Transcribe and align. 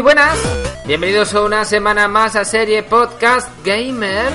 Muy 0.00 0.14
buenas. 0.14 0.38
Bienvenidos 0.86 1.34
a 1.34 1.42
una 1.42 1.62
semana 1.66 2.08
más 2.08 2.34
a 2.34 2.42
serie 2.42 2.82
Podcast 2.82 3.50
Gamer. 3.62 4.32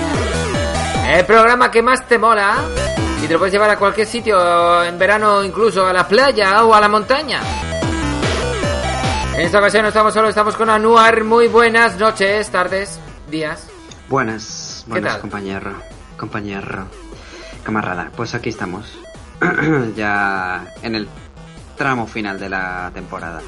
El 1.07 1.25
programa 1.25 1.71
que 1.71 1.81
más 1.81 2.07
te 2.07 2.19
mola. 2.19 2.57
Y 3.23 3.25
te 3.25 3.33
lo 3.33 3.39
puedes 3.39 3.51
llevar 3.51 3.71
a 3.71 3.79
cualquier 3.79 4.05
sitio, 4.05 4.83
en 4.83 4.99
verano 4.99 5.43
incluso 5.43 5.87
a 5.87 5.91
la 5.91 6.07
playa 6.07 6.63
o 6.63 6.75
a 6.75 6.79
la 6.79 6.87
montaña. 6.87 7.41
En 9.33 9.41
esta 9.41 9.57
ocasión 9.57 9.81
no 9.81 9.87
estamos 9.87 10.13
solos, 10.13 10.29
estamos 10.29 10.55
con 10.55 10.69
Anuar. 10.69 11.23
Muy 11.23 11.47
buenas 11.47 11.97
noches, 11.97 12.47
tardes, 12.51 12.99
días. 13.31 13.67
Buenas, 14.07 14.85
buenas 14.85 15.17
compañero, 15.17 15.71
compañero, 16.15 16.85
camarada. 17.63 18.11
Pues 18.15 18.35
aquí 18.35 18.49
estamos, 18.49 18.99
ya 19.95 20.63
en 20.83 20.93
el 20.93 21.09
tramo 21.75 22.05
final 22.05 22.39
de 22.39 22.49
la 22.49 22.91
temporada. 22.93 23.41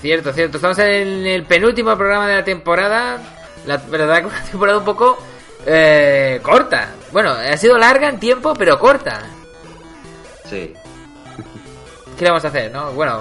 Cierto, 0.00 0.32
cierto. 0.32 0.58
Estamos 0.58 0.78
en 0.78 1.26
el 1.26 1.44
penúltimo 1.44 1.96
programa 1.96 2.28
de 2.28 2.34
la 2.36 2.44
temporada. 2.44 3.18
La 3.66 3.76
verdad 3.76 4.20
que 4.20 4.26
una 4.28 4.42
temporada 4.44 4.78
un 4.78 4.84
poco 4.84 5.18
eh, 5.66 6.40
corta. 6.42 6.90
Bueno, 7.12 7.30
ha 7.30 7.56
sido 7.56 7.76
larga 7.78 8.08
en 8.08 8.18
tiempo, 8.18 8.54
pero 8.54 8.78
corta. 8.78 9.22
Sí, 10.48 10.72
¿Qué 12.18 12.24
le 12.24 12.30
vamos 12.30 12.44
a 12.44 12.48
hacer, 12.48 12.72
no? 12.72 12.90
Bueno, 12.92 13.20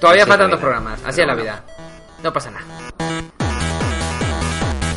todavía 0.00 0.22
Así 0.24 0.30
faltan 0.30 0.50
dos 0.50 0.58
programas. 0.58 1.00
Así 1.04 1.20
Pero 1.20 1.22
es 1.22 1.26
la 1.28 1.34
bueno. 1.34 1.42
vida. 1.42 1.64
No 2.24 2.32
pasa 2.32 2.50
nada. 2.50 2.64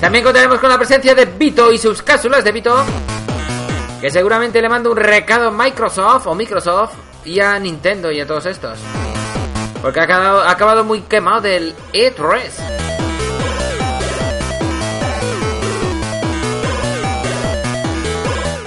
También 0.02 0.24
contaremos 0.24 0.60
con 0.60 0.70
la 0.70 0.78
presencia 0.78 1.14
de 1.14 1.26
Vito 1.26 1.72
y 1.72 1.78
sus 1.78 2.02
cápsulas 2.02 2.44
de 2.44 2.52
Vito. 2.52 2.84
Que 4.02 4.10
seguramente 4.10 4.62
le 4.62 4.70
mando 4.70 4.90
un 4.92 4.98
recado 4.98 5.50
a 5.50 5.52
Microsoft 5.52 6.26
o 6.26 6.34
Microsoft 6.34 6.94
y 7.26 7.40
a 7.40 7.60
Nintendo 7.60 8.12
y 8.12 8.20
a 8.20 8.26
todos 8.26 8.48
estos. 8.48 8.80
Porque 9.82 10.00
ha 10.02 10.50
acabado, 10.50 10.84
muy 10.84 11.02
quemado 11.02 11.42
del 11.42 11.74
E3. 11.94 12.52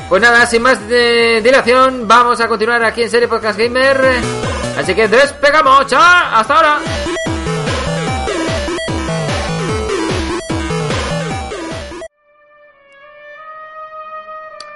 Pues 0.08 0.22
nada, 0.22 0.46
sin 0.46 0.62
más 0.62 0.88
de 0.88 1.40
dilación, 1.42 2.06
vamos 2.06 2.40
a 2.40 2.48
continuar 2.48 2.84
aquí 2.84 3.02
en 3.02 3.10
Serie 3.10 3.28
Podcast 3.28 3.58
Gamer. 3.58 4.20
Así 4.78 4.94
que 4.94 5.08
despegamos, 5.08 5.86
chao, 5.86 6.00
hasta 6.00 6.54
ahora. 6.54 6.78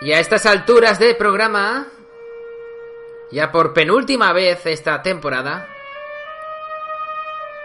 Y 0.02 0.12
a 0.12 0.20
estas 0.20 0.46
alturas 0.46 0.98
de 0.98 1.14
programa, 1.14 1.86
ya 3.30 3.50
por 3.50 3.72
penúltima 3.72 4.32
vez 4.32 4.64
esta 4.66 5.02
temporada, 5.02 5.66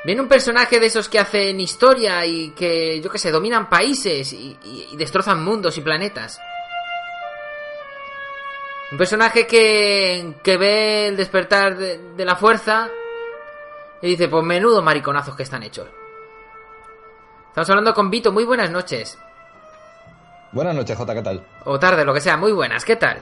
viene 0.03 0.21
un 0.21 0.27
personaje 0.27 0.80
de 0.80 0.85
esos 0.88 1.07
que 1.09 1.19
hacen 1.19 1.59
historia 1.59 2.25
y 2.25 2.52
que, 2.52 2.99
yo 3.02 3.09
que 3.11 3.17
sé, 3.19 3.31
dominan 3.31 3.69
países 3.69 4.33
y, 4.33 4.58
y- 4.63 4.88
y 4.91 4.97
destrozan 4.97 5.43
mundos 5.43 5.77
y 5.77 5.81
planetas. 5.81 6.39
Un 8.92 8.98
personaje 8.98 9.48
que, 9.48 10.33
que 10.43 10.58
ve 10.58 11.08
el 11.08 11.17
despertar 11.17 11.77
de, 11.77 11.98
de 12.15 12.26
la 12.26 12.36
fuerza 12.36 12.89
y 14.02 14.08
dice, 14.09 14.27
pues 14.27 14.43
menudo 14.43 14.81
mariconazos 14.81 15.36
que 15.36 15.43
están 15.43 15.64
hechos. 15.64 15.87
Estamos 17.49 17.70
hablando 17.70 17.93
con 17.93 18.09
Vito, 18.09 18.31
muy 18.31 18.43
buenas 18.43 18.70
noches. 18.71 19.17
Buenas 20.52 20.76
noches, 20.76 20.97
Jota, 20.97 21.14
¿qué 21.14 21.21
tal? 21.21 21.45
O 21.65 21.80
tarde, 21.80 22.03
lo 22.03 22.14
que 22.14 22.20
sea, 22.20 22.36
muy 22.36 22.52
buenas, 22.52 22.83
¿qué 22.83 22.97
tal? 22.97 23.21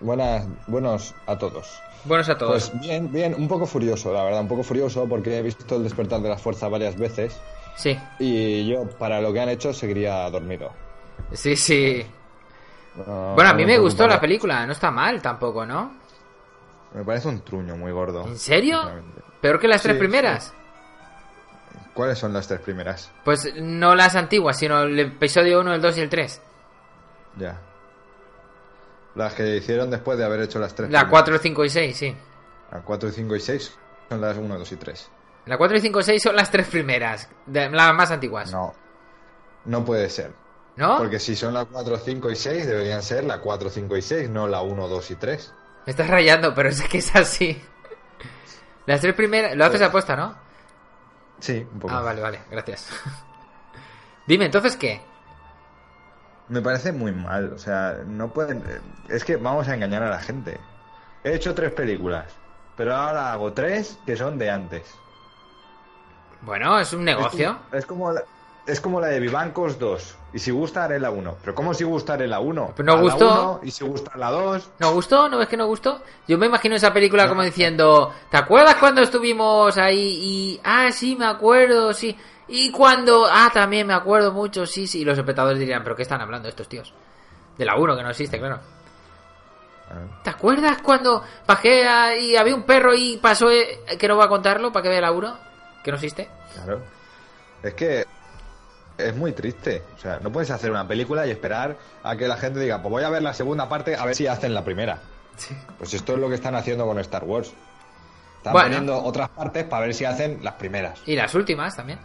Buenas, 0.00 0.46
buenos 0.66 1.14
a 1.26 1.36
todos. 1.38 1.80
Buenos 2.04 2.28
a 2.28 2.38
todos. 2.38 2.70
Pues 2.70 2.80
bien, 2.80 3.12
bien, 3.12 3.34
un 3.34 3.46
poco 3.46 3.66
furioso, 3.66 4.12
la 4.12 4.24
verdad, 4.24 4.40
un 4.40 4.48
poco 4.48 4.62
furioso 4.62 5.06
porque 5.08 5.38
he 5.38 5.42
visto 5.42 5.76
el 5.76 5.82
despertar 5.82 6.20
de 6.20 6.28
la 6.30 6.38
fuerza 6.38 6.68
varias 6.68 6.96
veces 6.96 7.38
Sí, 7.76 7.98
y 8.18 8.66
yo, 8.68 8.88
para 8.98 9.20
lo 9.20 9.32
que 9.32 9.40
han 9.40 9.48
hecho, 9.50 9.72
seguiría 9.72 10.28
dormido. 10.30 10.70
sí, 11.32 11.56
sí. 11.56 12.04
No- 12.96 13.34
Bueno, 13.34 13.50
a 13.50 13.52
no 13.52 13.58
mí 13.58 13.66
me 13.66 13.78
gustó 13.78 14.06
la 14.08 14.20
película, 14.20 14.66
no 14.66 14.72
está 14.72 14.90
mal 14.90 15.20
tampoco, 15.22 15.64
¿no? 15.66 15.92
Me 16.94 17.04
parece 17.04 17.28
un 17.28 17.40
truño 17.42 17.76
muy 17.76 17.92
gordo. 17.92 18.26
¿En 18.26 18.36
serio? 18.38 18.80
¿Peor 19.40 19.60
que 19.60 19.68
las 19.68 19.82
tres 19.82 19.94
Sí, 19.94 19.98
primeras? 20.00 20.52
¿Cuáles 21.94 22.18
son 22.18 22.32
las 22.32 22.48
tres 22.48 22.60
primeras? 22.60 23.10
Pues 23.24 23.54
no 23.56 23.94
las 23.94 24.16
antiguas, 24.16 24.56
sino 24.58 24.82
el 24.82 24.98
episodio 24.98 25.60
1, 25.60 25.74
el 25.74 25.80
2 25.82 25.98
y 25.98 26.00
el 26.00 26.08
3. 26.08 26.40
Ya. 27.36 27.60
Las 29.14 29.34
que 29.34 29.56
hicieron 29.56 29.90
después 29.90 30.16
de 30.18 30.24
haber 30.24 30.40
hecho 30.40 30.58
las 30.58 30.74
tres 30.74 30.90
La 30.90 31.00
primeras. 31.00 31.10
4, 31.10 31.38
5 31.38 31.64
y 31.64 31.70
6, 31.70 31.96
sí. 31.96 32.16
La 32.70 32.80
4, 32.82 33.10
5 33.10 33.36
y 33.36 33.40
6 33.40 33.78
son 34.08 34.20
las 34.20 34.36
1, 34.36 34.58
2 34.58 34.72
y 34.72 34.76
3. 34.76 35.10
La 35.46 35.56
4 35.58 35.76
y 35.76 35.80
5 35.80 36.00
y 36.00 36.02
6 36.04 36.22
son 36.22 36.36
las 36.36 36.50
tres 36.50 36.68
primeras, 36.68 37.28
de- 37.46 37.70
las 37.70 37.94
más 37.94 38.10
antiguas. 38.10 38.52
No. 38.52 38.72
No 39.64 39.84
puede 39.84 40.08
ser. 40.08 40.32
¿No? 40.76 40.96
Porque 40.98 41.18
si 41.18 41.34
son 41.34 41.52
la 41.54 41.64
4, 41.64 41.98
5 41.98 42.30
y 42.30 42.36
6, 42.36 42.66
deberían 42.66 43.02
ser 43.02 43.24
la 43.24 43.40
4, 43.40 43.68
5 43.68 43.96
y 43.96 44.02
6, 44.02 44.30
no 44.30 44.46
la 44.46 44.62
1, 44.62 44.86
2 44.88 45.10
y 45.10 45.14
3. 45.16 45.52
Me 45.86 45.90
estás 45.90 46.08
rayando, 46.08 46.54
pero 46.54 46.68
es 46.68 46.80
que 46.82 46.98
es 46.98 47.14
así. 47.16 47.60
Las 48.86 49.00
tres 49.00 49.14
primeras... 49.14 49.56
Lo 49.56 49.64
haces 49.64 49.78
Pues- 49.78 49.88
apuesta, 49.88 50.16
¿no? 50.16 50.34
Sí, 51.40 51.66
un 51.72 51.78
poco. 51.80 51.92
Ah, 51.94 52.00
vale, 52.02 52.20
vale, 52.20 52.40
gracias. 52.50 52.88
Dime, 54.26 54.44
entonces, 54.46 54.76
¿qué? 54.76 55.00
Me 56.50 56.60
parece 56.60 56.92
muy 56.92 57.12
mal, 57.12 57.52
o 57.54 57.58
sea, 57.58 57.98
no 58.06 58.32
pueden... 58.32 58.62
Es 59.08 59.24
que 59.24 59.36
vamos 59.36 59.68
a 59.68 59.74
engañar 59.74 60.02
a 60.02 60.10
la 60.10 60.18
gente. 60.18 60.58
He 61.24 61.34
hecho 61.34 61.54
tres 61.54 61.72
películas, 61.72 62.26
pero 62.76 62.94
ahora 62.94 63.32
hago 63.32 63.52
tres 63.52 63.98
que 64.04 64.16
son 64.16 64.36
de 64.36 64.50
antes. 64.50 64.82
Bueno, 66.42 66.78
es 66.78 66.92
un 66.92 67.04
negocio. 67.04 67.56
Es 67.72 67.86
como 67.86 68.12
la, 68.12 68.24
es 68.66 68.80
como 68.80 69.00
la 69.00 69.08
de 69.08 69.20
Vivancos 69.20 69.78
2. 69.78 70.16
Y 70.32 70.38
si 70.38 70.50
gusta, 70.50 70.84
haré 70.84 71.00
la 71.00 71.10
1. 71.10 71.36
Pero 71.40 71.54
¿cómo 71.54 71.74
si 71.74 71.84
gusta, 71.84 72.14
haré 72.14 72.26
la 72.26 72.40
1? 72.40 72.72
Pero 72.76 72.96
no 72.96 73.02
gustó. 73.02 73.60
y 73.62 73.70
si 73.70 73.84
gusta, 73.84 74.16
la 74.16 74.30
2. 74.30 74.70
¿No 74.78 74.92
gustó? 74.92 75.28
¿No 75.28 75.38
ves 75.38 75.48
que 75.48 75.56
no 75.56 75.66
gustó? 75.66 76.02
Yo 76.28 76.38
me 76.38 76.46
imagino 76.46 76.76
esa 76.76 76.92
película 76.92 77.28
como 77.28 77.42
diciendo, 77.42 78.12
¿te 78.30 78.36
acuerdas 78.36 78.76
cuando 78.76 79.02
estuvimos 79.02 79.76
ahí 79.76 80.18
y... 80.22 80.60
Ah, 80.64 80.90
sí, 80.92 81.16
me 81.16 81.26
acuerdo, 81.26 81.92
sí. 81.92 82.16
Y 82.50 82.70
cuando... 82.70 83.26
Ah, 83.30 83.50
también 83.52 83.86
me 83.86 83.94
acuerdo 83.94 84.32
mucho, 84.32 84.66
sí, 84.66 84.86
sí. 84.86 85.00
Y 85.00 85.04
los 85.04 85.16
espectadores 85.16 85.58
dirían, 85.58 85.82
¿pero 85.84 85.94
qué 85.96 86.02
están 86.02 86.20
hablando 86.20 86.48
estos 86.48 86.68
tíos? 86.68 86.92
De 87.56 87.64
la 87.64 87.76
1, 87.76 87.96
que 87.96 88.02
no 88.02 88.10
existe, 88.10 88.38
claro. 88.38 88.58
¿Te 90.22 90.30
acuerdas 90.30 90.78
cuando 90.82 91.24
bajé 91.46 91.82
y 92.20 92.36
había 92.36 92.54
un 92.54 92.62
perro 92.62 92.94
y 92.94 93.16
pasó... 93.16 93.50
eh, 93.50 93.80
que 93.98 94.06
no 94.06 94.14
voy 94.16 94.24
a 94.24 94.28
contarlo 94.28 94.72
para 94.72 94.84
que 94.84 94.88
vea 94.88 95.00
la 95.00 95.10
1? 95.12 95.38
Que 95.82 95.90
no 95.90 95.96
existe. 95.96 96.28
Claro. 96.54 96.80
Es 97.62 97.74
que 97.74 98.06
es 98.98 99.16
muy 99.16 99.32
triste. 99.32 99.82
O 99.96 99.98
sea, 99.98 100.20
no 100.22 100.30
puedes 100.30 100.50
hacer 100.50 100.70
una 100.70 100.86
película 100.86 101.26
y 101.26 101.30
esperar 101.30 101.76
a 102.04 102.16
que 102.16 102.28
la 102.28 102.36
gente 102.36 102.60
diga, 102.60 102.80
pues 102.80 102.90
voy 102.90 103.02
a 103.02 103.10
ver 103.10 103.22
la 103.22 103.34
segunda 103.34 103.68
parte 103.68 103.96
a 103.96 104.04
ver 104.04 104.14
si 104.14 104.26
hacen 104.28 104.54
la 104.54 104.64
primera. 104.64 104.98
Pues 105.78 105.92
esto 105.94 106.12
es 106.14 106.18
lo 106.18 106.28
que 106.28 106.34
están 106.36 106.54
haciendo 106.54 106.86
con 106.86 106.98
Star 107.00 107.24
Wars. 107.24 107.52
Están 108.36 108.52
Bueno. 108.52 108.68
poniendo 108.68 109.02
otras 109.02 109.28
partes 109.30 109.64
para 109.64 109.86
ver 109.86 109.94
si 109.94 110.04
hacen 110.04 110.38
las 110.42 110.54
primeras. 110.54 111.00
Y 111.06 111.16
las 111.16 111.34
últimas 111.34 111.74
también. 111.74 111.98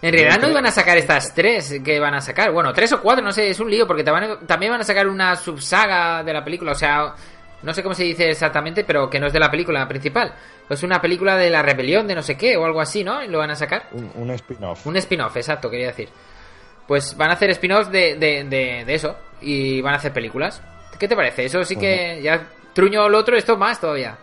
En 0.00 0.12
realidad 0.12 0.34
no 0.36 0.40
creo- 0.42 0.50
iban 0.52 0.66
a 0.66 0.70
sacar 0.70 0.96
estas 0.96 1.34
tres 1.34 1.80
que 1.84 1.98
van 1.98 2.14
a 2.14 2.20
sacar. 2.20 2.52
Bueno, 2.52 2.72
tres 2.72 2.92
o 2.92 3.00
cuatro, 3.00 3.24
no 3.24 3.32
sé, 3.32 3.50
es 3.50 3.58
un 3.60 3.70
lío 3.70 3.86
porque 3.86 4.04
te 4.04 4.10
van- 4.10 4.46
también 4.46 4.70
van 4.72 4.80
a 4.80 4.84
sacar 4.84 5.08
una 5.08 5.34
subsaga 5.36 6.22
de 6.22 6.32
la 6.32 6.44
película. 6.44 6.72
O 6.72 6.74
sea, 6.76 7.14
no 7.62 7.74
sé 7.74 7.82
cómo 7.82 7.94
se 7.94 8.04
dice 8.04 8.30
exactamente, 8.30 8.84
pero 8.84 9.10
que 9.10 9.18
no 9.18 9.26
es 9.26 9.32
de 9.32 9.40
la 9.40 9.50
película 9.50 9.86
principal. 9.88 10.32
Pues 10.68 10.82
una 10.84 11.00
película 11.00 11.36
de 11.36 11.50
la 11.50 11.62
rebelión 11.62 12.06
de 12.06 12.14
no 12.14 12.22
sé 12.22 12.36
qué 12.36 12.56
o 12.56 12.64
algo 12.64 12.80
así, 12.80 13.02
¿no? 13.02 13.22
Y 13.22 13.28
lo 13.28 13.38
van 13.38 13.50
a 13.50 13.56
sacar. 13.56 13.88
Un, 13.92 14.10
un 14.14 14.30
spin-off. 14.30 14.86
Un 14.86 14.96
spin-off, 14.98 15.36
exacto, 15.36 15.68
quería 15.68 15.88
decir. 15.88 16.08
Pues 16.86 17.16
van 17.16 17.30
a 17.30 17.34
hacer 17.34 17.50
spin-offs 17.50 17.90
de, 17.90 18.14
de, 18.16 18.44
de, 18.44 18.84
de 18.84 18.94
eso. 18.94 19.16
Y 19.40 19.80
van 19.80 19.94
a 19.94 19.96
hacer 19.96 20.12
películas. 20.12 20.62
¿Qué 20.98 21.08
te 21.08 21.16
parece? 21.16 21.44
Eso 21.44 21.64
sí 21.64 21.76
que 21.76 22.20
ya 22.22 22.46
truño 22.72 23.08
lo 23.08 23.18
otro, 23.18 23.36
esto 23.36 23.56
más 23.56 23.80
todavía. 23.80 24.16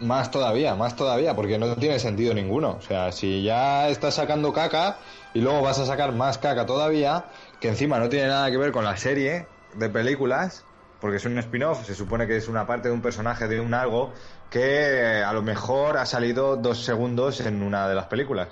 Más 0.00 0.30
todavía, 0.30 0.74
más 0.74 0.96
todavía, 0.96 1.34
porque 1.34 1.58
no 1.58 1.76
tiene 1.76 1.98
sentido 1.98 2.32
ninguno. 2.34 2.76
O 2.78 2.80
sea, 2.80 3.12
si 3.12 3.42
ya 3.42 3.88
estás 3.88 4.14
sacando 4.14 4.52
caca 4.52 4.96
y 5.34 5.40
luego 5.40 5.60
vas 5.62 5.78
a 5.78 5.86
sacar 5.86 6.12
más 6.12 6.38
caca 6.38 6.64
todavía, 6.66 7.26
que 7.60 7.68
encima 7.68 7.98
no 7.98 8.08
tiene 8.08 8.28
nada 8.28 8.50
que 8.50 8.56
ver 8.56 8.72
con 8.72 8.84
la 8.84 8.96
serie 8.96 9.46
de 9.74 9.88
películas, 9.90 10.64
porque 11.00 11.18
es 11.18 11.24
un 11.26 11.36
spin-off, 11.38 11.84
se 11.84 11.94
supone 11.94 12.26
que 12.26 12.36
es 12.36 12.48
una 12.48 12.66
parte 12.66 12.88
de 12.88 12.94
un 12.94 13.02
personaje 13.02 13.46
de 13.46 13.60
un 13.60 13.74
algo 13.74 14.12
que 14.50 15.22
a 15.24 15.32
lo 15.32 15.42
mejor 15.42 15.96
ha 15.98 16.06
salido 16.06 16.56
dos 16.56 16.84
segundos 16.84 17.40
en 17.40 17.62
una 17.62 17.88
de 17.88 17.94
las 17.94 18.06
películas. 18.06 18.48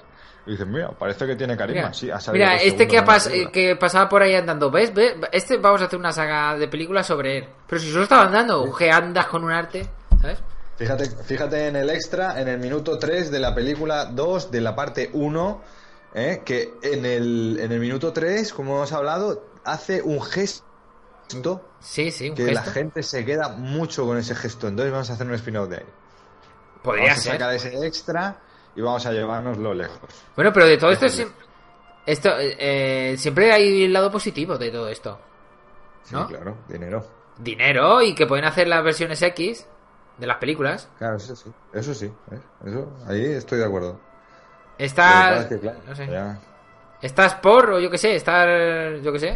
Y 0.46 0.52
dices, 0.52 0.66
mira, 0.66 0.90
parece 0.90 1.26
que 1.26 1.36
tiene 1.36 1.56
carisma. 1.56 1.82
Mira, 1.82 1.94
sí, 1.94 2.10
ha 2.10 2.20
salido 2.20 2.44
mira, 2.46 2.56
este 2.62 2.86
que, 2.88 3.02
pas- 3.02 3.50
que 3.50 3.76
pasaba 3.76 4.08
por 4.08 4.22
ahí 4.22 4.34
andando, 4.34 4.70
¿ves? 4.70 4.94
¿Ves? 4.94 5.14
Este 5.32 5.56
vamos 5.58 5.82
a 5.82 5.86
hacer 5.86 5.98
una 5.98 6.12
saga 6.12 6.56
de 6.56 6.68
películas 6.68 7.06
sobre 7.06 7.38
él. 7.38 7.48
Pero 7.66 7.80
si 7.80 7.90
solo 7.90 8.04
estaba 8.04 8.24
andando, 8.24 8.74
que 8.74 8.90
andas 8.90 9.26
con 9.26 9.44
un 9.44 9.52
arte, 9.52 9.86
¿sabes? 10.20 10.42
Fíjate, 10.78 11.10
fíjate 11.10 11.66
en 11.66 11.74
el 11.74 11.90
extra, 11.90 12.40
en 12.40 12.46
el 12.46 12.58
minuto 12.58 12.98
3 12.98 13.32
de 13.32 13.40
la 13.40 13.52
película 13.52 14.04
2 14.04 14.52
de 14.52 14.60
la 14.60 14.76
parte 14.76 15.10
1, 15.12 15.62
¿eh? 16.14 16.42
que 16.44 16.74
en 16.82 17.04
el, 17.04 17.58
en 17.60 17.72
el 17.72 17.80
minuto 17.80 18.12
3, 18.12 18.52
como 18.52 18.76
hemos 18.76 18.92
hablado, 18.92 19.44
hace 19.64 20.00
un 20.00 20.22
gesto 20.22 20.64
Sí, 21.80 22.10
sí, 22.10 22.30
un 22.30 22.36
que 22.36 22.52
la 22.52 22.62
gente 22.62 23.02
se 23.02 23.24
queda 23.24 23.48
mucho 23.50 24.06
con 24.06 24.16
ese 24.18 24.34
gesto. 24.34 24.68
Entonces 24.68 24.92
vamos 24.92 25.10
a 25.10 25.14
hacer 25.14 25.26
un 25.26 25.34
spin-off 25.34 25.68
de 25.68 25.76
ahí. 25.76 25.86
Podría 26.82 27.08
vamos 27.08 27.26
a 27.26 27.32
sacar 27.32 27.54
ese 27.54 27.86
extra 27.86 28.40
y 28.74 28.80
vamos 28.80 29.04
a 29.04 29.12
llevárnoslo 29.12 29.74
lejos. 29.74 30.08
Bueno, 30.36 30.52
pero 30.52 30.66
de 30.66 30.78
todo 30.78 30.90
esto, 30.90 31.06
esto 32.06 32.30
eh, 32.38 33.16
siempre 33.18 33.52
hay 33.52 33.84
el 33.84 33.92
lado 33.92 34.10
positivo 34.10 34.56
de 34.56 34.70
todo 34.70 34.88
esto. 34.88 35.18
Sí, 36.04 36.14
¿No? 36.14 36.26
claro, 36.28 36.58
dinero. 36.68 37.04
Dinero 37.36 38.00
y 38.00 38.14
que 38.14 38.26
pueden 38.26 38.44
hacer 38.44 38.68
las 38.68 38.82
versiones 38.82 39.20
X 39.20 39.66
de 40.18 40.26
las 40.26 40.36
películas. 40.38 40.88
Claro, 40.98 41.16
eso 41.16 41.34
sí. 41.36 41.50
Eso 41.72 41.94
sí. 41.94 42.12
¿ves? 42.28 42.40
Eso, 42.66 42.92
ahí 43.06 43.24
estoy 43.24 43.58
de 43.58 43.64
acuerdo. 43.64 43.92
Lo 43.92 44.76
que 44.78 44.84
Está... 44.84 45.02
pasa 45.04 45.40
es 45.40 45.46
que, 45.46 45.58
claro, 45.60 45.78
no 45.86 45.94
sé. 45.96 46.06
ya- 46.06 46.38
Estás 47.00 47.34
por, 47.36 47.70
o 47.70 47.78
yo 47.78 47.90
que 47.90 47.98
sé, 47.98 48.16
estar, 48.16 48.48
yo 49.02 49.12
que 49.12 49.20
sé, 49.20 49.34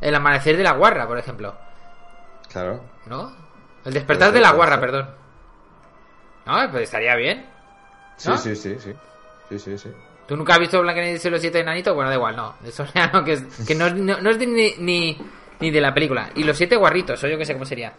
el 0.00 0.14
amanecer 0.14 0.56
de 0.56 0.64
la 0.64 0.72
guarra, 0.72 1.06
por 1.06 1.16
ejemplo. 1.18 1.54
claro. 2.50 2.80
¿No? 3.06 3.32
El 3.84 3.92
despertar 3.92 4.32
de 4.32 4.40
la 4.40 4.50
guarra, 4.52 4.80
perdón. 4.80 5.08
No, 6.46 6.70
pues 6.70 6.84
estaría 6.84 7.14
bien. 7.16 7.46
Sí, 8.16 8.28
¿No? 8.30 8.38
sí, 8.38 8.54
sí, 8.56 8.76
sí. 8.78 8.94
Sí, 9.48 9.58
sí, 9.58 9.78
sí. 9.78 9.92
¿Tú 10.26 10.36
nunca 10.36 10.54
has 10.54 10.58
visto 10.58 10.80
Blancanieves 10.80 11.24
y 11.24 11.30
los 11.30 11.40
siete 11.40 11.60
enanitos? 11.60 11.94
Bueno, 11.94 12.08
da 12.10 12.16
igual, 12.16 12.34
no. 12.34 12.54
Eso 12.64 12.84
ya 12.94 13.08
no, 13.08 13.22
que, 13.24 13.34
es, 13.34 13.42
que 13.66 13.74
no, 13.74 13.86
es- 13.86 13.94
no- 13.94 14.20
no 14.20 14.30
es 14.30 14.38
de 14.38 14.46
ni, 14.46 14.72
ni, 14.78 15.18
ni 15.60 15.70
de 15.70 15.80
la 15.80 15.92
película. 15.94 16.30
Y 16.34 16.44
los 16.44 16.56
siete 16.56 16.76
guarritos, 16.76 17.22
o 17.22 17.28
yo 17.28 17.36
que 17.38 17.44
sé 17.44 17.52
cómo 17.52 17.64
sería. 17.66 17.92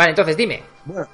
Vale, 0.00 0.10
entonces 0.10 0.36
dime. 0.36 0.62
Bueno, 0.84 1.06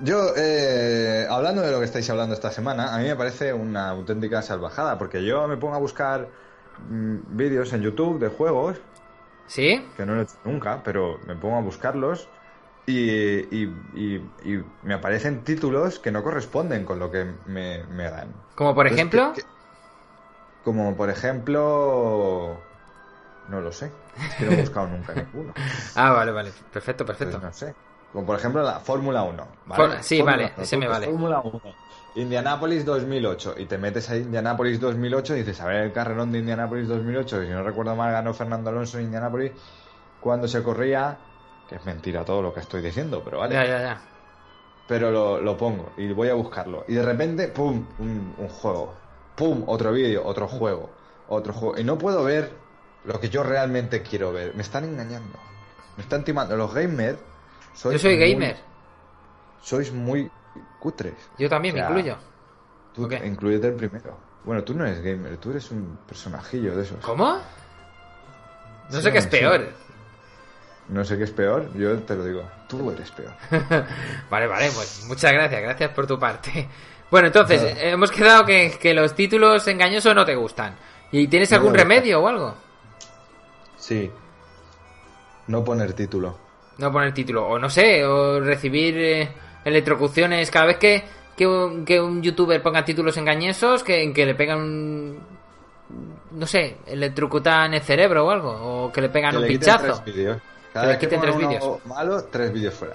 yo, 0.00 0.34
eh, 0.36 1.26
hablando 1.30 1.62
de 1.62 1.72
lo 1.72 1.78
que 1.80 1.84
estáis 1.86 2.08
hablando 2.10 2.34
esta 2.34 2.50
semana, 2.52 2.94
a 2.94 2.98
mí 2.98 3.04
me 3.06 3.16
parece 3.16 3.52
una 3.52 3.90
auténtica 3.90 4.42
salvajada, 4.42 4.98
porque 4.98 5.24
yo 5.24 5.46
me 5.48 5.56
pongo 5.56 5.74
a 5.76 5.78
buscar 5.78 6.28
mm, 6.90 7.36
vídeos 7.36 7.72
en 7.72 7.82
YouTube 7.82 8.20
de 8.20 8.28
juegos, 8.28 8.78
¿Sí? 9.46 9.82
que 9.96 10.04
no 10.06 10.14
lo 10.14 10.20
he 10.20 10.24
hecho 10.24 10.36
nunca, 10.44 10.82
pero 10.82 11.18
me 11.26 11.36
pongo 11.36 11.56
a 11.56 11.60
buscarlos 11.60 12.28
y, 12.86 13.00
y- 13.56 13.72
y- 13.94 14.16
y 14.44 14.64
me 14.82 14.94
aparecen 14.94 15.44
títulos 15.44 15.98
que 15.98 16.10
no 16.12 16.22
corresponden 16.22 16.84
con 16.84 16.98
lo 16.98 17.10
que 17.10 17.24
me, 17.46 17.84
me 17.84 18.10
dan. 18.10 18.28
Como 18.56 18.74
por 18.74 18.86
Entonces, 18.86 19.22
ejemplo... 19.22 19.34
Como 20.64 20.96
por 20.96 21.10
ejemplo... 21.10 22.56
No 23.50 23.60
lo 23.60 23.72
sé. 23.72 23.86
Es 24.16 24.34
que 24.34 24.46
no 24.46 24.52
he 24.52 24.60
buscado 24.60 24.86
nunca 24.88 25.14
ninguno. 25.14 25.52
Ah, 25.96 26.10
vale, 26.12 26.32
vale. 26.32 26.50
Perfecto, 26.72 27.04
perfecto. 27.06 27.38
No 27.38 27.52
sé. 27.52 27.74
Como 28.14 28.24
por 28.24 28.38
ejemplo 28.38 28.62
la 28.62 28.78
Fórmula 28.80 29.24
1. 29.24 29.46
For- 29.74 30.02
sí, 30.02 30.22
vale, 30.22 30.52
ese 30.56 30.78
me 30.78 30.88
vale. 30.88 31.06
Fórmula 31.06 31.40
1. 31.44 31.60
Indianápolis 32.14 32.84
2008. 32.84 33.56
Y 33.58 33.66
te 33.66 33.76
metes 33.76 34.08
a 34.08 34.16
Indianápolis 34.16 34.80
2008 34.80 35.34
y 35.34 35.38
dices, 35.40 35.60
a 35.60 35.66
ver, 35.66 35.82
el 35.82 35.92
carrerón 35.92 36.30
de 36.32 36.38
Indianápolis 36.38 36.88
2008. 36.88 37.42
Y 37.42 37.46
si 37.48 37.52
no 37.52 37.62
recuerdo 37.62 37.96
mal, 37.96 38.12
ganó 38.12 38.32
Fernando 38.32 38.70
Alonso 38.70 38.98
en 38.98 39.06
Indianápolis 39.06 39.52
cuando 40.20 40.48
se 40.48 40.62
corría. 40.62 41.18
Que 41.68 41.74
es 41.76 41.84
mentira 41.84 42.24
todo 42.24 42.40
lo 42.40 42.54
que 42.54 42.60
estoy 42.60 42.80
diciendo, 42.82 43.20
pero 43.24 43.38
vale. 43.40 43.54
Ya, 43.54 43.64
ya, 43.66 43.78
ya. 43.80 44.00
Pero 44.86 45.10
lo, 45.10 45.40
lo 45.40 45.56
pongo 45.56 45.92
y 45.96 46.12
voy 46.12 46.28
a 46.28 46.34
buscarlo. 46.34 46.84
Y 46.86 46.94
de 46.94 47.02
repente, 47.02 47.48
¡pum! 47.48 47.84
Un, 47.98 48.34
un 48.38 48.48
juego. 48.48 48.94
¡Pum! 49.34 49.64
Otro 49.66 49.90
vídeo, 49.92 50.24
otro 50.24 50.46
juego. 50.46 50.90
Otro 51.28 51.52
juego. 51.52 51.78
Y 51.78 51.84
no 51.84 51.98
puedo 51.98 52.22
ver 52.22 52.52
lo 53.06 53.18
que 53.18 53.28
yo 53.28 53.42
realmente 53.42 54.02
quiero 54.02 54.32
ver. 54.32 54.54
Me 54.54 54.62
están 54.62 54.84
engañando. 54.84 55.36
Me 55.96 56.02
están 56.04 56.22
timando. 56.22 56.56
Los 56.56 56.72
gamers. 56.74 57.18
Sois 57.74 57.94
Yo 57.94 57.98
soy 58.08 58.16
muy- 58.16 58.30
gamer. 58.32 58.56
sois 59.60 59.92
muy 59.92 60.30
cutres. 60.80 61.14
Yo 61.38 61.48
también 61.48 61.74
O 61.74 61.78
sea, 61.78 61.88
me 61.90 62.00
incluyo. 62.00 62.16
Tú 62.94 63.04
¿O 63.04 63.08
qué? 63.08 63.16
incluyete 63.26 63.68
el 63.68 63.74
primero. 63.74 64.16
Bueno, 64.44 64.62
tú 64.62 64.74
no 64.74 64.84
eres 64.86 65.02
gamer, 65.02 65.36
tú 65.38 65.50
eres 65.50 65.70
un 65.70 65.98
personajillo 66.06 66.76
de 66.76 66.82
esos. 66.82 66.98
¿Cómo? 67.04 67.34
No 68.90 68.96
Sí, 68.98 69.02
sé 69.02 69.12
qué 69.12 69.18
es 69.18 69.24
sí. 69.24 69.30
peor. 69.30 69.66
No 70.88 71.02
sé 71.04 71.16
qué 71.16 71.24
es 71.24 71.30
peor, 71.30 71.72
yo 71.74 71.98
te 72.02 72.14
lo 72.14 72.24
digo. 72.24 72.42
Tú 72.68 72.90
eres 72.90 73.10
peor. 73.10 73.32
Vale, 74.30 74.46
vale, 74.46 74.70
pues 74.74 75.04
muchas 75.08 75.32
gracias, 75.32 75.62
gracias 75.62 75.90
por 75.92 76.06
tu 76.06 76.18
parte. 76.18 76.68
Bueno, 77.10 77.28
entonces, 77.28 77.62
eh, 77.62 77.90
hemos 77.90 78.10
quedado 78.10 78.44
que, 78.44 78.76
que 78.78 78.92
los 78.92 79.14
títulos 79.14 79.66
engañosos 79.68 80.14
no 80.14 80.24
te 80.26 80.34
gustan. 80.34 80.76
¿Y 81.12 81.26
tienes 81.28 81.52
algún 81.52 81.72
remedio 81.74 82.20
o 82.20 82.28
algo? 82.28 82.54
Sí. 83.76 84.10
No 85.46 85.64
poner 85.64 85.92
título. 85.94 86.38
No 86.78 86.90
poner 86.92 87.14
título, 87.14 87.46
o 87.46 87.58
no 87.58 87.70
sé, 87.70 88.04
o 88.04 88.40
recibir 88.40 88.96
eh, 88.98 89.28
electrocuciones 89.64 90.50
cada 90.50 90.66
vez 90.66 90.76
que, 90.78 91.04
que, 91.36 91.46
un, 91.46 91.84
que 91.84 92.00
un 92.00 92.22
youtuber 92.22 92.60
ponga 92.62 92.84
títulos 92.84 93.16
engañosos, 93.16 93.84
que, 93.84 94.12
que 94.12 94.26
le 94.26 94.34
pegan 94.34 94.58
un... 94.58 95.18
No 96.32 96.46
sé, 96.46 96.78
electrocutan 96.86 97.74
el 97.74 97.82
cerebro 97.82 98.26
o 98.26 98.30
algo, 98.30 98.50
o 98.86 98.92
que 98.92 99.00
le 99.00 99.08
pegan 99.08 99.30
Que 99.32 99.36
un 99.36 99.42
le 99.42 99.48
pinchazo. 99.48 100.02
tres 100.02 100.14
vídeos. 100.16 100.36
Que 100.38 100.72
Cada 100.72 100.86
le 100.92 100.98
quiten 100.98 101.20
tres 101.20 101.36
vídeos. 101.36 101.86
malo, 101.86 102.24
tres 102.24 102.52
vídeos 102.52 102.74
fuera. 102.74 102.94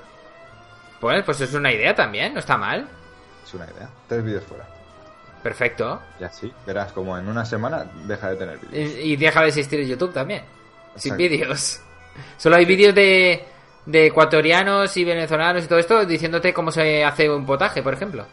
Pues, 1.00 1.24
pues 1.24 1.40
es 1.40 1.54
una 1.54 1.72
idea 1.72 1.96
también, 1.96 2.34
no 2.34 2.40
está 2.42 2.58
mal. 2.58 2.86
Es 3.46 3.54
una 3.54 3.66
idea. 3.66 3.90
Tres 4.08 4.24
vídeos 4.26 4.44
fuera. 4.44 4.68
Perfecto. 5.42 6.02
Y 6.20 6.26
así, 6.26 6.52
verás 6.68 6.92
como 6.92 7.18
en 7.18 7.30
una 7.30 7.46
semana 7.46 7.86
deja 8.06 8.32
de 8.32 8.36
tener 8.36 8.58
vídeos. 8.60 8.92
Y, 8.98 9.14
y 9.14 9.16
deja 9.16 9.42
de 9.42 9.48
existir 9.48 9.80
YouTube 9.88 10.12
también. 10.12 10.44
Sin 10.96 11.16
vídeos. 11.16 11.80
Solo 12.38 12.58
hay 12.58 12.66
vídeos 12.66 12.94
de, 12.94 13.46
de 13.90 14.08
ecuatorianos 14.08 14.96
y 14.98 15.04
venezolanos 15.04 15.64
y 15.64 15.68
todo 15.68 15.80
esto 15.80 16.06
diciéndote 16.06 16.54
cómo 16.54 16.72
se 16.72 17.04
hace 17.04 17.30
un 17.30 17.46
potaje, 17.46 17.82
por 17.82 17.94
ejemplo. 17.94 18.26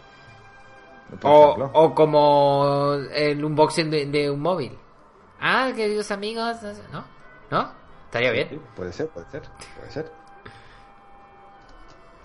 Por 1.20 1.30
O, 1.30 1.44
ejemplo. 1.54 1.70
o 1.74 1.94
como 1.94 2.94
el 3.12 3.44
unboxing 3.44 3.90
de, 3.90 4.06
de 4.06 4.30
un 4.30 4.40
móvil. 4.40 4.76
Ah, 5.40 5.70
queridos 5.74 6.10
amigos. 6.10 6.56
¿No? 6.92 7.04
¿No? 7.50 7.72
Estaría 8.06 8.30
Sí, 8.30 8.34
bien. 8.34 8.62
puede 8.74 8.92
ser, 8.92 9.08
puede 9.08 9.30
ser, 9.30 9.42
puede 9.78 9.90
ser. 9.90 10.12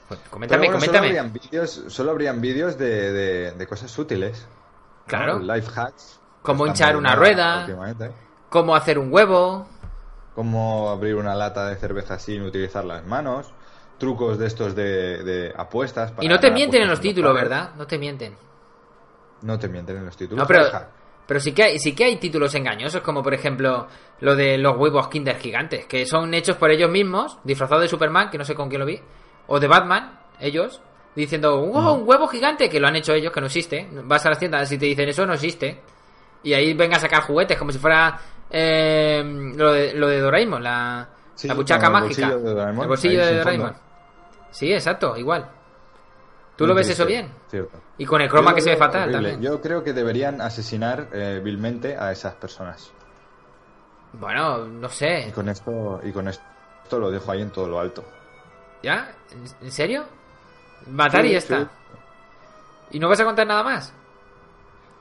Pues 0.07 0.19
coméntame, 0.29 0.67
bueno, 0.67 0.79
Solo 0.79 0.91
coméntame. 0.91 1.07
habrían 1.07 1.33
vídeos, 1.33 1.83
solo 1.87 2.11
habrían 2.11 2.41
vídeos 2.41 2.77
de, 2.77 3.11
de, 3.13 3.51
de 3.53 3.67
cosas 3.67 3.97
útiles. 3.97 4.45
¿no? 4.49 5.07
Claro. 5.07 5.39
Life 5.39 5.69
hacks. 5.75 6.19
Cómo 6.41 6.65
hinchar 6.67 6.97
una 6.97 7.15
rueda. 7.15 7.61
últimamente. 7.61 8.11
Cómo 8.50 8.75
hacer 8.75 9.00
un 9.00 9.11
huevo. 9.13 9.67
Cómo 10.35 10.89
abrir 10.89 11.15
una 11.15 11.35
lata 11.35 11.67
de 11.67 11.75
cerveza 11.75 12.17
sin 12.19 12.41
utilizar 12.43 12.85
las 12.85 13.05
manos. 13.05 13.51
Trucos 13.97 14.39
de 14.39 14.47
estos 14.47 14.75
de, 14.75 15.23
de 15.23 15.53
apuestas. 15.55 16.11
para 16.11 16.25
Y 16.25 16.27
no 16.27 16.39
te 16.39 16.50
mienten 16.51 16.81
en 16.81 16.89
los 16.89 17.00
títulos, 17.00 17.31
locales. 17.31 17.50
¿verdad? 17.50 17.75
No 17.75 17.85
te 17.85 17.97
mienten. 17.97 18.35
No 19.41 19.59
te 19.59 19.67
mienten 19.67 19.97
en 19.97 20.05
los 20.05 20.17
títulos. 20.17 20.41
No, 20.41 20.47
pero, 20.47 20.65
pero 21.27 21.39
sí 21.39 21.51
que 21.51 21.63
hay, 21.63 21.79
sí 21.79 21.93
que 21.93 22.05
hay 22.05 22.17
títulos 22.17 22.55
engañosos, 22.55 23.01
como 23.01 23.21
por 23.21 23.33
ejemplo 23.33 23.88
lo 24.19 24.35
de 24.35 24.57
los 24.57 24.77
huevos 24.77 25.07
Kinder 25.07 25.38
gigantes, 25.38 25.85
que 25.85 26.05
son 26.05 26.33
hechos 26.33 26.57
por 26.57 26.71
ellos 26.71 26.89
mismos, 26.89 27.38
disfrazados 27.43 27.83
de 27.83 27.89
Superman, 27.89 28.29
que 28.29 28.38
no 28.38 28.45
sé 28.45 28.55
con 28.55 28.69
quién 28.69 28.79
lo 28.79 28.85
vi, 28.85 29.00
o 29.47 29.59
de 29.59 29.67
Batman, 29.67 30.19
ellos, 30.39 30.81
diciendo, 31.15 31.57
wow, 31.57 31.93
un 31.93 32.07
huevo 32.07 32.27
gigante, 32.27 32.69
que 32.69 32.79
lo 32.79 32.88
han 32.88 32.95
hecho 32.95 33.13
ellos, 33.13 33.31
que 33.31 33.39
no 33.39 33.47
existe. 33.47 33.88
Vas 34.03 34.25
a 34.25 34.29
las 34.29 34.39
tiendas 34.39 34.71
y 34.71 34.77
te 34.77 34.85
dicen, 34.85 35.09
eso 35.09 35.25
no 35.25 35.33
existe. 35.33 35.81
Y 36.43 36.53
ahí 36.53 36.73
venga 36.73 36.97
a 36.97 37.00
sacar 37.00 37.23
juguetes, 37.23 37.57
como 37.57 37.71
si 37.71 37.77
fuera 37.79 38.19
eh, 38.51 39.24
lo, 39.55 39.72
de, 39.72 39.93
lo 39.93 40.08
de 40.08 40.20
Doraemon, 40.20 40.63
la, 40.63 41.08
Sí, 41.36 41.48
la 41.48 41.53
buchaca 41.55 41.88
el 41.88 41.93
mágica. 41.93 42.27
bolsillo 42.29 42.39
de 42.50 42.53
Doraemon, 42.53 42.84
el 42.84 42.88
bolsillo 42.89 43.25
de 43.25 43.38
Doraemon. 43.38 43.74
Sí, 44.51 44.74
exacto, 44.74 45.15
igual. 45.17 45.50
¿Tú 46.55 46.67
lo 46.67 46.75
ves 46.75 46.89
eso 46.89 47.05
bien? 47.05 47.31
Cierto. 47.50 47.79
Y 47.98 48.05
con 48.05 48.22
el 48.22 48.29
croma 48.29 48.53
que 48.53 48.62
se 48.62 48.72
ve 48.72 48.77
fatal 48.77 49.03
horrible. 49.10 49.31
también. 49.31 49.41
Yo 49.41 49.60
creo 49.62 49.84
que 49.84 49.93
deberían 49.93 50.41
asesinar 50.41 51.08
eh, 51.12 51.41
vilmente 51.43 51.98
a 51.98 52.12
esas 52.12 52.36
personas. 52.36 52.91
Bueno, 54.13 54.65
no 54.67 54.88
Y 54.88 54.91
sé. 54.91 55.31
con 55.34 55.48
esto, 55.50 56.01
y 56.03 56.12
con 56.12 56.27
esto 56.27 57.00
lo 57.00 57.10
dejo 57.10 57.31
ahí 57.31 57.41
en 57.41 57.50
todo 57.50 57.67
lo 57.67 57.79
alto. 57.79 58.03
¿Ya? 58.84 59.12
¿En- 59.31 59.65
¿En 59.65 59.72
serio? 59.72 60.03
Matar 60.88 61.24
y 61.25 61.29
Sí, 61.29 61.34
ya 61.34 61.38
está. 61.39 61.70
¿Y 62.91 63.00
no 63.00 63.08
vas 63.08 63.20
a 63.22 63.25
contar 63.25 63.48
nada 63.48 63.63
más? 63.63 63.93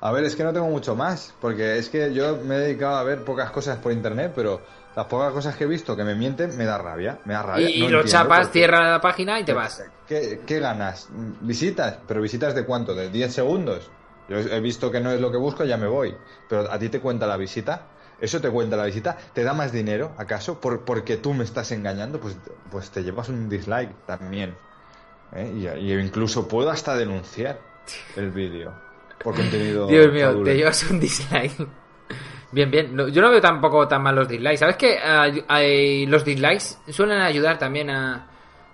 A 0.03 0.13
ver, 0.13 0.25
es 0.25 0.35
que 0.35 0.45
no 0.45 0.53
tengo 0.53 0.69
mucho 0.69 0.95
más, 0.95 1.35
porque 1.41 1.77
es 1.77 1.91
que 1.91 2.15
yo 2.15 2.39
me 2.39 2.57
he 2.57 2.59
dedicado 2.59 2.97
a 2.97 3.03
ver 3.03 3.23
pocas 3.23 3.51
cosas 3.51 3.79
por 3.79 3.93
internet, 3.93 4.33
pero 4.35 4.63
las 4.97 5.07
pocas 5.07 5.33
cosas 5.33 5.57
que 5.57 5.65
he 5.65 5.67
visto 5.67 5.95
que 5.95 6.05
me 6.05 6.15
mienten 6.15 6.57
me 6.57 6.65
da 6.65 6.79
rabia, 6.79 7.19
me 7.27 7.35
da 7.35 7.43
rabia. 7.43 7.69
y 7.69 7.75
y 7.75 7.83
No 7.83 7.91
lo 7.91 8.05
chapas, 8.05 8.51
cierra 8.51 8.91
la 8.91 9.01
página 9.01 9.39
y 9.39 9.45
te 9.45 9.53
vas. 9.53 9.85
¿Qué, 10.09 10.41
qué 10.47 10.59
ganas? 10.59 11.09
¿Visitas? 11.43 11.99
¿Pero 12.09 12.23
visitas 12.23 12.55
de 12.55 12.65
cuánto? 12.65 12.95
¿De 12.95 13.11
10 13.11 13.33
segundos? 13.33 13.91
Yo 14.29 14.39
he 14.39 14.61
visto 14.61 14.91
que 14.91 15.01
no 15.01 15.11
es 15.11 15.21
lo 15.21 15.31
que 15.31 15.37
busco, 15.37 15.65
ya 15.65 15.77
me 15.77 15.87
voy. 15.87 16.17
Pero 16.49 16.71
a 16.71 16.79
ti 16.79 16.89
te 16.89 17.01
cuenta 17.01 17.27
la 17.27 17.37
visita. 17.37 17.83
¿Eso 18.21 18.41
te 18.41 18.49
cuenta 18.49 18.77
la 18.77 18.85
visita? 18.85 19.17
¿Te 19.35 19.45
da 19.45 19.53
más 19.53 19.71
dinero, 19.71 20.13
acaso? 20.17 20.61
¿Por, 20.61 20.85
porque 20.85 21.19
tú 21.19 21.35
me 21.35 21.45
estás 21.45 21.73
engañando? 21.73 22.21
Pues, 22.21 22.37
pues 22.71 22.91
te 22.91 23.03
llevas 23.03 23.29
un 23.29 23.49
dislike 23.51 24.07
también. 24.07 24.57
¿eh? 25.35 25.53
Y, 25.55 25.67
y 25.69 25.93
incluso 25.93 26.49
puedo 26.49 26.71
hasta 26.71 26.97
denunciar 26.97 27.59
el 28.17 28.31
vídeo 28.31 28.90
por 29.23 29.35
contenido. 29.35 29.87
Dios 29.87 30.13
mío, 30.13 30.43
te 30.43 30.57
llevas 30.57 30.91
un 30.91 31.01
dislike. 31.01 31.67
Bien, 32.53 32.71
bien. 32.71 32.97
No, 32.97 33.09
yo 33.09 33.23
no 33.23 33.31
veo 33.31 33.41
tampoco 33.41 33.87
tan 33.87 34.03
mal 34.03 34.15
los 34.15 34.29
dislikes. 34.29 34.59
¿Sabes 34.59 34.77
que 34.77 36.07
los 36.09 36.25
dislikes 36.25 36.79
suelen 36.89 37.21
ayudar 37.21 37.59
también 37.59 37.91
a, 37.91 38.27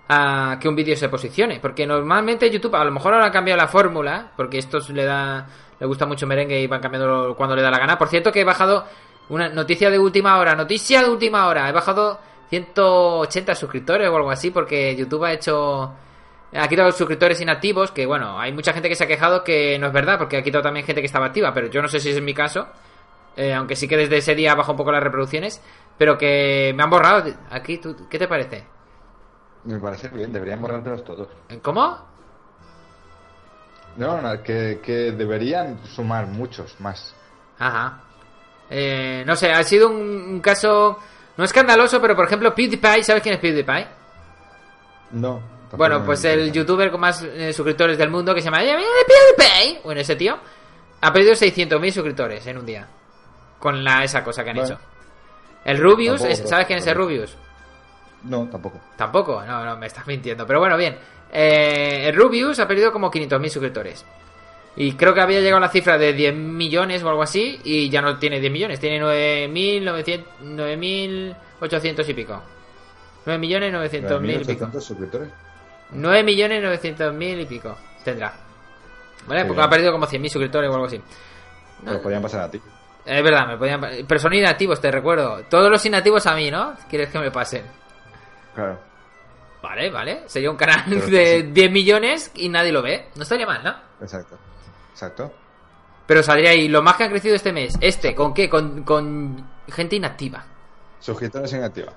a 0.07 0.57
que 0.59 0.67
un 0.67 0.75
vídeo 0.75 0.95
se 0.95 1.09
posicione? 1.09 1.59
Porque 1.59 1.85
normalmente 1.85 2.49
YouTube, 2.49 2.75
a 2.75 2.83
lo 2.83 2.91
mejor 2.91 3.13
ahora 3.13 3.27
han 3.27 3.31
cambiado 3.31 3.61
la 3.61 3.67
fórmula, 3.67 4.31
porque 4.35 4.57
esto 4.57 4.79
le 4.91 5.05
da 5.05 5.47
le 5.79 5.85
gusta 5.85 6.05
mucho 6.05 6.25
merengue 6.25 6.59
y 6.59 6.67
van 6.67 6.81
cambiando 6.81 7.35
cuando 7.35 7.55
le 7.55 7.61
da 7.61 7.71
la 7.71 7.79
gana. 7.79 7.97
Por 7.97 8.07
cierto 8.07 8.31
que 8.31 8.41
he 8.41 8.43
bajado 8.43 8.85
una 9.29 9.49
noticia 9.49 9.89
de 9.89 9.99
última 9.99 10.37
hora, 10.37 10.55
noticia 10.55 11.01
de 11.01 11.09
última 11.09 11.47
hora. 11.47 11.69
He 11.69 11.71
bajado 11.71 12.19
180 12.49 13.55
suscriptores 13.55 14.09
o 14.09 14.15
algo 14.15 14.31
así 14.31 14.51
porque 14.51 14.95
YouTube 14.95 15.25
ha 15.25 15.33
hecho 15.33 15.93
Ha 16.53 16.67
quitado 16.67 16.91
suscriptores 16.91 17.41
inactivos, 17.41 17.91
que 17.91 18.05
bueno, 18.05 18.39
hay 18.39 18.53
mucha 18.53 18.71
gente 18.73 18.87
que 18.87 18.95
se 18.95 19.03
ha 19.03 19.07
quejado 19.07 19.43
que 19.43 19.77
no 19.79 19.87
es 19.87 19.93
verdad, 19.93 20.17
porque 20.17 20.37
ha 20.37 20.43
quitado 20.43 20.63
también 20.63 20.85
gente 20.85 21.01
que 21.01 21.07
estaba 21.07 21.25
activa, 21.25 21.53
pero 21.53 21.67
yo 21.67 21.81
no 21.81 21.87
sé 21.87 21.99
si 21.99 22.09
es 22.09 22.21
mi 22.21 22.33
caso. 22.33 22.67
Eh, 23.35 23.53
aunque 23.53 23.75
sí 23.75 23.87
que 23.87 23.97
desde 23.97 24.17
ese 24.17 24.33
día 24.33 24.55
baja 24.55 24.71
un 24.71 24.77
poco 24.77 24.91
las 24.91 25.03
reproducciones, 25.03 25.61
pero 25.97 26.17
que 26.17 26.73
me 26.75 26.83
han 26.83 26.89
borrado. 26.89 27.31
Aquí, 27.51 27.77
¿tú, 27.77 28.07
¿qué 28.09 28.17
te 28.17 28.27
parece? 28.27 28.65
Me 29.65 29.77
parece 29.79 30.07
bien, 30.07 30.31
deberían 30.33 30.61
borrártelos 30.61 31.03
todos. 31.03 31.27
¿Cómo? 31.61 31.99
No, 33.97 34.21
no, 34.21 34.41
que, 34.41 34.79
que 34.81 35.11
deberían 35.11 35.83
sumar 35.85 36.27
muchos 36.27 36.79
más. 36.79 37.13
Ajá. 37.59 38.01
Eh, 38.69 39.23
no 39.25 39.35
sé, 39.35 39.51
ha 39.51 39.63
sido 39.63 39.89
un, 39.89 39.97
un 39.97 40.39
caso 40.39 40.97
no 41.35 41.43
escandaloso, 41.43 42.01
pero 42.01 42.15
por 42.15 42.25
ejemplo 42.25 42.55
PewDiePie, 42.55 43.03
¿sabes 43.03 43.21
quién 43.21 43.35
es 43.35 43.41
PewDiePie? 43.41 43.87
No. 45.11 45.56
Tampoco 45.69 45.77
Bueno, 45.77 46.05
pues 46.05 46.23
el 46.25 46.51
youtuber 46.51 46.89
con 46.91 47.01
más 47.01 47.21
eh, 47.23 47.51
suscriptores 47.53 47.97
del 47.97 48.09
mundo 48.09 48.33
que 48.33 48.41
se 48.41 48.45
llama 48.45 48.63
"Eh, 48.63 48.75
PewDiePie. 49.07 49.81
Bueno, 49.83 50.01
ese 50.01 50.15
tío 50.15 50.37
ha 51.01 51.13
perdido 51.13 51.33
600.000 51.33 51.91
suscriptores 51.91 52.45
en 52.47 52.57
un 52.57 52.65
día. 52.65 52.87
Con 53.59 53.83
la, 53.83 54.03
esa 54.03 54.23
cosa 54.23 54.43
que 54.43 54.51
han 54.51 54.57
Bueno. 54.57 54.75
hecho. 54.75 54.81
El 55.65 55.77
Rubius, 55.79 56.21
Tampoco, 56.21 56.31
es- 56.43 56.49
¿sabes 56.49 56.65
quién 56.67 56.79
es 56.79 56.87
el. 56.87 56.95
Rubius? 56.95 57.35
No, 58.23 58.47
tampoco. 58.49 58.79
Tampoco, 58.95 59.43
no, 59.45 59.65
no, 59.65 59.77
me 59.77 59.87
estás 59.87 60.07
mintiendo. 60.07 60.45
Pero 60.47 60.59
bueno, 60.59 60.77
bien. 60.77 60.97
Eh, 61.31 62.05
el 62.07 62.15
Rubius 62.15 62.59
ha 62.59 62.67
perdido 62.67 62.91
como 62.91 63.11
500.000 63.11 63.49
suscriptores. 63.49 64.05
Y 64.75 64.93
creo 64.93 65.13
que 65.13 65.21
había 65.21 65.39
llegado 65.39 65.57
a 65.57 65.61
la 65.61 65.69
cifra 65.69 65.97
de 65.97 66.13
10 66.13 66.35
millones 66.35 67.01
o 67.03 67.09
algo 67.09 67.23
así. 67.23 67.59
Y 67.63 67.89
ya 67.89 68.01
no 68.01 68.17
tiene 68.17 68.39
10 68.39 68.51
millones, 68.53 68.79
tiene 68.79 68.99
9.900 69.01 70.23
9.800 70.41 72.09
y 72.09 72.13
pico. 72.13 72.41
9 73.25 73.39
millones 73.39 73.73
900 73.73 74.21
mil 74.21 74.41
y 74.41 74.45
pico. 74.45 74.65
9.800 74.67 74.79
suscriptores. 74.81 75.29
9 75.91 76.23
millones 76.23 76.61
900 76.63 77.13
mil 77.13 77.39
y 77.41 77.45
pico 77.45 77.77
tendrá. 78.03 78.33
¿Vale? 79.27 79.45
Porque 79.45 79.61
ha 79.61 79.69
perdido 79.69 79.91
como 79.91 80.07
100.000 80.07 80.29
suscriptores 80.29 80.69
o 80.69 80.73
algo 80.73 80.85
así. 80.85 81.01
Me 81.83 81.91
lo 81.91 82.01
podrían 82.01 82.21
pasar 82.21 82.41
a 82.41 82.51
ti. 82.51 82.61
Es 83.05 83.23
verdad, 83.23 83.47
me 83.47 83.57
podían... 83.57 83.81
Pero 84.07 84.19
son 84.19 84.33
inactivos, 84.33 84.79
te 84.79 84.89
recuerdo. 84.89 85.43
Todos 85.49 85.69
los 85.69 85.85
inactivos 85.85 86.25
a 86.27 86.35
mí, 86.35 86.49
¿no? 86.49 86.75
¿Quieres 86.89 87.09
que 87.09 87.19
me 87.19 87.31
pasen? 87.31 87.65
Claro. 88.55 88.79
Vale, 89.61 89.89
vale. 89.89 90.23
Sería 90.27 90.49
un 90.49 90.57
canal 90.57 90.83
Pero 90.87 91.07
de 91.07 91.41
sí. 91.41 91.51
10 91.51 91.71
millones 91.71 92.31
y 92.35 92.47
nadie 92.47 92.71
lo 92.71 92.81
ve. 92.81 93.09
No 93.15 93.23
estaría 93.23 93.45
mal, 93.45 93.63
¿no? 93.63 93.75
Exacto. 94.01 94.37
Exacto. 94.91 95.33
Pero 96.05 96.23
saldría 96.23 96.51
ahí 96.51 96.69
lo 96.69 96.81
más 96.81 96.95
que 96.95 97.03
han 97.03 97.09
crecido 97.09 97.35
este 97.35 97.51
mes. 97.51 97.77
Este, 97.81 98.15
¿con 98.15 98.33
qué? 98.33 98.49
Con, 98.49 98.83
con 98.83 99.45
gente 99.67 99.97
inactiva. 99.97 100.45
Suscriptores 100.99 101.51
inactivos. 101.51 101.93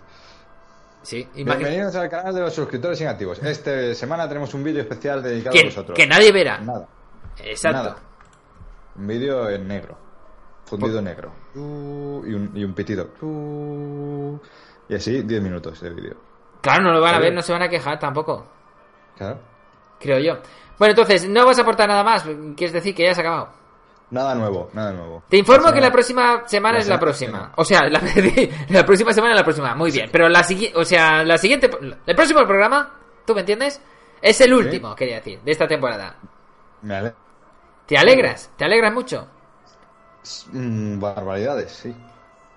Sí, 1.03 1.27
Bienvenidos 1.35 1.97
al 1.97 2.11
canal 2.11 2.35
de 2.35 2.41
los 2.43 2.55
suscriptores 2.55 3.01
inactivos. 3.01 3.43
Esta 3.43 3.95
semana 3.95 4.29
tenemos 4.29 4.53
un 4.53 4.63
vídeo 4.63 4.83
especial 4.83 5.23
dedicado 5.23 5.59
a 5.59 5.65
vosotros. 5.65 5.97
que 5.97 6.07
nadie 6.07 6.31
verá. 6.31 6.59
Nada. 6.59 6.87
Exacto. 7.43 7.79
Nada. 7.79 7.97
Un 8.97 9.07
vídeo 9.07 9.49
en 9.49 9.67
negro. 9.67 9.97
Fundido 10.67 10.99
en 10.99 11.05
negro. 11.05 11.33
Y 11.55 11.59
un, 11.59 12.53
y 12.55 12.65
un 12.65 12.75
pitido. 12.75 13.09
Y 14.89 14.95
así 14.95 15.23
10 15.23 15.43
minutos 15.43 15.81
de 15.81 15.91
vídeo. 15.91 16.17
Claro, 16.61 16.83
no 16.85 16.93
lo 16.93 17.01
van 17.01 17.15
a 17.15 17.19
Oye. 17.19 17.27
ver, 17.29 17.35
no 17.35 17.43
se 17.43 17.53
van 17.53 17.63
a 17.63 17.69
quejar 17.69 17.99
tampoco. 17.99 18.47
Claro. 19.17 19.41
Creo 19.99 20.19
yo. 20.19 20.43
Bueno, 20.79 20.91
entonces, 20.93 21.29
no 21.29 21.47
vas 21.47 21.59
a 21.59 21.63
aportar 21.63 21.89
nada 21.89 22.05
más. 22.05 22.25
Quieres 22.57 22.73
decir 22.73 22.95
que 22.95 23.05
ya 23.05 23.15
se 23.15 23.23
ha 23.23 23.25
acabado. 23.25 23.60
Nada 24.11 24.35
nuevo, 24.35 24.71
nada 24.73 24.93
nuevo. 24.93 25.23
Te 25.29 25.37
informo 25.37 25.69
La 25.69 25.75
que 25.75 25.81
la 25.81 25.93
próxima 25.93 26.43
semana 26.47 26.75
la 26.79 26.81
es 26.83 26.89
la 26.89 26.99
próxima. 26.99 27.53
O 27.57 27.65
sea, 27.65 27.89
la, 27.89 28.01
la 28.69 28.85
próxima 28.85 29.13
semana 29.13 29.35
es 29.35 29.39
la 29.39 29.45
próxima. 29.45 29.75
Muy 29.77 29.91
bien. 29.93 30.09
Pero 30.11 30.29
la 30.29 30.43
siguiente, 30.43 30.77
o 30.79 30.85
sea, 30.85 31.23
la 31.23 31.39
siguiente, 31.39 31.71
el 32.07 32.17
próximo 32.17 32.45
programa, 32.47 32.93
¿tú 33.25 33.35
me 33.35 33.41
entiendes? 33.41 33.81
Es 34.21 34.41
el 34.41 34.53
último, 34.53 34.95
quería 34.97 35.17
decir, 35.17 35.41
de 35.41 35.53
esta 35.53 35.67
temporada. 35.69 36.17
Me 36.83 36.97
ale- 36.97 37.15
¿Te 37.87 37.97
alegras? 37.97 38.51
¿Te 38.57 38.65
alegras 38.65 38.93
mucho? 38.93 39.27
Mm, 40.53 40.99
barbaridades, 41.01 41.71
sí. 41.73 41.95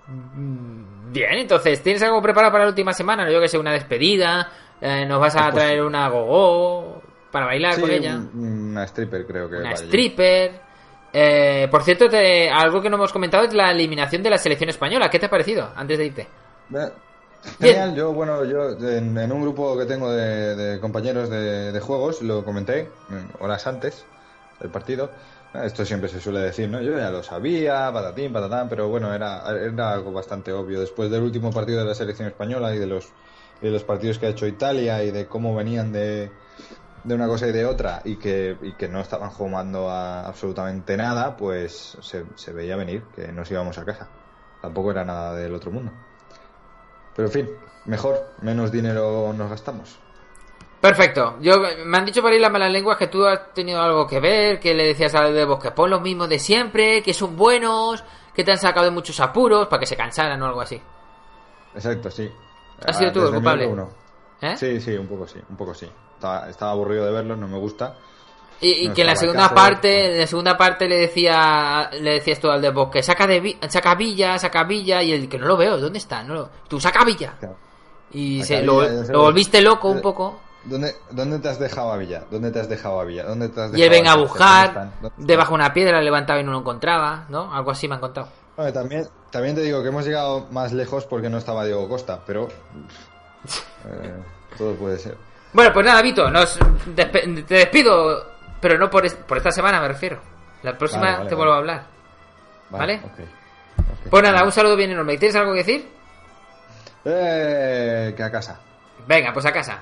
Bien, 0.06 1.32
entonces, 1.34 1.82
¿tienes 1.82 2.02
algo 2.02 2.20
preparado 2.20 2.52
para 2.52 2.64
la 2.64 2.70
última 2.70 2.92
semana? 2.92 3.30
Yo 3.30 3.40
que 3.40 3.48
sé, 3.48 3.56
una 3.58 3.72
despedida, 3.72 4.50
eh, 4.80 5.06
nos 5.06 5.20
vas 5.20 5.34
a 5.36 5.44
Pues 5.50 5.54
traer 5.54 5.78
sí. 5.78 5.80
una 5.80 6.08
gogo 6.08 7.02
para 7.30 7.46
bailar 7.46 7.74
Sí, 7.74 7.80
con 7.80 7.90
ella, 7.90 8.16
un- 8.16 8.70
una 8.72 8.84
stripper 8.84 9.26
creo 9.26 9.48
que 9.48 9.56
una 9.56 9.70
vaya. 9.70 9.84
stripper. 9.84 10.63
Eh, 11.16 11.68
por 11.70 11.82
cierto, 11.84 12.08
te- 12.10 12.50
algo 12.50 12.82
que 12.82 12.90
no 12.90 12.96
hemos 12.96 13.12
comentado 13.12 13.44
es 13.44 13.54
la 13.54 13.70
eliminación 13.70 14.22
de 14.22 14.30
la 14.30 14.38
selección 14.38 14.70
española. 14.70 15.08
¿Qué 15.10 15.18
te 15.18 15.26
ha 15.26 15.30
parecido 15.30 15.72
antes 15.76 15.98
de 15.98 16.06
irte? 16.06 16.34
Eh, 16.74 16.90
Bien. 17.58 17.76
Genial, 17.76 17.94
yo, 17.94 18.12
bueno, 18.14 18.44
yo 18.44 18.70
en, 18.88 19.16
en 19.18 19.32
un 19.32 19.42
grupo 19.42 19.76
que 19.78 19.86
tengo 19.86 20.10
de, 20.12 20.56
de 20.56 20.80
compañeros 20.80 21.30
de, 21.30 21.72
de 21.72 21.80
juegos 21.80 22.22
lo 22.22 22.44
comenté 22.44 23.02
mm, 23.08 23.42
horas 23.42 23.66
antes 23.66 24.10
del 24.60 24.70
partido. 24.70 25.14
Eh, 25.54 25.62
Esto 25.66 25.84
siempre 25.86 26.08
se 26.10 26.20
suele 26.20 26.40
decir, 26.40 26.70
¿no? 26.70 26.80
Yo 26.82 26.96
ya 26.98 27.10
lo 27.10 27.22
sabía, 27.22 27.90
patatín, 27.92 28.32
patatán, 28.32 28.68
pero 28.68 28.88
bueno, 28.88 29.14
era, 29.14 29.42
era 29.50 29.92
algo 29.92 30.12
bastante 30.12 30.52
obvio. 30.52 30.80
Después 30.80 31.10
del 31.10 31.22
último 31.22 31.52
partido 31.52 31.80
de 31.80 31.86
la 31.86 31.94
selección 31.96 32.28
española 32.28 32.74
y 32.74 32.78
de 32.78 32.86
los, 32.86 33.14
y 33.60 33.66
de 33.66 33.72
los 33.72 33.84
partidos 33.84 34.18
que 34.18 34.26
ha 34.26 34.30
hecho 34.30 34.46
Italia 34.46 35.04
y 35.04 35.10
de 35.12 35.28
cómo 35.28 35.54
venían 35.54 35.92
de, 35.92 36.38
de 37.04 37.14
una 37.14 37.26
cosa 37.26 37.46
y 37.46 37.52
de 37.52 37.64
otra 37.66 38.00
y 38.04 38.16
que, 38.16 38.56
y 38.62 38.72
que 38.72 38.88
no 38.88 39.00
estaban 39.00 39.30
jugando 39.30 39.88
a 39.90 40.26
absolutamente 40.26 40.96
nada, 40.96 41.36
pues 41.36 41.96
se, 42.00 42.24
se 42.34 42.52
veía 42.52 42.76
venir 42.76 43.04
que 43.14 43.28
nos 43.28 43.50
íbamos 43.50 43.78
a 43.78 43.84
casa. 43.84 44.08
Tampoco 44.60 44.90
era 44.90 45.04
nada 45.04 45.34
del 45.34 45.54
otro 45.54 45.70
mundo. 45.70 45.92
Pero 47.14 47.28
en 47.28 47.32
fin, 47.32 47.50
mejor, 47.84 48.32
menos 48.40 48.72
dinero 48.72 49.32
nos 49.34 49.50
gastamos. 49.50 49.98
Perfecto. 50.80 51.36
Yo 51.40 51.58
me 51.86 51.96
han 51.98 52.04
dicho 52.04 52.20
por 52.20 52.32
ahí 52.32 52.38
las 52.38 52.52
malas 52.52 52.70
lenguas 52.70 52.98
que 52.98 53.06
tú 53.06 53.24
has 53.24 53.52
tenido 53.54 53.80
algo 53.80 54.06
que 54.06 54.20
ver, 54.20 54.60
que 54.60 54.74
le 54.74 54.86
decías 54.86 55.14
a 55.14 55.22
de 55.30 55.44
Bosque, 55.44 55.70
pon 55.70 55.90
los 55.90 56.02
mismos 56.02 56.28
de 56.28 56.38
siempre, 56.38 57.02
que 57.02 57.14
son 57.14 57.36
buenos, 57.36 58.04
que 58.34 58.44
te 58.44 58.52
han 58.52 58.58
sacado 58.58 58.84
de 58.84 58.90
muchos 58.90 59.18
apuros 59.20 59.68
para 59.68 59.80
que 59.80 59.86
se 59.86 59.96
cansaran 59.96 60.40
o 60.42 60.46
algo 60.46 60.60
así. 60.60 60.80
Exacto, 61.74 62.10
sí. 62.10 62.30
¿Has 62.86 62.98
sido 62.98 63.10
Ah, 63.10 63.12
tú 63.12 63.26
el 63.26 63.34
culpable? 63.34 63.74
¿Eh? 64.40 64.56
Sí, 64.56 64.80
sí, 64.80 64.92
un 64.96 65.06
poco 65.06 65.26
sí, 65.26 65.38
un 65.48 65.56
poco 65.56 65.74
sí. 65.74 65.88
Estaba, 66.14 66.48
estaba 66.48 66.72
aburrido 66.72 67.04
de 67.06 67.12
verlos, 67.12 67.38
no 67.38 67.48
me 67.48 67.58
gusta. 67.58 67.94
Y, 68.60 68.84
y 68.84 68.88
No 68.88 68.94
que 68.94 69.00
en 69.02 69.06
la 69.08 69.16
segunda 69.16 69.42
caso, 69.42 69.54
parte, 69.54 70.12
en 70.12 70.20
la 70.20 70.26
segunda 70.26 70.56
parte 70.56 70.88
le 70.88 70.96
decía, 70.96 71.90
le 72.00 72.12
decías 72.14 72.38
tú 72.38 72.48
al 72.50 72.62
de 72.62 72.70
Bosque, 72.70 73.02
saca 73.02 73.26
de 73.26 73.58
saca 73.68 73.94
Villa, 73.94 74.38
saca 74.38 74.64
Villa, 74.64 75.02
y 75.02 75.12
el 75.12 75.28
que 75.28 75.38
no 75.38 75.46
lo 75.46 75.56
veo, 75.56 75.78
¿dónde 75.78 75.98
está? 75.98 76.22
No 76.22 76.34
lo- 76.34 76.50
tú 76.68 76.80
saca 76.80 77.04
Villa. 77.04 77.34
Claro. 77.38 77.56
Y 78.12 78.42
se, 78.44 78.60
Villa, 78.60 79.12
lo, 79.12 79.18
volviste 79.20 79.60
loco 79.60 79.88
un 79.88 80.00
poco. 80.00 80.40
¿Dónde, 80.64 80.94
¿Dónde 81.10 81.40
te 81.40 81.48
has 81.48 81.58
dejado 81.58 81.92
a 81.92 81.96
Villa? 81.98 82.24
¿Dónde 82.30 82.50
te 82.50 82.60
has 82.60 82.68
dejado 82.68 82.98
a 83.00 83.04
Villa? 83.04 83.24
¿Dónde 83.24 83.50
te 83.50 83.60
has 83.60 83.76
Y 83.76 83.82
él 83.82 83.90
dejado 83.90 83.98
venga 83.98 84.12
a 84.12 84.16
buscar, 84.16 84.72
¿Dónde 84.72 84.88
están? 84.88 85.02
¿Dónde 85.02 85.32
debajo 85.32 85.50
de 85.50 85.54
una 85.56 85.72
piedra 85.74 86.00
levantaba 86.00 86.40
y 86.40 86.44
no 86.44 86.52
lo 86.52 86.60
encontraba, 86.60 87.26
¿no? 87.28 87.52
Algo 87.52 87.70
así 87.72 87.86
me 87.86 87.96
han 87.96 88.00
contado. 88.00 88.28
Bueno, 88.56 88.72
también, 88.72 89.06
también 89.30 89.56
te 89.56 89.60
digo 89.62 89.82
que 89.82 89.88
hemos 89.88 90.06
llegado 90.06 90.46
más 90.52 90.72
lejos 90.72 91.04
porque 91.04 91.28
no 91.28 91.36
estaba 91.38 91.64
Diego 91.66 91.86
Costa, 91.88 92.20
pero 92.24 92.48
eh, 93.86 94.14
todo 94.56 94.74
puede 94.74 94.98
ser. 94.98 95.16
Bueno, 95.52 95.72
pues 95.72 95.86
nada, 95.86 96.02
Vito, 96.02 96.30
nos 96.30 96.58
despe- 96.60 97.44
te 97.46 97.54
despido, 97.54 98.32
pero 98.60 98.76
no 98.78 98.90
por, 98.90 99.04
es- 99.06 99.14
por 99.14 99.36
esta 99.38 99.50
semana 99.52 99.80
me 99.80 99.88
refiero. 99.88 100.20
La 100.62 100.76
próxima 100.76 101.02
Vale, 101.02 101.16
vale, 101.18 101.28
te 101.28 101.34
vale. 101.34 101.36
vuelvo 101.36 101.52
a 101.54 101.58
hablar. 101.58 101.86
¿Vale? 102.70 103.02
Pues 104.10 104.22
nada, 104.22 104.42
un 104.44 104.50
saludo 104.52 104.76
bien 104.76 104.90
enorme. 104.90 105.16
¿Tienes 105.18 105.36
algo 105.36 105.52
que 105.52 105.58
decir? 105.58 105.88
Eh, 107.04 108.14
que 108.16 108.22
a 108.22 108.30
casa. 108.30 108.58
Venga, 109.06 109.32
pues 109.32 109.44
a 109.46 109.52
casa. 109.52 109.78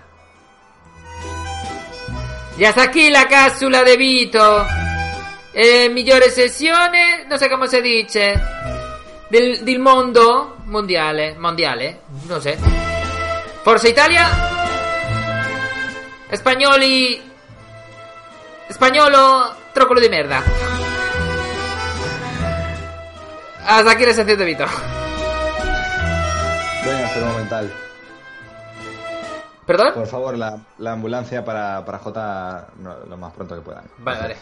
Y 2.59 2.65
hasta 2.65 2.83
aquí 2.83 3.11
la 3.11 3.27
cápsula 3.29 3.83
de 3.83 3.97
Vito. 3.97 4.67
Eh, 5.55 5.89
migliori 5.91 6.31
sessione, 6.31 7.25
non 7.29 7.39
so 7.39 7.47
come 7.49 7.69
si 7.69 7.81
dice, 7.83 8.33
del, 9.29 9.63
del 9.63 9.79
mondo 9.81 10.57
mondiale, 10.65 11.35
mondiale, 11.37 12.01
non 12.27 12.41
so. 12.41 12.51
Forza 13.63 13.89
Italia, 13.89 14.27
spagnoli, 16.35 17.23
spagnolo, 18.69 19.55
trócolo 19.73 20.01
di 20.01 20.09
merda. 20.09 20.43
Hasta 23.65 23.91
aquí 23.93 24.05
la 24.05 24.15
sección 24.15 24.39
de 24.39 24.45
Vito. 24.45 24.67
Venga, 26.85 27.03
enfermo 27.03 27.35
mental. 27.37 27.73
¿Perdón? 29.65 29.95
Por 29.95 30.07
favor, 30.09 30.37
la, 30.37 30.59
la 30.79 30.93
ambulancia 30.93 31.45
para, 31.45 31.85
para 31.85 31.99
J 31.99 32.67
no, 32.79 32.97
lo 33.09 33.17
más 33.17 33.33
pronto 33.33 33.55
que 33.55 33.61
puedan. 33.61 33.85
Vale, 33.99 34.19
vale. 34.21 34.37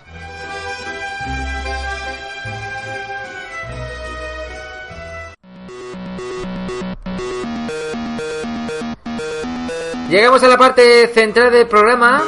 Llegamos 10.10 10.42
a 10.42 10.48
la 10.48 10.58
parte 10.58 11.06
central 11.06 11.52
del 11.52 11.68
programa 11.68 12.24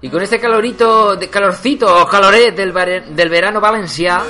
y 0.00 0.08
con 0.08 0.22
este 0.22 0.38
calorito, 0.38 1.16
de 1.16 1.28
calorcito 1.28 2.02
o 2.02 2.06
caloré 2.06 2.52
del, 2.52 2.70
verano 2.70 3.60
Valencia 3.60 4.22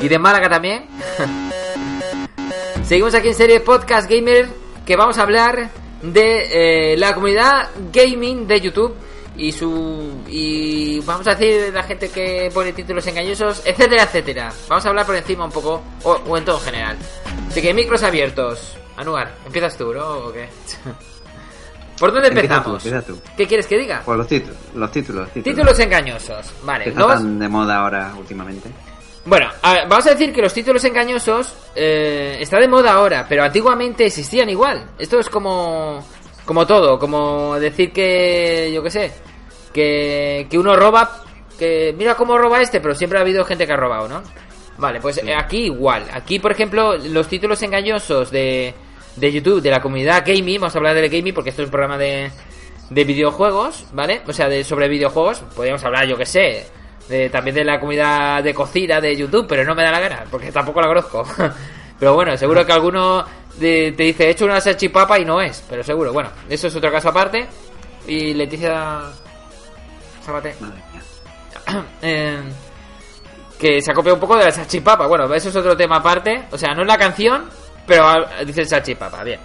y 0.00 0.06
de 0.06 0.18
Málaga 0.20 0.48
también. 0.48 0.86
Seguimos 2.84 3.12
aquí 3.16 3.26
en 3.26 3.34
serie 3.34 3.58
Podcast 3.58 4.08
Gamer 4.08 4.50
que 4.86 4.94
vamos 4.94 5.18
a 5.18 5.22
hablar 5.22 5.68
de 6.00 6.92
eh, 6.92 6.96
la 6.96 7.12
comunidad 7.12 7.70
gaming 7.92 8.46
de 8.46 8.60
YouTube 8.60 8.94
y 9.36 9.50
su 9.50 10.22
y 10.28 11.00
vamos 11.00 11.26
a 11.26 11.34
decir 11.34 11.74
la 11.74 11.82
gente 11.82 12.08
que 12.10 12.52
pone 12.54 12.72
títulos 12.72 13.04
engañosos, 13.08 13.62
etcétera, 13.64 14.04
etcétera. 14.04 14.52
Vamos 14.68 14.86
a 14.86 14.90
hablar 14.90 15.06
por 15.06 15.16
encima 15.16 15.44
un 15.44 15.50
poco 15.50 15.82
o, 16.04 16.12
o 16.12 16.38
en 16.38 16.44
todo 16.44 16.58
en 16.58 16.64
general. 16.66 16.96
Así 17.48 17.60
que 17.60 17.74
micros 17.74 18.04
abiertos. 18.04 18.76
Anuar, 18.96 19.34
empiezas 19.44 19.76
tú, 19.76 19.92
¿no? 19.92 20.06
¿O 20.18 20.32
qué? 20.32 20.48
¿Por 22.02 22.12
dónde 22.12 22.28
Empieza 22.30 22.54
empezamos? 22.56 22.82
tú, 22.82 22.88
empieza 22.88 23.06
tú. 23.06 23.20
¿Qué 23.36 23.46
quieres 23.46 23.66
que 23.68 23.78
diga? 23.78 24.02
Pues 24.04 24.18
los 24.18 24.26
títulos, 24.26 24.56
los 24.74 24.90
títulos, 24.90 25.30
títulos. 25.30 25.44
Títulos 25.56 25.78
engañosos. 25.78 26.52
Vale, 26.64 26.90
no 26.92 27.06
vas- 27.06 27.38
de 27.38 27.48
moda 27.48 27.76
ahora 27.76 28.12
últimamente. 28.18 28.68
Bueno, 29.24 29.46
a 29.62 29.72
ver, 29.74 29.88
vamos 29.88 30.04
a 30.08 30.10
decir 30.10 30.32
que 30.32 30.42
los 30.42 30.52
títulos 30.52 30.84
engañosos 30.84 31.54
eh, 31.76 32.38
está 32.40 32.58
de 32.58 32.66
moda 32.66 32.94
ahora, 32.94 33.24
pero 33.28 33.44
antiguamente 33.44 34.04
existían 34.04 34.50
igual. 34.50 34.90
Esto 34.98 35.20
es 35.20 35.28
como 35.30 36.04
como 36.44 36.66
todo, 36.66 36.98
como 36.98 37.54
decir 37.60 37.92
que 37.92 38.72
yo 38.74 38.82
qué 38.82 38.90
sé, 38.90 39.12
que, 39.72 40.48
que 40.50 40.58
uno 40.58 40.74
roba, 40.74 41.22
que 41.56 41.94
mira 41.96 42.16
cómo 42.16 42.36
roba 42.36 42.60
este, 42.60 42.80
pero 42.80 42.96
siempre 42.96 43.20
ha 43.20 43.22
habido 43.22 43.44
gente 43.44 43.64
que 43.64 43.72
ha 43.72 43.76
robado, 43.76 44.08
¿no? 44.08 44.22
Vale, 44.78 45.00
pues 45.00 45.20
aquí 45.36 45.66
igual. 45.66 46.04
Aquí, 46.12 46.40
por 46.40 46.50
ejemplo, 46.50 46.96
los 46.96 47.28
títulos 47.28 47.62
engañosos 47.62 48.32
de, 48.32 48.74
de 49.16 49.32
YouTube, 49.32 49.60
de 49.60 49.70
la 49.70 49.80
comunidad 49.80 50.22
gaming, 50.26 50.60
vamos 50.60 50.74
a 50.74 50.78
hablar 50.78 50.94
del 50.94 51.08
gaming 51.10 51.34
porque 51.34 51.50
esto 51.50 51.62
es 51.62 51.66
un 51.66 51.70
programa 51.72 51.98
de, 51.98 52.30
de 52.90 53.04
videojuegos, 53.04 53.86
¿vale? 53.92 54.22
O 54.26 54.32
sea, 54.32 54.48
de, 54.48 54.64
sobre 54.64 54.88
videojuegos, 54.88 55.40
podríamos 55.54 55.84
hablar, 55.84 56.06
yo 56.06 56.16
que 56.16 56.26
sé, 56.26 56.66
de, 57.08 57.28
también 57.30 57.54
de 57.56 57.64
la 57.64 57.78
comunidad 57.78 58.42
de 58.42 58.54
cocina 58.54 59.00
de 59.00 59.16
YouTube, 59.16 59.46
pero 59.48 59.64
no 59.64 59.74
me 59.74 59.82
da 59.82 59.90
la 59.90 60.00
gana, 60.00 60.24
porque 60.30 60.50
tampoco 60.52 60.80
la 60.80 60.88
conozco. 60.88 61.24
pero 61.98 62.14
bueno, 62.14 62.36
seguro 62.36 62.64
que 62.64 62.72
alguno 62.72 63.24
de- 63.58 63.92
te 63.96 64.02
dice, 64.04 64.26
he 64.26 64.30
hecho 64.30 64.44
una 64.46 64.60
salchipapa 64.60 65.18
y 65.18 65.24
no 65.24 65.40
es, 65.40 65.62
pero 65.68 65.82
seguro, 65.82 66.12
bueno, 66.12 66.30
eso 66.48 66.68
es 66.68 66.74
otro 66.76 66.90
caso 66.90 67.10
aparte. 67.10 67.46
Y 68.06 68.34
Leticia 68.34 69.02
mía. 70.30 71.02
eh, 72.02 72.38
que 73.58 73.80
se 73.80 73.90
ha 73.92 73.94
copiado 73.94 74.14
un 74.16 74.20
poco 74.20 74.36
de 74.36 74.44
la 74.46 74.50
salchipapa. 74.50 75.06
Bueno, 75.06 75.32
eso 75.32 75.50
es 75.50 75.56
otro 75.56 75.76
tema 75.76 75.96
aparte. 75.96 76.44
O 76.50 76.58
sea, 76.58 76.74
no 76.74 76.82
es 76.82 76.88
la 76.88 76.98
canción, 76.98 77.48
pero 77.86 78.04
ah, 78.06 78.44
dice 78.44 78.64
salchipapa. 78.64 79.22
Bien. 79.24 79.40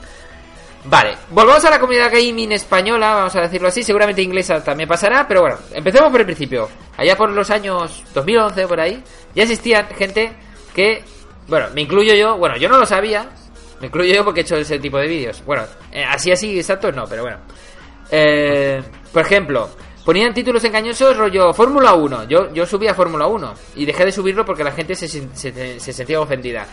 Vale, 0.86 1.18
volvamos 1.32 1.66
a 1.66 1.70
la 1.70 1.80
comunidad 1.80 2.12
gaming 2.12 2.54
española, 2.54 3.14
vamos 3.16 3.36
a 3.36 3.42
decirlo 3.42 3.68
así. 3.68 3.84
Seguramente 3.84 4.22
inglesa 4.22 4.64
también 4.64 4.88
pasará, 4.88 5.28
pero 5.28 5.42
bueno, 5.42 5.58
empecemos 5.74 6.10
por 6.12 6.22
el 6.22 6.26
principio. 6.26 6.70
Allá 6.96 7.18
por 7.18 7.30
los 7.30 7.50
años 7.50 8.04
2011 8.14 8.66
o 8.66 8.68
por 8.68 8.80
ahí, 8.80 9.04
ya 9.36 9.44
existía 9.44 9.84
gente 9.86 10.32
que, 10.74 11.04
bueno, 11.48 11.68
me 11.74 11.82
incluyo 11.82 12.14
yo, 12.14 12.38
bueno, 12.38 12.56
yo 12.58 12.70
no 12.70 12.78
lo 12.78 12.86
sabía, 12.86 13.30
me 13.82 13.88
incluyo 13.88 14.14
yo 14.16 14.24
porque 14.24 14.42
he 14.42 14.44
hecho 14.44 14.56
ese 14.56 14.80
tipo 14.80 14.98
de 14.98 15.08
vídeos. 15.08 15.44
Bueno, 15.46 15.64
eh, 15.92 16.06
así 16.06 16.32
así 16.32 16.58
exactos 16.58 16.96
no, 16.96 17.04
pero 17.06 17.24
bueno. 17.24 17.38
Eh, 18.10 18.82
por 19.12 19.24
ejemplo, 19.24 19.70
ponían 20.06 20.34
títulos 20.34 20.64
engañosos 20.64 21.18
rollo 21.18 21.54
Fórmula 21.54 21.94
1. 21.96 22.24
Yo, 22.30 22.54
yo 22.54 22.66
subía 22.66 22.94
Fórmula 22.94 23.28
1 23.28 23.54
y 23.76 23.86
dejé 23.86 24.06
de 24.06 24.12
subirlo 24.14 24.46
porque 24.46 24.64
la 24.64 24.72
gente 24.72 24.96
se, 24.96 25.08
se- 25.10 25.80
se 25.80 25.94
sentía 25.94 26.22
ofendida. 26.22 26.66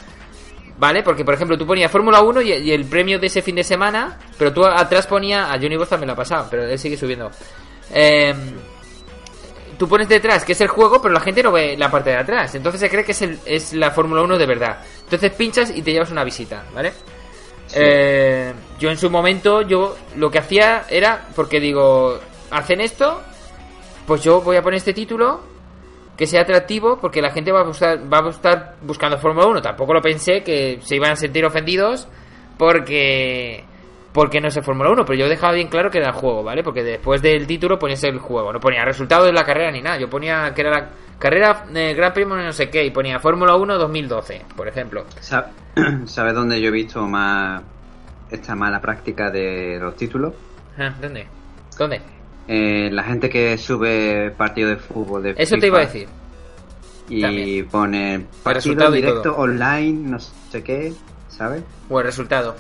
¿Vale? 0.77 1.03
Porque, 1.05 1.25
por 1.25 1.35
ejemplo, 1.35 1.57
tú 1.57 1.67
ponías 1.67 1.91
Fórmula 1.91 2.21
1 2.21 2.43
y, 2.43 2.53
y 2.53 2.73
el 2.73 2.85
premio 2.87 3.19
de 3.21 3.29
ese 3.29 3.43
fin 3.43 3.55
de 3.55 3.63
semana, 3.65 4.19
pero 4.37 4.53
tú 4.53 4.65
atrás 4.67 5.07
ponía. 5.07 5.53
A 5.53 5.59
Johnny 5.61 5.77
Boss 5.77 5.89
también 5.89 6.09
lo 6.09 6.15
ha 6.15 6.17
pasado, 6.17 6.49
pero 6.51 6.65
él 6.65 6.79
sigue 6.79 6.97
subiendo. 6.97 7.31
Eh, 7.93 8.35
tú 9.79 9.89
pones 9.89 10.09
detrás 10.09 10.45
que 10.45 10.53
es 10.53 10.61
el 10.61 10.69
juego, 10.69 11.01
pero 11.01 11.15
la 11.15 11.21
gente 11.21 11.43
no 11.45 11.53
ve 11.53 11.77
la 11.77 11.91
parte 11.91 12.11
de 12.11 12.17
atrás. 12.17 12.55
Entonces 12.57 12.81
se 12.81 12.91
cree 12.91 13.05
que 13.05 13.13
es, 13.13 13.23
el- 13.23 13.39
es 13.45 13.73
la 13.73 13.93
Fórmula 13.93 14.23
1 14.23 14.37
de 14.37 14.47
verdad. 14.47 14.79
Entonces 15.05 15.31
pinchas 15.33 15.71
y 15.75 15.83
te 15.83 15.93
llevas 15.93 16.11
una 16.11 16.25
visita, 16.25 16.65
¿vale? 16.75 16.93
Eh, 17.75 18.53
yo 18.79 18.91
en 18.91 18.99
su 18.99 19.11
momento, 19.11 19.63
yo 19.63 19.97
lo 20.17 20.31
que 20.31 20.39
hacía 20.39 20.85
era, 20.89 21.27
porque 21.35 21.61
digo, 21.61 22.19
hacen 22.51 22.81
esto, 22.81 23.21
pues 24.07 24.23
yo 24.23 24.41
voy 24.43 24.57
a 24.57 24.63
poner 24.63 24.79
este 24.79 24.93
título 24.93 25.41
que 26.17 26.27
sea 26.27 26.43
atractivo 26.43 26.99
porque 27.01 27.21
la 27.21 27.31
gente 27.33 27.51
va 27.53 27.61
a, 27.61 27.65
buscar, 27.65 27.99
va 28.13 28.19
a 28.19 28.29
estar 28.31 28.75
buscando 28.83 29.19
Fórmula 29.19 29.47
1. 29.49 29.63
Tampoco 29.63 29.93
lo 29.95 30.01
pensé 30.01 30.43
que 30.43 30.79
se 30.81 30.97
iban 30.97 31.11
a 31.13 31.17
sentir 31.17 31.45
ofendidos 31.45 32.07
porque 32.59 33.65
porque 34.13 34.41
no 34.41 34.47
es 34.47 34.57
el 34.57 34.63
Fórmula 34.63 34.91
1, 34.93 35.05
pero 35.05 35.19
yo 35.19 35.29
dejaba 35.29 35.55
bien 35.55 35.67
claro 35.67 35.91
que 35.91 35.99
era 35.99 36.11
el 36.11 36.15
juego, 36.15 36.45
¿vale? 36.45 36.63
Porque 36.63 36.85
después 36.85 37.21
del 37.21 37.49
título 37.49 37.81
ponías 37.81 38.05
el 38.05 38.21
juego, 38.21 38.53
no 38.53 38.61
ponía 38.61 38.85
resultado 38.85 39.25
de 39.25 39.33
la 39.33 39.43
carrera 39.43 39.73
ni 39.73 39.83
nada, 39.83 39.99
yo 39.99 40.09
ponía 40.09 40.53
que 40.55 40.61
era 40.61 40.71
la 40.71 40.91
carrera 41.19 41.65
eh, 41.75 41.95
Gran 41.95 42.13
Premio 42.13 42.37
no 42.37 42.53
sé 42.53 42.71
qué 42.71 42.85
y 42.85 42.91
ponía 42.93 43.19
Fórmula 43.19 43.57
1 43.57 43.77
2012, 43.77 44.43
por 44.57 44.69
ejemplo. 44.69 45.05
Sa- 45.19 45.51
¿Sabes 46.05 46.33
dónde 46.33 46.61
yo 46.61 46.69
he 46.69 46.71
visto 46.71 47.01
más 47.09 47.61
esta 48.31 48.55
mala 48.55 48.81
práctica 48.81 49.33
de 49.33 49.79
los 49.81 49.97
títulos? 49.97 50.33
Ah, 50.79 50.95
¿Dónde? 51.01 51.27
¿Dónde? 51.77 52.01
Eh, 52.47 52.91
la 52.93 53.03
gente 53.05 53.31
que 53.31 53.57
sube 53.57 54.31
partido 54.37 54.69
de 54.69 54.77
fútbol 54.77 55.23
de 55.23 55.35
Eso 55.39 55.57
te 55.57 55.67
iba 55.69 55.79
a 55.79 55.87
decir. 55.87 56.09
y 57.09 57.21
también. 57.23 57.69
pone 57.69 58.27
partido 58.43 58.91
directo 58.91 59.35
online, 59.37 60.11
no 60.11 60.19
sé 60.21 60.63
qué, 60.63 60.93
¿sabes? 61.29 61.63
O 61.89 61.99
el 62.01 62.07
resultado. 62.07 62.55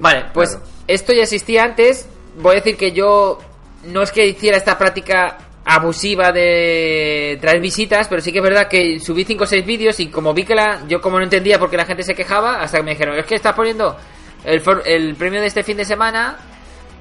Vale, 0.00 0.26
pues 0.34 0.58
esto 0.86 1.12
ya 1.12 1.22
existía 1.22 1.64
antes. 1.64 2.06
Voy 2.40 2.52
a 2.52 2.54
decir 2.56 2.76
que 2.76 2.92
yo 2.92 3.38
no 3.86 4.02
es 4.02 4.12
que 4.12 4.26
hiciera 4.26 4.56
esta 4.58 4.76
práctica 4.76 5.38
abusiva 5.64 6.30
de 6.32 7.38
traer 7.40 7.60
visitas, 7.60 8.08
pero 8.08 8.20
sí 8.20 8.30
que 8.30 8.38
es 8.38 8.44
verdad 8.44 8.68
que 8.68 9.00
subí 9.00 9.24
5 9.24 9.44
o 9.44 9.46
6 9.46 9.64
vídeos 9.66 9.98
y 10.00 10.08
como 10.08 10.32
vi 10.34 10.44
que 10.44 10.54
la, 10.54 10.86
yo 10.86 11.00
como 11.00 11.18
no 11.18 11.24
entendía 11.24 11.58
por 11.58 11.70
qué 11.70 11.76
la 11.76 11.86
gente 11.86 12.02
se 12.02 12.14
quejaba, 12.14 12.60
hasta 12.60 12.78
que 12.78 12.84
me 12.84 12.90
dijeron, 12.92 13.16
es 13.18 13.24
que 13.26 13.34
estás 13.36 13.54
poniendo 13.54 13.96
el, 14.44 14.60
for- 14.60 14.82
el 14.86 15.14
premio 15.16 15.40
de 15.40 15.46
este 15.48 15.64
fin 15.64 15.76
de 15.76 15.84
semana 15.84 16.36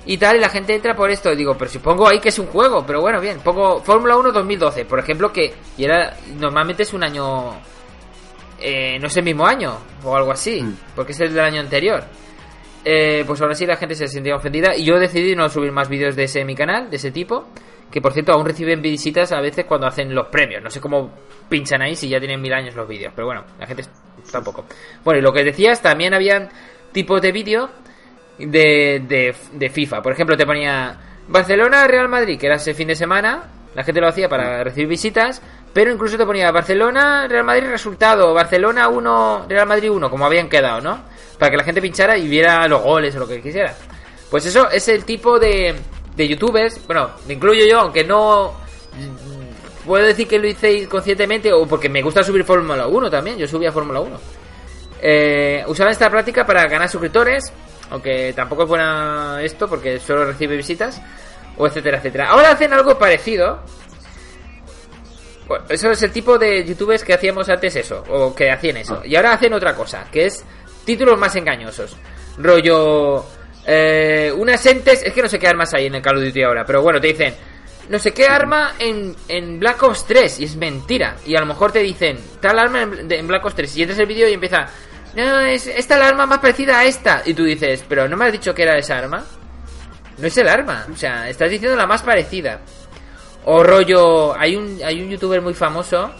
y 0.05 0.17
tal, 0.17 0.37
y 0.37 0.39
la 0.39 0.49
gente 0.49 0.75
entra 0.75 0.95
por 0.95 1.09
esto. 1.09 1.31
Y 1.31 1.35
digo, 1.35 1.55
pero 1.57 1.69
si 1.69 1.79
pongo 1.79 2.07
ahí 2.07 2.19
que 2.19 2.29
es 2.29 2.39
un 2.39 2.47
juego, 2.47 2.85
pero 2.85 3.01
bueno, 3.01 3.19
bien, 3.19 3.39
pongo 3.39 3.81
Fórmula 3.81 4.17
1 4.17 4.31
2012, 4.31 4.85
por 4.85 4.99
ejemplo, 4.99 5.31
que 5.31 5.53
y 5.77 5.83
era 5.83 6.15
normalmente 6.39 6.83
es 6.83 6.93
un 6.93 7.03
año 7.03 7.53
eh, 8.59 8.97
no 8.99 9.07
es 9.07 9.17
el 9.17 9.23
mismo 9.23 9.45
año 9.45 9.77
o 10.03 10.15
algo 10.15 10.31
así, 10.31 10.61
Mm. 10.61 10.77
porque 10.95 11.11
es 11.11 11.19
el 11.19 11.33
del 11.33 11.43
año 11.43 11.59
anterior. 11.61 12.03
Eh, 12.83 13.23
pues 13.25 13.41
ahora 13.41 13.55
sí 13.55 13.65
la 13.65 13.77
gente 13.77 13.95
se 13.95 14.07
sentía 14.07 14.35
ofendida 14.35 14.75
y 14.75 14.85
yo 14.85 14.99
decidí 14.99 15.35
no 15.35 15.49
subir 15.49 15.71
más 15.71 15.89
vídeos 15.89 16.15
de 16.15 16.25
ese 16.25 16.41
en 16.41 16.47
mi 16.47 16.55
canal, 16.55 16.89
de 16.89 16.97
ese 16.97 17.11
tipo, 17.11 17.47
que 17.91 17.99
por 17.99 18.13
cierto 18.13 18.31
aún 18.31 18.45
reciben 18.45 18.81
visitas 18.81 19.31
a 19.31 19.41
veces 19.41 19.65
cuando 19.65 19.87
hacen 19.87 20.13
los 20.13 20.27
premios. 20.27 20.61
No 20.63 20.69
sé 20.69 20.79
cómo 20.79 21.11
pinchan 21.49 21.81
ahí 21.81 21.95
si 21.95 22.07
ya 22.07 22.19
tienen 22.19 22.39
mil 22.41 22.53
años 22.53 22.75
los 22.75 22.87
vídeos, 22.87 23.11
pero 23.15 23.25
bueno, 23.25 23.43
la 23.59 23.65
gente 23.65 23.83
tampoco. 24.31 24.65
Bueno, 25.03 25.19
y 25.19 25.23
lo 25.23 25.33
que 25.33 25.43
decías, 25.43 25.81
también 25.81 26.13
habían 26.13 26.49
tipos 26.91 27.21
de 27.21 27.31
vídeo 27.31 27.69
de, 28.37 29.01
de, 29.07 29.35
de 29.53 29.69
FIFA. 29.69 30.01
Por 30.01 30.13
ejemplo, 30.13 30.37
te 30.37 30.45
ponía 30.45 30.97
Barcelona 31.27 31.87
Real 31.87 32.09
Madrid, 32.09 32.39
que 32.39 32.45
era 32.47 32.55
ese 32.55 32.73
fin 32.73 32.87
de 32.87 32.95
semana. 32.95 33.43
La 33.73 33.83
gente 33.83 33.99
lo 33.99 34.07
hacía 34.07 34.29
para 34.29 34.63
recibir 34.63 34.87
visitas, 34.87 35.41
pero 35.73 35.91
incluso 35.91 36.17
te 36.17 36.25
ponía 36.25 36.49
Barcelona 36.51 37.27
Real 37.27 37.43
Madrid 37.43 37.67
resultado, 37.67 38.33
Barcelona 38.33 38.87
1 38.87 39.45
Real 39.49 39.67
Madrid 39.67 39.91
1, 39.91 40.09
como 40.09 40.25
habían 40.25 40.47
quedado, 40.47 40.79
¿no? 40.79 41.01
Para 41.37 41.51
que 41.51 41.57
la 41.57 41.63
gente 41.63 41.81
pinchara 41.81 42.17
y 42.17 42.27
viera 42.27 42.65
los 42.69 42.81
goles 42.81 43.13
o 43.17 43.19
lo 43.19 43.27
que 43.27 43.41
quisiera. 43.41 43.75
Pues 44.31 44.45
eso 44.45 44.69
es 44.69 44.87
el 44.87 45.03
tipo 45.03 45.37
de, 45.37 45.75
de 46.15 46.27
youtubers, 46.27 46.85
bueno, 46.87 47.09
me 47.27 47.33
incluyo 47.33 47.65
yo, 47.65 47.81
aunque 47.81 48.05
no 48.05 48.53
puedo 49.85 50.05
decir 50.05 50.27
que 50.27 50.39
lo 50.39 50.47
hice 50.47 50.87
conscientemente 50.87 51.51
o 51.51 51.67
porque 51.67 51.89
me 51.89 52.01
gusta 52.01 52.23
subir 52.23 52.43
Fórmula 52.43 52.87
1 52.87 53.09
también, 53.09 53.37
yo 53.37 53.47
subía 53.47 53.71
Fórmula 53.71 53.99
1. 53.99 54.19
Eh, 55.01 55.63
usaban 55.67 55.91
esta 55.91 56.09
práctica 56.09 56.45
para 56.45 56.65
ganar 56.67 56.89
suscriptores, 56.89 57.51
aunque 57.89 58.33
tampoco 58.33 58.63
es 58.63 58.69
buena 58.69 59.39
esto 59.41 59.67
porque 59.67 59.99
solo 59.99 60.25
recibe 60.25 60.55
visitas, 60.57 61.01
o 61.57 61.67
etcétera, 61.67 61.97
etcétera. 61.97 62.29
Ahora 62.29 62.51
hacen 62.51 62.73
algo 62.73 62.97
parecido. 62.97 63.59
Bueno, 65.47 65.65
eso 65.69 65.91
es 65.91 66.01
el 66.01 66.11
tipo 66.11 66.37
de 66.39 66.63
youtubers 66.65 67.03
que 67.03 67.13
hacíamos 67.13 67.47
antes 67.49 67.75
eso, 67.75 68.03
o 68.09 68.33
que 68.33 68.49
hacían 68.51 68.77
eso. 68.77 69.01
Y 69.05 69.15
ahora 69.15 69.33
hacen 69.33 69.53
otra 69.53 69.75
cosa, 69.75 70.05
que 70.11 70.25
es 70.25 70.43
títulos 70.85 71.19
más 71.19 71.35
engañosos. 71.35 71.95
Rollo... 72.37 73.25
Eh, 73.67 74.31
unas 74.35 74.63
entes... 74.65 75.01
Es 75.03 75.13
que 75.13 75.21
no 75.21 75.27
sé 75.29 75.39
qué 75.39 75.47
armas 75.47 75.73
hay 75.73 75.85
en 75.87 75.95
el 75.95 76.01
Call 76.01 76.17
of 76.17 76.23
Duty 76.23 76.43
ahora, 76.43 76.65
pero 76.65 76.81
bueno, 76.81 76.99
te 76.99 77.07
dicen... 77.07 77.33
No 77.89 77.99
sé 77.99 78.11
qué 78.13 78.25
arma 78.25 78.73
en, 78.79 79.15
en 79.27 79.59
Black 79.59 79.81
Ops 79.83 80.05
3 80.05 80.39
y 80.39 80.45
es 80.45 80.55
mentira. 80.55 81.17
Y 81.27 81.35
a 81.35 81.39
lo 81.41 81.45
mejor 81.45 81.71
te 81.71 81.79
dicen 81.79 82.17
tal 82.41 82.57
arma 82.57 82.81
en, 82.81 83.07
de- 83.07 83.19
en 83.19 83.27
Black 83.27 83.45
Ops 83.45 83.55
3 83.55 83.77
y 83.77 83.81
entras 83.83 83.99
el 83.99 84.07
vídeo 84.07 84.27
y 84.27 84.33
empieza... 84.33 84.65
No, 85.15 85.39
es 85.39 85.67
esta 85.67 85.93
es 85.95 85.99
la 85.99 86.07
arma 86.09 86.25
más 86.25 86.39
parecida 86.39 86.79
a 86.79 86.85
esta. 86.85 87.21
Y 87.25 87.33
tú 87.33 87.43
dices, 87.43 87.83
pero 87.87 88.07
no 88.07 88.17
me 88.17 88.25
has 88.25 88.31
dicho 88.31 88.53
que 88.53 88.63
era 88.63 88.77
esa 88.77 88.97
arma. 88.97 89.23
No 90.17 90.27
es 90.27 90.37
el 90.37 90.47
arma, 90.47 90.85
o 90.91 90.95
sea, 90.95 91.29
estás 91.29 91.49
diciendo 91.49 91.75
la 91.75 91.85
más 91.85 92.01
parecida. 92.01 92.61
O 93.45 93.63
rollo, 93.63 94.37
hay 94.37 94.55
un, 94.55 94.79
hay 94.83 95.01
un 95.01 95.09
youtuber 95.09 95.41
muy 95.41 95.53
famoso 95.53 96.11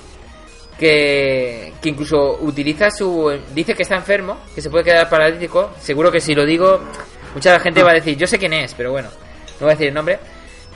que, 0.77 1.73
que 1.81 1.89
incluso 1.89 2.37
utiliza 2.41 2.91
su... 2.91 3.39
Dice 3.53 3.73
que 3.73 3.83
está 3.83 3.95
enfermo, 3.95 4.37
que 4.53 4.61
se 4.61 4.69
puede 4.69 4.83
quedar 4.83 5.09
paralítico. 5.09 5.71
Seguro 5.79 6.11
que 6.11 6.19
si 6.19 6.35
lo 6.35 6.45
digo, 6.45 6.81
mucha 7.33 7.59
gente 7.59 7.83
va 7.83 7.91
a 7.91 7.95
decir, 7.95 8.17
yo 8.17 8.27
sé 8.27 8.37
quién 8.37 8.53
es, 8.53 8.73
pero 8.73 8.91
bueno, 8.91 9.09
no 9.59 9.61
voy 9.61 9.69
a 9.69 9.75
decir 9.75 9.87
el 9.87 9.93
nombre. 9.93 10.19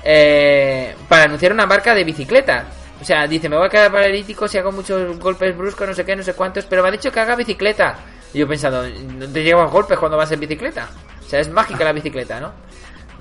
Eh, 0.03 0.95
para 1.07 1.23
anunciar 1.23 1.51
una 1.51 1.65
marca 1.65 1.93
de 1.93 2.03
bicicleta. 2.03 2.67
O 3.01 3.05
sea, 3.05 3.25
dice, 3.27 3.47
me 3.47 3.57
voy 3.57 3.67
a 3.67 3.69
quedar 3.69 3.91
paralítico 3.91 4.47
si 4.47 4.57
hago 4.57 4.71
muchos 4.71 5.17
golpes 5.19 5.55
bruscos, 5.57 5.87
no 5.87 5.93
sé 5.93 6.05
qué, 6.05 6.15
no 6.15 6.23
sé 6.23 6.33
cuántos, 6.33 6.65
pero 6.65 6.81
me 6.81 6.89
ha 6.89 6.91
dicho 6.91 7.11
que 7.11 7.19
haga 7.19 7.35
bicicleta. 7.35 7.97
Y 8.33 8.39
yo 8.39 8.47
pensando, 8.47 8.83
¿no 8.87 9.27
te 9.27 9.43
llevan 9.43 9.69
golpes 9.69 9.97
cuando 9.97 10.17
vas 10.17 10.31
en 10.31 10.39
bicicleta? 10.39 10.89
O 11.19 11.29
sea, 11.29 11.39
es 11.39 11.49
mágica 11.49 11.83
la 11.83 11.93
bicicleta, 11.93 12.39
¿no? 12.39 12.51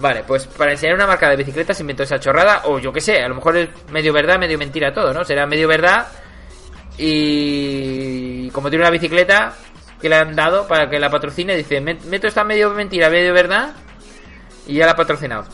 Vale, 0.00 0.24
pues 0.26 0.46
para 0.46 0.72
enseñar 0.72 0.94
una 0.94 1.06
marca 1.06 1.28
de 1.28 1.36
bicicleta 1.36 1.74
se 1.74 1.82
inventó 1.82 2.02
esa 2.02 2.20
chorrada, 2.20 2.62
o 2.64 2.78
yo 2.78 2.92
qué 2.92 3.00
sé, 3.00 3.20
a 3.20 3.28
lo 3.28 3.34
mejor 3.34 3.56
es 3.56 3.68
medio 3.90 4.12
verdad, 4.12 4.38
medio 4.38 4.58
mentira 4.58 4.92
todo, 4.92 5.12
¿no? 5.12 5.24
Será 5.24 5.46
medio 5.46 5.66
verdad 5.66 6.06
y 6.96 8.50
como 8.50 8.70
tiene 8.70 8.84
una 8.84 8.90
bicicleta 8.90 9.54
que 10.00 10.08
le 10.08 10.16
han 10.16 10.34
dado 10.34 10.66
para 10.66 10.88
que 10.88 10.98
la 10.98 11.10
patrocine, 11.10 11.56
dice, 11.56 11.80
meto 11.80 12.26
esta 12.26 12.44
medio 12.44 12.70
mentira, 12.70 13.10
medio 13.10 13.32
verdad 13.32 13.72
y 14.66 14.74
ya 14.74 14.86
la 14.86 14.92
ha 14.92 14.96
patrocinado. 14.96 15.46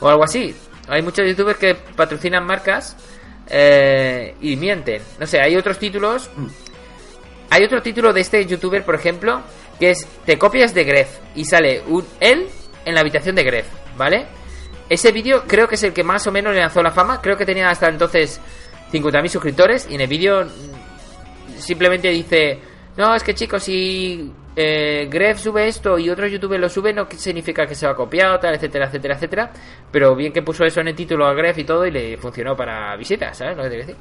O 0.00 0.08
algo 0.08 0.24
así. 0.24 0.54
Hay 0.88 1.02
muchos 1.02 1.26
youtubers 1.26 1.58
que 1.58 1.74
patrocinan 1.74 2.44
marcas 2.44 2.96
eh, 3.48 4.34
y 4.40 4.56
mienten. 4.56 5.02
No 5.18 5.26
sé, 5.26 5.40
hay 5.40 5.56
otros 5.56 5.78
títulos. 5.78 6.30
Hay 7.50 7.64
otro 7.64 7.80
título 7.80 8.12
de 8.12 8.20
este 8.20 8.44
youtuber, 8.44 8.84
por 8.84 8.96
ejemplo, 8.96 9.40
que 9.78 9.90
es 9.90 10.06
Te 10.24 10.36
copias 10.36 10.74
de 10.74 10.84
Gref 10.84 11.18
y 11.34 11.44
sale 11.44 11.82
un, 11.86 12.04
él 12.18 12.48
en 12.84 12.94
la 12.94 13.00
habitación 13.00 13.36
de 13.36 13.44
Gref, 13.44 13.66
¿vale? 13.96 14.26
Ese 14.88 15.12
vídeo 15.12 15.44
creo 15.46 15.68
que 15.68 15.76
es 15.76 15.82
el 15.82 15.92
que 15.92 16.02
más 16.02 16.26
o 16.26 16.32
menos 16.32 16.54
le 16.54 16.60
lanzó 16.60 16.82
la 16.82 16.90
fama. 16.90 17.20
Creo 17.20 17.36
que 17.36 17.46
tenía 17.46 17.70
hasta 17.70 17.88
entonces 17.88 18.40
50.000 18.92 19.28
suscriptores 19.28 19.86
y 19.90 19.94
en 19.94 20.00
el 20.00 20.08
vídeo 20.08 20.46
simplemente 21.58 22.08
dice, 22.08 22.60
no, 22.96 23.14
es 23.14 23.22
que 23.22 23.34
chicos, 23.34 23.62
si 23.62 24.32
eh, 24.56 25.06
Gref 25.10 25.38
sube 25.38 25.68
esto 25.68 25.98
y 25.98 26.08
otro 26.08 26.26
youtuber 26.26 26.58
lo 26.58 26.70
sube, 26.70 26.92
no 26.92 27.06
significa 27.10 27.66
que 27.66 27.74
se 27.74 27.86
va 27.86 27.94
copiado, 27.94 28.40
tal, 28.40 28.54
etcétera, 28.54 28.86
etcétera, 28.86 29.14
etcétera. 29.14 29.52
Pero 29.92 30.16
bien 30.16 30.32
que 30.32 30.42
puso 30.42 30.64
eso 30.64 30.80
en 30.80 30.88
el 30.88 30.96
título 30.96 31.26
a 31.26 31.34
Gref 31.34 31.58
y 31.58 31.64
todo 31.64 31.86
y 31.86 31.90
le 31.90 32.16
funcionó 32.16 32.56
para 32.56 32.96
visitas, 32.96 33.36
¿sabes 33.36 33.56
lo 33.56 33.64
que 33.64 33.70
te 33.70 33.76
decir? 33.76 33.96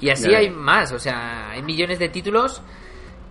Y 0.00 0.10
así 0.10 0.34
hay 0.34 0.50
más, 0.50 0.90
o 0.92 0.98
sea, 0.98 1.50
hay 1.50 1.62
millones 1.62 1.98
de 1.98 2.08
títulos 2.08 2.62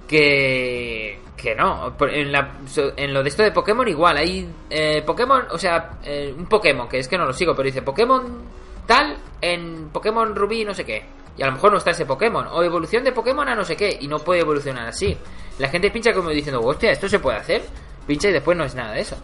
que 0.08 1.20
que 1.38 1.56
no 1.56 1.96
en, 2.02 2.32
la, 2.32 2.58
en 2.98 3.14
lo 3.14 3.24
de 3.24 3.30
esto 3.30 3.44
de 3.44 3.52
Pokémon 3.52 3.88
igual 3.88 4.18
hay 4.18 4.50
eh, 4.70 5.02
Pokémon 5.06 5.44
o 5.52 5.58
sea 5.58 6.00
eh, 6.04 6.34
un 6.36 6.48
Pokémon 6.48 6.90
que 6.90 6.98
es 6.98 7.08
que 7.08 7.18
no 7.18 7.26
lo 7.26 7.32
sigo 7.32 7.56
pero 7.56 7.68
dice 7.68 7.82
Pokémon 7.82 8.44
tal 8.86 9.18
en 9.40 9.90
Pokémon 9.90 10.36
Rubí 10.36 10.66
no 10.66 10.74
sé 10.74 10.84
qué 10.84 11.06
y 11.38 11.44
a 11.44 11.46
lo 11.46 11.54
mejor 11.54 11.72
no 11.72 11.78
está 11.78 11.92
ese 11.92 12.06
Pokémon. 12.06 12.48
O 12.48 12.64
evolución 12.64 13.04
de 13.04 13.12
Pokémon 13.12 13.48
a 13.48 13.56
no 13.56 13.64
sé 13.64 13.76
qué. 13.76 13.98
Y 14.02 14.08
no 14.08 14.20
puede 14.20 14.42
evolucionar 14.42 14.88
así. 14.88 15.18
La 15.58 15.70
gente 15.70 15.92
pincha 15.92 16.14
como 16.14 16.30
diciendo, 16.30 16.62
hostia, 16.62 16.92
¿esto 16.92 17.08
se 17.08 17.20
puede 17.20 17.38
hacer? 17.38 17.62
Pincha 18.06 18.30
y 18.30 18.34
después 18.34 18.58
no 18.58 18.66
es 18.66 18.76
nada 18.76 18.94
de 18.94 19.02
eso. 19.02 19.18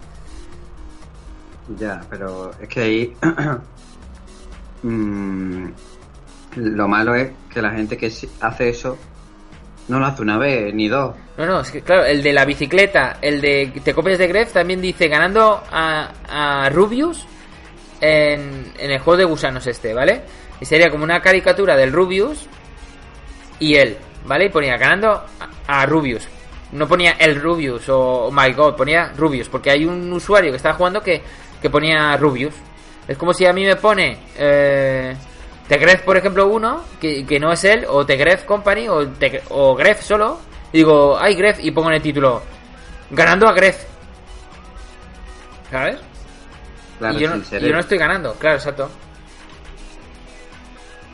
Ya, 1.78 2.02
pero 2.10 2.52
es 2.60 2.70
que 2.70 2.82
ahí... 2.82 3.18
Mm, 4.84 5.70
lo 6.58 6.88
malo 6.88 7.16
es 7.16 7.32
que 7.52 7.60
la 7.60 7.72
gente 7.72 7.98
que 7.98 8.12
hace 8.42 8.70
eso 8.70 8.96
no 9.88 10.00
lo 10.00 10.06
hace 10.06 10.22
una 10.22 10.38
vez 10.38 10.74
ni 10.76 10.88
dos. 10.88 11.16
No, 11.38 11.46
no, 11.46 11.60
es 11.62 11.72
que 11.72 11.82
claro, 11.82 12.06
el 12.06 12.24
de 12.24 12.34
la 12.34 12.46
bicicleta, 12.46 13.18
el 13.22 13.42
de 13.42 13.72
te 13.84 13.94
copias 13.94 14.18
de 14.20 14.28
Gref 14.28 14.54
también 14.54 14.82
dice 14.82 15.08
ganando 15.08 15.62
a, 15.72 16.12
a 16.28 16.70
Rubius 16.70 17.26
en, 18.00 18.74
en 18.78 18.92
el 18.92 19.00
juego 19.00 19.18
de 19.18 19.26
gusanos 19.26 19.66
este, 19.68 19.94
¿vale? 19.94 20.22
Y 20.60 20.66
sería 20.66 20.90
como 20.90 21.04
una 21.04 21.22
caricatura 21.22 21.76
del 21.76 21.92
Rubius 21.92 22.48
y 23.60 23.76
él, 23.76 23.98
¿vale? 24.26 24.46
Y 24.46 24.50
ponía 24.50 24.78
ganando 24.78 25.24
a, 25.68 25.86
Rubius. 25.86 26.28
No 26.72 26.88
ponía 26.88 27.12
el 27.20 27.42
Rubius 27.42 27.88
o 27.90 28.26
oh 28.26 28.32
My 28.32 28.52
God, 28.54 28.76
ponía 28.76 29.12
Rubius, 29.16 29.50
porque 29.50 29.72
hay 29.72 29.86
un 29.86 30.12
usuario 30.12 30.52
que 30.52 30.58
estaba 30.58 30.76
jugando 30.76 31.02
que, 31.02 31.22
que 31.62 31.70
ponía 31.70 32.18
Rubius. 32.18 32.54
Es 33.08 33.18
como 33.18 33.34
si 33.34 33.46
a 33.46 33.54
mí 33.54 33.66
me 33.66 33.76
pone 33.76 34.18
eh, 34.38 35.16
Tegref, 35.68 36.02
por 36.02 36.18
ejemplo, 36.18 36.48
uno, 36.48 36.84
que, 37.00 37.26
que, 37.26 37.40
no 37.40 37.52
es 37.52 37.64
él, 37.64 37.86
o 37.88 38.06
Tegref 38.06 38.46
Company, 38.46 38.88
o, 38.88 39.08
o 39.50 39.76
Gref 39.76 40.02
solo. 40.02 40.40
Y 40.72 40.80
digo, 40.80 41.18
ay, 41.20 41.36
Gref, 41.36 41.60
y 41.64 41.72
pongo 41.72 41.90
en 41.90 41.96
el 41.96 42.02
título, 42.02 42.42
ganando 43.12 43.48
a 43.48 43.54
Gref. 43.54 43.84
¿Sabes? 45.70 45.98
y 47.12 47.20
yo 47.20 47.30
no 47.30 47.80
estoy 47.80 47.98
ganando, 47.98 48.34
claro, 48.36 48.56
exacto. 48.56 48.90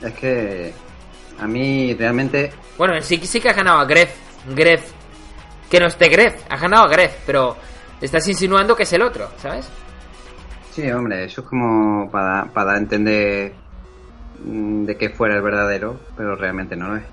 Es 0.01 0.13
que 0.13 0.73
a 1.39 1.47
mí 1.47 1.93
realmente... 1.93 2.51
Bueno, 2.77 2.99
sí, 3.01 3.17
sí 3.23 3.39
que 3.39 3.49
ha 3.49 3.53
ganado 3.53 3.79
a 3.79 3.85
Gref. 3.85 4.11
Gref. 4.55 4.91
Que 5.69 5.79
no 5.79 5.87
esté 5.87 6.09
Gref. 6.09 6.43
Ha 6.49 6.57
ganado 6.57 6.85
a 6.85 6.87
Gref, 6.87 7.15
pero 7.25 7.55
estás 7.99 8.27
insinuando 8.27 8.75
que 8.75 8.83
es 8.83 8.93
el 8.93 9.01
otro, 9.03 9.29
¿sabes? 9.37 9.69
Sí, 10.71 10.89
hombre, 10.91 11.25
eso 11.25 11.41
es 11.41 11.47
como 11.47 12.09
para, 12.09 12.45
para 12.45 12.77
entender 12.77 13.53
mm, 14.43 14.85
de 14.85 14.97
que 14.97 15.09
fuera 15.09 15.35
el 15.35 15.41
verdadero, 15.41 15.99
pero 16.17 16.35
realmente 16.35 16.75
no 16.75 16.89
lo 16.89 16.97
es. 16.97 17.03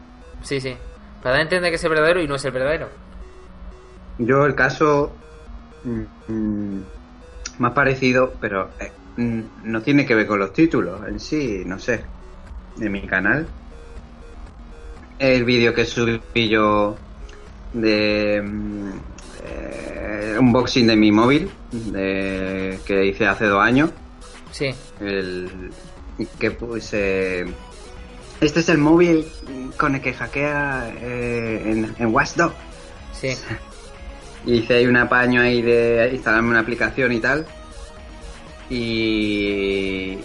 Sí, 0.43 0.61
sí. 0.61 0.77
Para 1.23 1.33
dar 1.33 1.41
a 1.41 1.43
entender 1.43 1.71
que 1.71 1.77
es 1.77 1.85
el 1.85 1.91
verdadero 1.91 2.23
y 2.23 2.29
no 2.29 2.37
es 2.37 2.45
el 2.45 2.53
verdadero. 2.53 2.89
Yo 4.19 4.47
el 4.47 4.55
caso 4.55 5.13
mm, 5.85 6.33
mm, 6.33 6.83
más 7.59 7.73
parecido, 7.73 8.35
pero 8.41 8.71
eh, 8.81 8.93
no 9.17 9.83
tiene 9.83 10.07
que 10.07 10.15
ver 10.15 10.27
con 10.27 10.39
los 10.39 10.53
títulos 10.53 11.01
en 11.07 11.19
sí, 11.21 11.63
no 11.67 11.79
sé 11.79 12.18
de 12.79 12.89
mi 12.89 13.03
canal. 13.03 13.47
El 15.19 15.45
vídeo 15.45 15.75
que 15.75 15.85
subí 15.85 16.49
yo 16.49 16.97
de 17.73 18.37
eh, 18.37 20.37
unboxing 20.39 20.87
de 20.87 20.97
mi 20.97 21.13
móvil 21.13 21.51
de, 21.73 22.79
que 22.87 23.07
hice 23.07 23.27
hace 23.27 23.47
dos 23.47 23.63
años. 23.63 23.91
Sí. 24.53 24.71
El 25.01 25.73
que 26.39 26.51
puse. 26.53 27.45
Este 28.41 28.61
es 28.61 28.69
el 28.69 28.79
móvil 28.79 29.27
con 29.77 29.97
el 29.97 30.01
que 30.01 30.13
hackea 30.13 30.93
eh, 31.01 31.63
en, 31.67 31.95
en 31.99 32.15
Watchdog. 32.15 32.53
Sí. 33.13 33.29
hice 34.47 34.75
ahí 34.75 34.87
un 34.87 34.97
apaño 34.97 35.43
ahí 35.43 35.63
de 35.63 36.11
instalarme 36.13 36.51
una 36.51 36.61
aplicación 36.61 37.13
y 37.13 37.21
tal. 37.21 37.47
Y, 38.71 40.19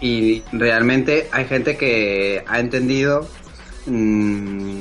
y 0.00 0.42
realmente 0.52 1.28
hay 1.32 1.46
gente 1.46 1.76
que 1.76 2.44
ha 2.46 2.60
entendido 2.60 3.28
mm, 3.86 4.80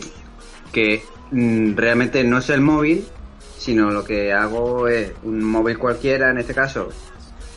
que 0.72 1.04
mm, 1.32 1.76
realmente 1.76 2.24
no 2.24 2.38
es 2.38 2.50
el 2.50 2.62
móvil, 2.62 3.06
sino 3.58 3.92
lo 3.92 4.04
que 4.04 4.34
hago 4.34 4.88
es 4.88 5.12
un 5.24 5.44
móvil 5.44 5.78
cualquiera 5.78 6.30
en 6.30 6.38
este 6.38 6.54
caso 6.54 6.90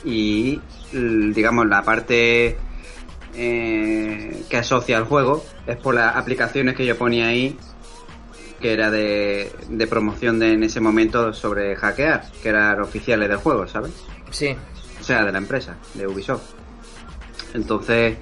y 0.04 0.60
digamos 0.92 1.66
la 1.66 1.82
parte 1.82 2.56
eh, 3.34 4.42
que 4.48 4.56
asocia 4.56 4.96
al 4.96 5.04
juego 5.04 5.44
es 5.66 5.76
por 5.76 5.94
las 5.94 6.16
aplicaciones 6.16 6.74
que 6.74 6.84
yo 6.84 6.96
ponía 6.96 7.28
ahí 7.28 7.56
que 8.60 8.72
era 8.72 8.90
de, 8.90 9.52
de 9.68 9.86
promoción 9.86 10.38
de, 10.38 10.52
en 10.52 10.62
ese 10.62 10.80
momento 10.80 11.32
sobre 11.32 11.74
hackear, 11.76 12.30
que 12.42 12.50
eran 12.50 12.80
oficiales 12.80 13.28
del 13.28 13.38
juego, 13.38 13.66
¿sabes? 13.66 13.92
Sí. 14.30 14.54
O 15.00 15.02
sea, 15.02 15.24
de 15.24 15.32
la 15.32 15.38
empresa, 15.38 15.76
de 15.94 16.06
Ubisoft. 16.06 16.59
Entonces, 17.54 18.16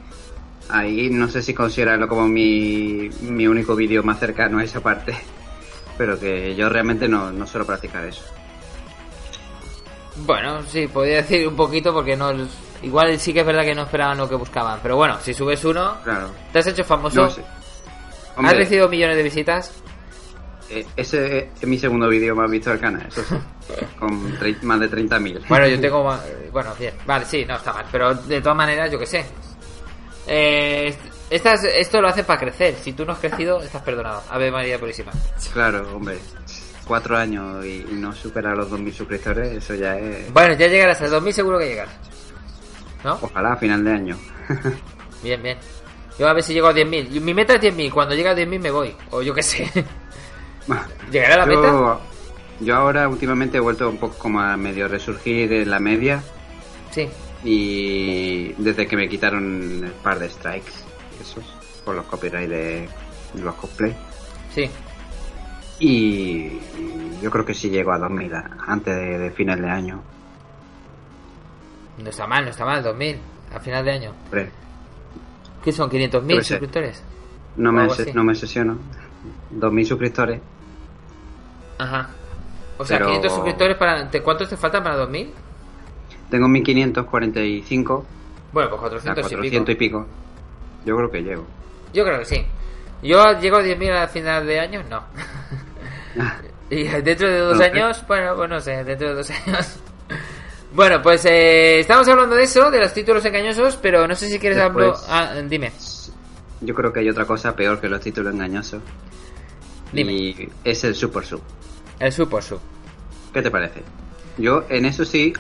ahí 0.69 1.11
no 1.11 1.29
sé 1.29 1.43
si 1.43 1.55
considerarlo 1.55 2.09
como 2.09 2.27
mi, 2.27 3.09
mi 3.23 3.47
único 3.47 3.75
vídeo 3.75 4.03
más 4.03 4.19
cercano 4.19 4.59
a 4.59 4.65
esa 4.65 4.81
parte, 4.81 5.17
pero 5.99 6.19
que 6.19 6.55
yo 6.55 6.69
realmente 6.69 7.09
no, 7.09 7.33
no 7.33 7.47
suelo 7.47 7.67
practicar 7.67 8.05
eso. 8.05 8.23
Bueno, 10.17 10.63
sí, 10.65 10.89
podría 10.89 11.17
decir 11.17 11.47
un 11.47 11.57
poquito 11.57 11.93
porque 11.93 12.17
no 12.17 12.33
igual 12.83 13.19
sí 13.19 13.33
que 13.33 13.41
es 13.41 13.47
verdad 13.47 13.65
que 13.65 13.75
no 13.75 13.83
esperaban 13.83 14.19
lo 14.19 14.29
que 14.29 14.35
buscaban, 14.35 14.81
pero 14.83 14.97
bueno, 14.97 15.19
si 15.21 15.35
subes 15.35 15.65
uno, 15.65 15.97
claro. 16.03 16.31
te 16.53 16.59
has 16.59 16.67
hecho 16.67 16.85
famoso. 16.85 17.29
¿Has 18.37 18.57
recibido 18.57 18.89
millones 18.89 19.17
de 19.17 19.23
visitas? 19.23 19.83
Eh, 20.71 20.87
ese 20.97 21.51
es 21.61 21.67
mi 21.67 21.79
segundo 21.79 22.09
vídeo 22.09 22.35
más 22.37 22.51
visto 22.51 22.71
del 22.71 22.79
canal, 22.79 23.07
eso 23.07 23.23
sí. 23.25 23.35
con 23.99 24.33
más 24.63 24.81
de 24.81 24.91
30.000. 24.91 25.49
Bueno, 25.49 25.67
yo 25.67 25.81
tengo 25.81 26.05
más, 26.05 26.21
Bueno, 26.53 26.75
bien. 26.79 26.95
Vale, 27.07 27.25
sí, 27.25 27.45
no 27.47 27.57
está 27.57 27.73
mal. 27.73 27.87
Pero 27.91 28.15
de 28.15 28.41
todas 28.41 28.57
maneras, 28.57 28.91
yo 28.91 28.99
qué 28.99 29.07
sé. 29.07 29.25
Eh, 30.27 30.95
esto 31.31 32.01
lo 32.01 32.09
hace 32.09 32.25
para 32.25 32.41
crecer. 32.41 32.75
Si 32.75 32.93
tú 32.93 33.05
no 33.05 33.13
has 33.13 33.19
crecido, 33.19 33.61
estás 33.61 33.83
perdonado. 33.83 34.23
Ave 34.31 34.51
María 34.51 34.79
Purísima. 34.79 35.13
Claro, 35.53 35.97
hombre. 35.97 36.19
Cuatro 36.87 37.17
años 37.17 37.65
y, 37.67 37.85
no 37.93 38.13
superar 38.15 38.57
los 38.57 38.71
2.000 38.71 38.93
suscriptores, 38.93 39.53
eso 39.53 39.75
ya 39.75 39.99
es... 39.99 40.33
Bueno, 40.33 40.55
ya 40.55 40.69
llegarás 40.69 41.01
a 41.03 41.09
los 41.09 41.23
2.000 41.23 41.33
seguro 41.33 41.59
que 41.59 41.67
llegarás. 41.67 41.95
¿No? 43.05 43.19
Ojalá 43.21 43.53
a 43.53 43.57
final 43.57 43.85
de 43.85 43.93
año. 43.93 44.19
bien, 45.23 45.43
bien. 45.43 45.59
Yo 46.19 46.27
a 46.27 46.33
ver 46.33 46.43
si 46.43 46.55
llego 46.55 46.69
a 46.69 46.75
10.000. 46.75 47.21
Mi 47.21 47.35
meta 47.35 47.55
es 47.55 47.61
10.000. 47.61 47.93
Cuando 47.93 48.15
llegue 48.15 48.29
a 48.31 48.35
10.000 48.35 48.61
me 48.61 48.71
voy. 48.71 48.97
O 49.11 49.21
yo 49.21 49.35
qué 49.35 49.43
sé. 49.43 49.71
¿Llegará 51.11 51.35
a 51.35 51.39
la 51.39 51.47
meta? 51.47 51.99
Yo 52.61 52.75
ahora 52.75 53.09
últimamente 53.09 53.59
he 53.59 53.61
vuelto 53.61 53.89
un 53.89 53.99
poco 53.99 54.19
como 54.19 54.41
a 54.41 54.57
medio 54.57 54.89
resurgir 54.89 55.53
en 55.53 55.71
la 55.71 55.79
media. 55.79 56.23
Sí. 56.91 57.09
Y 57.45 58.53
desde 58.55 58.87
que 58.87 58.97
me 58.97 59.09
quitaron 59.09 59.85
el 59.85 59.93
par 59.93 60.19
de 60.19 60.29
strikes, 60.29 60.73
esos, 61.21 61.45
por 61.85 61.95
los 61.95 62.05
copyright 62.07 62.49
de, 62.49 62.89
los 63.41 63.55
cosplay. 63.55 63.95
Sí. 64.53 64.69
Y 65.79 66.59
yo 67.23 67.31
creo 67.31 67.45
que 67.45 67.55
sí 67.55 67.71
llego 67.71 67.93
a 67.93 67.99
2000 67.99 68.33
antes 68.67 68.97
de, 68.97 69.31
final 69.31 69.63
de 69.63 69.71
año. 69.71 70.03
No 71.99 72.11
está 72.11 72.27
mal, 72.27 72.45
no 72.45 72.51
está 72.51 72.65
mal, 72.65 72.83
2000 72.83 73.19
a 73.55 73.61
final 73.61 73.85
de 73.85 73.93
año. 73.93 74.13
¿Qué 75.63 75.73
son? 75.73 75.89
¿500.000 75.89 76.43
suscriptores? 76.43 77.05
No 77.57 77.73
me, 77.73 77.87
no 78.15 78.25
me 78.25 78.35
sesiono. 78.35 78.79
2.000 79.55 79.85
suscriptores 79.85 80.41
Ajá. 81.79 82.09
O 82.79 82.85
sea, 82.85 82.99
Pero 82.99 83.09
500 83.11 83.33
suscriptores 83.33 83.77
para... 83.77 84.11
¿te- 84.11 84.23
¿Cuántos 84.23 84.49
te 84.49 84.57
faltan 84.57 84.83
para 84.85 84.97
2000? 84.97 85.33
Tengo 86.31 86.47
1545, 86.49 88.07
Bueno, 88.53 88.71
pues 88.71 88.79
a 88.79 88.83
400 88.83 89.19
y 89.19 89.35
400 89.37 89.75
y 89.75 89.79
pico. 89.79 90.01
pico. 90.03 90.09
Yo 90.85 90.97
creo 90.97 91.11
que 91.11 91.23
llego. 91.23 91.47
Yo 91.93 92.05
creo 92.05 92.19
que 92.21 92.25
sí. 92.25 92.45
Yo 93.03 93.41
llego 93.41 93.57
a 93.57 93.63
10.000 93.63 93.91
al 93.93 94.09
final 94.09 94.47
de 94.47 94.61
año, 94.61 94.83
no. 94.89 95.03
y 96.71 96.85
dentro 96.85 97.29
de 97.29 97.39
dos 97.39 97.61
años, 97.61 98.05
bueno, 98.07 98.35
pues 98.37 98.51
no 98.51 98.61
sé, 98.61 98.85
dentro 98.85 99.09
de 99.09 99.15
dos 99.15 99.31
años. 99.47 99.79
bueno, 100.73 101.01
pues 101.03 101.25
eh, 101.25 101.81
estamos 101.81 102.07
hablando 102.09 102.37
de 102.37 102.43
eso, 102.45 102.71
de 102.71 102.81
los 102.81 102.93
títulos 102.93 103.25
engañosos, 103.25 103.77
pero 103.77 104.07
no 104.07 104.15
sé 104.15 104.29
si 104.29 104.39
quieres 104.39 104.59
hablar... 104.59 104.95
Ah, 105.09 105.35
dime. 105.49 105.73
Yo 106.61 106.75
creo 106.75 106.93
que 106.93 107.01
hay 107.01 107.09
otra 107.09 107.25
cosa 107.25 107.55
peor 107.55 107.81
que 107.81 107.89
los 107.89 108.01
títulos 108.01 108.35
engañosos. 108.35 108.83
Dime. 109.93 110.13
Y 110.13 110.49
es 110.65 110.85
el 110.85 110.95
Super 110.95 111.25
Sub. 111.25 111.43
El 111.99 112.13
Super 112.13 112.43
Sub. 112.43 112.61
¿Qué 113.33 113.43
te 113.43 113.51
parece? 113.51 113.83
Yo 114.37 114.65
en 114.69 114.85
eso 114.85 115.05
sí, 115.05 115.33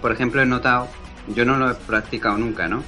por 0.00 0.12
ejemplo, 0.12 0.42
he 0.42 0.46
notado, 0.46 0.88
yo 1.28 1.44
no 1.44 1.56
lo 1.56 1.70
he 1.70 1.74
practicado 1.74 2.38
nunca, 2.38 2.68
¿no? 2.68 2.82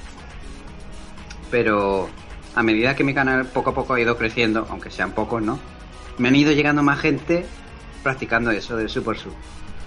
Pero 1.51 2.09
a 2.55 2.63
medida 2.63 2.95
que 2.95 3.03
mi 3.03 3.13
canal 3.13 3.45
poco 3.45 3.71
a 3.71 3.73
poco 3.73 3.93
ha 3.93 3.99
ido 3.99 4.17
creciendo, 4.17 4.67
aunque 4.69 4.89
sean 4.89 5.11
pocos, 5.11 5.41
¿no? 5.41 5.59
Me 6.17 6.27
han 6.27 6.35
ido 6.35 6.51
llegando 6.51 6.83
más 6.83 6.99
gente 6.99 7.45
practicando 8.03 8.51
eso 8.51 8.75
del 8.75 8.89
Super 8.89 9.17
Sub, 9.17 9.33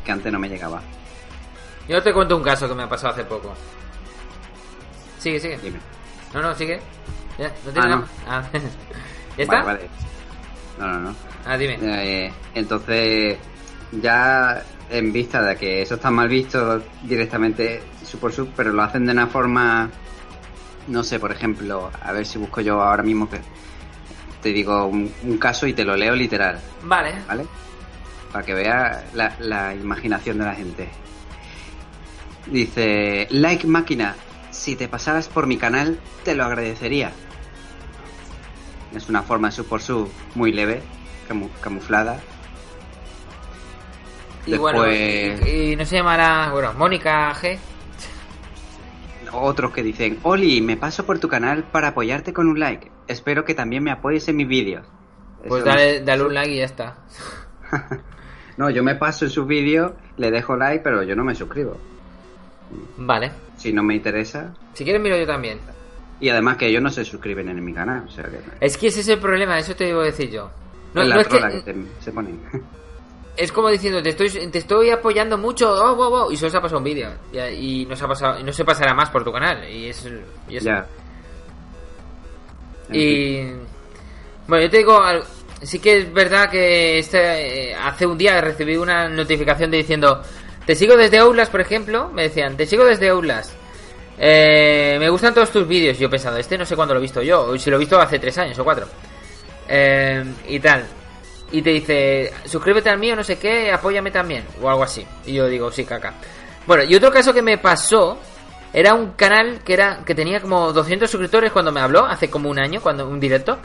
que 0.05 0.13
antes 0.13 0.33
no 0.33 0.39
me 0.39 0.49
llegaba. 0.49 0.83
Yo 1.89 2.03
te 2.03 2.13
cuento 2.13 2.37
un 2.37 2.43
caso 2.43 2.69
que 2.69 2.75
me 2.75 2.85
ha 2.85 2.89
pasado 2.89 3.13
hace 3.13 3.25
poco. 3.25 3.55
Sigue, 5.19 5.41
sigue. 5.41 5.59
Dime. 5.59 5.79
No, 6.33 6.43
no, 6.43 6.55
sigue. 6.55 6.81
Ya, 7.39 7.53
no 7.65 7.73
tiene 7.73 7.93
Ah, 7.93 7.97
no. 7.97 8.05
Ah, 8.27 8.43
¿Ya 9.37 9.43
está? 9.43 9.63
Vale, 9.63 9.79
vale. 9.79 9.91
No, 10.79 10.89
no, 10.89 11.01
no. 11.01 11.15
Ah, 11.47 11.57
dime. 11.57 11.79
Eh, 11.83 12.33
entonces, 12.55 13.37
ya 13.93 14.63
en 14.91 15.13
vista 15.13 15.43
de 15.43 15.57
que 15.57 15.83
eso 15.83 15.95
está 15.95 16.11
mal 16.11 16.29
visto 16.29 16.83
directamente 17.03 17.83
Super 18.05 18.33
Sub, 18.33 18.51
pero 18.57 18.73
lo 18.73 18.83
hacen 18.83 19.07
de 19.07 19.13
una 19.13 19.27
forma, 19.27 19.91
no 20.89 21.03
sé, 21.03 21.19
por 21.19 21.33
ejemplo, 21.33 21.91
a 22.01 22.13
ver 22.13 22.27
si 22.27 22.39
busco 22.39 22.61
yo 22.61 22.81
ahora 22.81 23.03
mismo 23.03 23.29
que 23.29 23.39
te 24.43 24.53
digo 24.53 24.87
un, 24.87 25.13
un 25.23 25.39
caso 25.39 25.67
y 25.67 25.73
te 25.73 25.85
lo 25.85 25.97
leo 25.97 26.15
literal, 26.15 26.61
Vale. 26.83 27.15
¿vale? 27.27 27.47
Para 28.33 28.45
que 28.45 28.55
veas 28.55 29.05
la, 29.15 29.35
la 29.39 29.75
imaginación 29.75 30.39
de 30.39 30.45
la 30.45 30.55
gente. 30.55 30.89
Dice, 32.47 33.29
like 33.31 33.67
máquina, 33.67 34.17
si 34.51 34.75
te 34.75 34.89
pasaras 34.89 35.29
por 35.29 35.47
mi 35.47 35.57
canal, 35.57 35.99
te 36.25 36.35
lo 36.35 36.45
agradecería. 36.45 37.13
Es 38.95 39.09
una 39.09 39.23
forma 39.23 39.49
de 39.49 39.53
Super 39.53 39.81
Sub 39.81 40.11
muy 40.35 40.53
leve, 40.53 40.83
camu- 41.29 41.51
camuflada. 41.61 42.21
Y 44.47 44.57
bueno, 44.57 44.91
y, 44.91 45.73
y 45.73 45.77
no 45.77 45.85
se 45.85 45.97
llamará, 45.97 46.51
bueno, 46.53 46.73
Mónica 46.75 47.33
G. 47.35 47.59
otros 49.33 49.71
que 49.73 49.83
dicen, 49.83 50.19
Oli, 50.25 50.61
me 50.61 50.77
paso 50.77 51.07
por 51.07 51.19
tu 51.21 51.29
canal 51.29 51.63
para 51.65 51.89
apoyarte 51.89 52.33
con 52.33 52.49
un 52.49 52.59
like. 52.59 52.91
Espero 53.07 53.45
que 53.45 53.55
también 53.55 53.83
me 53.85 53.91
apoyes 53.93 54.27
en 54.29 54.37
mis 54.37 54.49
vídeos. 54.49 54.85
Pues 55.47 55.65
no- 55.65 55.71
dale, 55.71 56.01
dale 56.03 56.25
un 56.25 56.35
like 56.35 56.53
y 56.53 56.59
ya 56.59 56.65
está. 56.65 56.97
No, 58.59 58.69
yo 58.69 58.83
me 58.85 58.95
paso 58.95 59.25
en 59.25 59.31
sus 59.31 59.47
vídeos, 59.47 59.93
le 60.19 60.31
dejo 60.31 60.57
like, 60.57 60.81
pero 60.85 61.03
yo 61.03 61.17
no 61.17 61.25
me 61.25 61.35
suscribo. 61.35 61.79
Vale. 62.99 63.33
Si 63.57 63.73
no 63.73 63.83
me 63.83 63.95
interesa. 63.95 64.53
Si 64.75 64.85
quieres 64.85 65.01
miro 65.01 65.17
yo 65.17 65.27
también. 65.27 65.59
Y 66.23 66.29
además 66.31 66.57
que 66.57 66.69
ellos 66.69 66.81
no 66.83 66.89
se 66.89 67.05
suscriben 67.05 67.49
en 67.51 67.63
mi 67.63 67.75
canal. 67.75 68.05
O 68.07 68.11
sea 68.11 68.25
que... 68.25 68.39
Es 68.65 68.79
que 68.79 68.87
ese 68.87 69.01
es 69.01 69.09
el 69.09 69.19
problema, 69.19 69.59
eso 69.59 69.75
te 69.77 69.85
debo 69.85 70.01
decir 70.03 70.31
yo. 70.31 70.49
No, 70.95 71.03
es 71.03 71.09
la 71.09 71.15
no 71.17 71.21
es 71.21 71.29
trola 71.29 71.49
que, 71.51 71.63
que, 71.65 71.73
te- 71.75 71.85
se 72.01 72.13
ponen. 72.13 72.41
es 73.37 73.51
como 73.53 73.69
diciendo, 73.69 74.01
te 74.03 74.11
estoy, 74.11 74.31
te 74.31 74.59
estoy 74.59 74.91
apoyando 74.91 75.37
mucho, 75.37 75.71
oh, 75.73 75.93
oh, 75.93 76.25
oh, 76.27 76.31
y 76.33 76.37
solo 76.37 76.51
se 76.51 76.57
ha 76.57 76.61
pasado 76.63 76.79
un 76.79 76.85
vídeo. 76.85 77.11
Y, 77.33 77.83
y 77.83 77.87
no 77.87 77.97
se 77.97 78.05
ha 78.05 78.09
pasado, 78.09 78.39
y 78.39 78.45
no 78.45 78.53
se 78.53 78.65
pasará 78.65 78.95
más 78.95 79.11
por 79.11 79.25
tu 79.25 79.33
canal. 79.33 79.69
Y 79.69 79.89
es, 79.89 80.09
y 80.49 80.57
es- 80.57 80.65
ya. 80.65 80.87
Y 82.93 83.43
bueno, 84.47 84.65
yo 84.65 84.71
te 84.71 84.79
digo, 84.79 85.01
sí 85.63 85.79
que 85.79 85.99
es 85.99 86.13
verdad 86.13 86.51
que 86.51 86.99
este, 86.99 87.71
eh, 87.71 87.75
hace 87.75 88.07
un 88.07 88.19
día 88.19 88.41
recibí 88.41 88.77
una 88.77 89.09
notificación 89.09 89.71
de 89.71 89.79
diciendo, 89.79 90.23
te 90.67 90.75
sigo 90.75 90.97
desde 90.97 91.19
Outlast, 91.19 91.51
por 91.51 91.61
ejemplo, 91.61 92.11
me 92.13 92.25
decían, 92.25 92.57
te 92.57 92.67
sigo 92.67 92.85
desde 92.85 93.09
Outlast. 93.09 93.53
Eh, 94.19 94.97
me 94.99 95.09
gustan 95.09 95.35
todos 95.35 95.51
tus 95.51 95.67
vídeos. 95.67 95.99
Yo 95.99 96.07
he 96.07 96.11
pensado, 96.11 96.37
este 96.37 96.59
no 96.59 96.67
sé 96.67 96.77
cuándo 96.77 96.95
lo 96.95 97.01
he 97.01 97.03
visto 97.03 97.23
yo, 97.23 97.57
si 97.59 97.71
lo 97.71 97.77
he 97.77 97.81
visto 97.81 98.01
hace 98.01 98.19
tres 98.19 98.37
años 98.39 98.59
o 98.59 98.65
cuatro. 98.65 98.87
Eh, 99.69 100.25
y 100.49 100.61
tal. 100.61 100.85
Y 101.51 101.61
te 101.63 101.71
dice, 101.71 102.33
suscríbete 102.47 102.89
al 102.89 102.99
mío, 102.99 103.15
no 103.15 103.23
sé 103.23 103.39
qué, 103.39 103.71
apóyame 103.71 104.11
también, 104.11 104.45
o 104.61 104.69
algo 104.69 104.83
así. 104.83 105.07
Y 105.27 105.35
yo 105.35 105.47
digo, 105.47 105.71
sí, 105.71 105.85
caca. 105.85 106.15
Bueno, 106.67 106.85
y 106.85 106.95
otro 106.95 107.11
caso 107.11 107.35
que 107.35 107.43
me 107.43 107.59
pasó 107.59 108.19
era 108.73 108.95
un 108.95 109.13
canal 109.13 109.61
que 109.63 109.75
era 109.75 110.03
que 110.05 110.15
tenía 110.15 110.41
como 110.41 110.73
200 110.73 111.11
suscriptores 111.11 111.53
cuando 111.53 111.73
me 111.73 111.81
habló, 111.81 112.07
hace 112.07 112.31
como 112.31 112.49
un 112.49 112.59
año, 112.59 112.81
cuando 112.81 113.07
un 113.07 113.21
directo, 113.21 113.59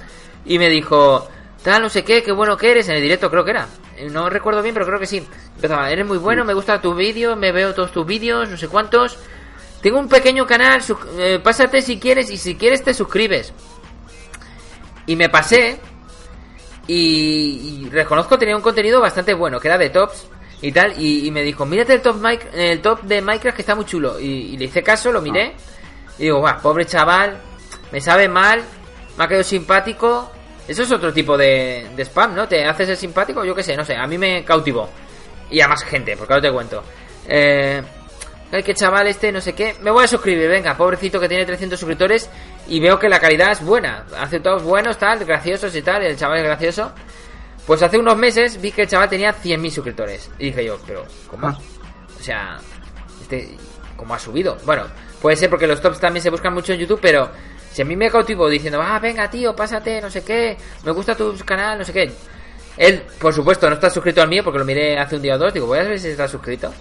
y 0.45 0.59
me 0.59 0.69
dijo, 0.69 1.27
tal, 1.63 1.83
no 1.83 1.89
sé 1.89 2.03
qué, 2.03 2.23
qué 2.23 2.31
bueno 2.31 2.57
que 2.57 2.71
eres, 2.71 2.89
en 2.89 2.95
el 2.95 3.01
directo 3.01 3.29
creo 3.29 3.45
que 3.45 3.51
era. 3.51 3.67
No 4.11 4.29
recuerdo 4.29 4.61
bien, 4.61 4.73
pero 4.73 4.85
creo 4.85 4.99
que 4.99 5.05
sí. 5.05 5.25
Empezaba, 5.55 5.89
eres 5.89 6.05
muy 6.05 6.17
bueno, 6.17 6.43
me 6.43 6.53
gusta 6.53 6.81
tu 6.81 6.93
vídeo, 6.93 7.35
me 7.35 7.51
veo 7.51 7.73
todos 7.73 7.91
tus 7.91 8.05
vídeos, 8.05 8.49
no 8.49 8.57
sé 8.57 8.67
cuántos. 8.67 9.17
Tengo 9.87 9.99
un 9.99 10.09
pequeño 10.09 10.45
canal, 10.45 10.81
eh, 11.17 11.39
pásate 11.41 11.81
si 11.81 11.97
quieres, 11.97 12.29
y 12.29 12.35
si 12.35 12.55
quieres 12.55 12.83
te 12.83 12.93
suscribes. 12.93 13.53
Y 15.05 15.15
me 15.15 15.29
pasé, 15.29 15.79
y, 16.87 17.85
y 17.85 17.89
reconozco 17.89 18.37
tenía 18.37 18.57
un 18.57 18.61
contenido 18.61 18.99
bastante 18.99 19.33
bueno, 19.33 19.61
que 19.61 19.69
era 19.69 19.77
de 19.77 19.89
tops 19.89 20.27
y 20.61 20.73
tal, 20.73 21.01
y, 21.01 21.31
me 21.31 21.41
dijo, 21.41 21.65
mírate 21.65 21.93
el 21.93 22.01
top, 22.01 22.17
el 22.53 22.81
top 22.81 23.03
de 23.03 23.21
Minecraft 23.21 23.55
que 23.55 23.61
está 23.61 23.75
muy 23.75 23.85
chulo. 23.85 24.19
Y, 24.19 24.57
le 24.57 24.65
hice 24.65 24.83
caso, 24.83 25.09
lo 25.09 25.21
miré, 25.21 25.55
y 26.19 26.23
digo, 26.23 26.39
guau, 26.39 26.61
pobre 26.61 26.85
chaval, 26.85 27.37
me 27.89 28.01
sabe 28.01 28.27
mal, 28.27 28.61
me 29.17 29.23
ha 29.23 29.27
quedado 29.29 29.45
simpático. 29.45 30.29
Eso 30.67 30.83
es 30.83 30.91
otro 30.91 31.13
tipo 31.13 31.37
de, 31.37 31.87
spam, 31.99 32.35
¿no? 32.35 32.45
Te 32.45 32.65
haces 32.65 32.89
el 32.89 32.97
simpático, 32.97 33.45
yo 33.45 33.55
qué 33.55 33.63
sé, 33.63 33.77
no 33.77 33.85
sé, 33.85 33.95
a 33.95 34.05
mí 34.05 34.17
me 34.17 34.43
cautivó. 34.43 34.89
Y 35.49 35.61
a 35.61 35.69
más 35.69 35.81
gente, 35.85 36.17
porque 36.17 36.33
ahora 36.33 36.49
te 36.49 36.53
cuento. 36.53 36.83
Eh, 37.25 37.81
ay, 38.51 38.63
que 38.63 38.73
chaval 38.73 39.07
este, 39.07 39.31
no 39.31 39.41
sé 39.41 39.53
qué. 39.53 39.75
Me 39.81 39.91
voy 39.91 40.03
a 40.03 40.07
suscribir, 40.07 40.49
venga, 40.49 40.75
pobrecito 40.75 41.19
que 41.19 41.27
tiene 41.27 41.45
300 41.45 41.79
suscriptores 41.79 42.29
y 42.67 42.79
veo 42.79 42.99
que 42.99 43.09
la 43.09 43.19
calidad 43.19 43.51
es 43.51 43.63
buena. 43.63 44.05
Hace 44.19 44.39
todos 44.39 44.63
buenos, 44.63 44.97
tal, 44.97 45.23
graciosos 45.25 45.75
y 45.75 45.81
tal, 45.81 46.03
el 46.03 46.17
chaval 46.17 46.39
es 46.39 46.43
gracioso. 46.43 46.91
Pues 47.65 47.81
hace 47.83 47.97
unos 47.97 48.17
meses 48.17 48.61
vi 48.61 48.71
que 48.71 48.83
el 48.83 48.87
chaval 48.87 49.09
tenía 49.09 49.33
100.000 49.33 49.69
suscriptores. 49.69 50.31
Y 50.39 50.45
dije 50.45 50.65
yo, 50.65 50.79
pero, 50.85 51.05
¿cómo? 51.29 51.47
Ah. 51.47 51.57
O 52.17 52.23
sea, 52.23 52.57
este, 53.21 53.57
¿cómo 53.95 54.13
ha 54.13 54.19
subido? 54.19 54.57
Bueno, 54.65 54.85
puede 55.21 55.35
ser 55.35 55.49
porque 55.49 55.67
los 55.67 55.81
tops 55.81 55.99
también 55.99 56.23
se 56.23 56.29
buscan 56.29 56.53
mucho 56.53 56.73
en 56.73 56.79
YouTube, 56.79 56.99
pero 57.01 57.29
si 57.71 57.81
a 57.81 57.85
mí 57.85 57.95
me 57.95 58.09
cautivó 58.09 58.49
diciendo, 58.49 58.81
ah, 58.81 58.97
venga, 58.99 59.29
tío, 59.29 59.55
pásate, 59.55 60.01
no 60.01 60.09
sé 60.09 60.23
qué, 60.23 60.57
me 60.83 60.91
gusta 60.91 61.15
tu 61.15 61.35
canal, 61.45 61.77
no 61.77 61.83
sé 61.83 61.93
qué. 61.93 62.11
Él, 62.77 63.03
por 63.19 63.33
supuesto, 63.33 63.67
no 63.67 63.75
está 63.75 63.89
suscrito 63.89 64.21
al 64.21 64.29
mío 64.29 64.43
porque 64.43 64.59
lo 64.59 64.65
miré 64.65 64.97
hace 64.97 65.15
un 65.15 65.21
día 65.21 65.35
o 65.35 65.37
dos. 65.37 65.53
Digo, 65.53 65.65
voy 65.65 65.79
a 65.79 65.83
ver 65.83 65.99
si 65.99 66.09
está 66.09 66.27
suscrito. 66.27 66.71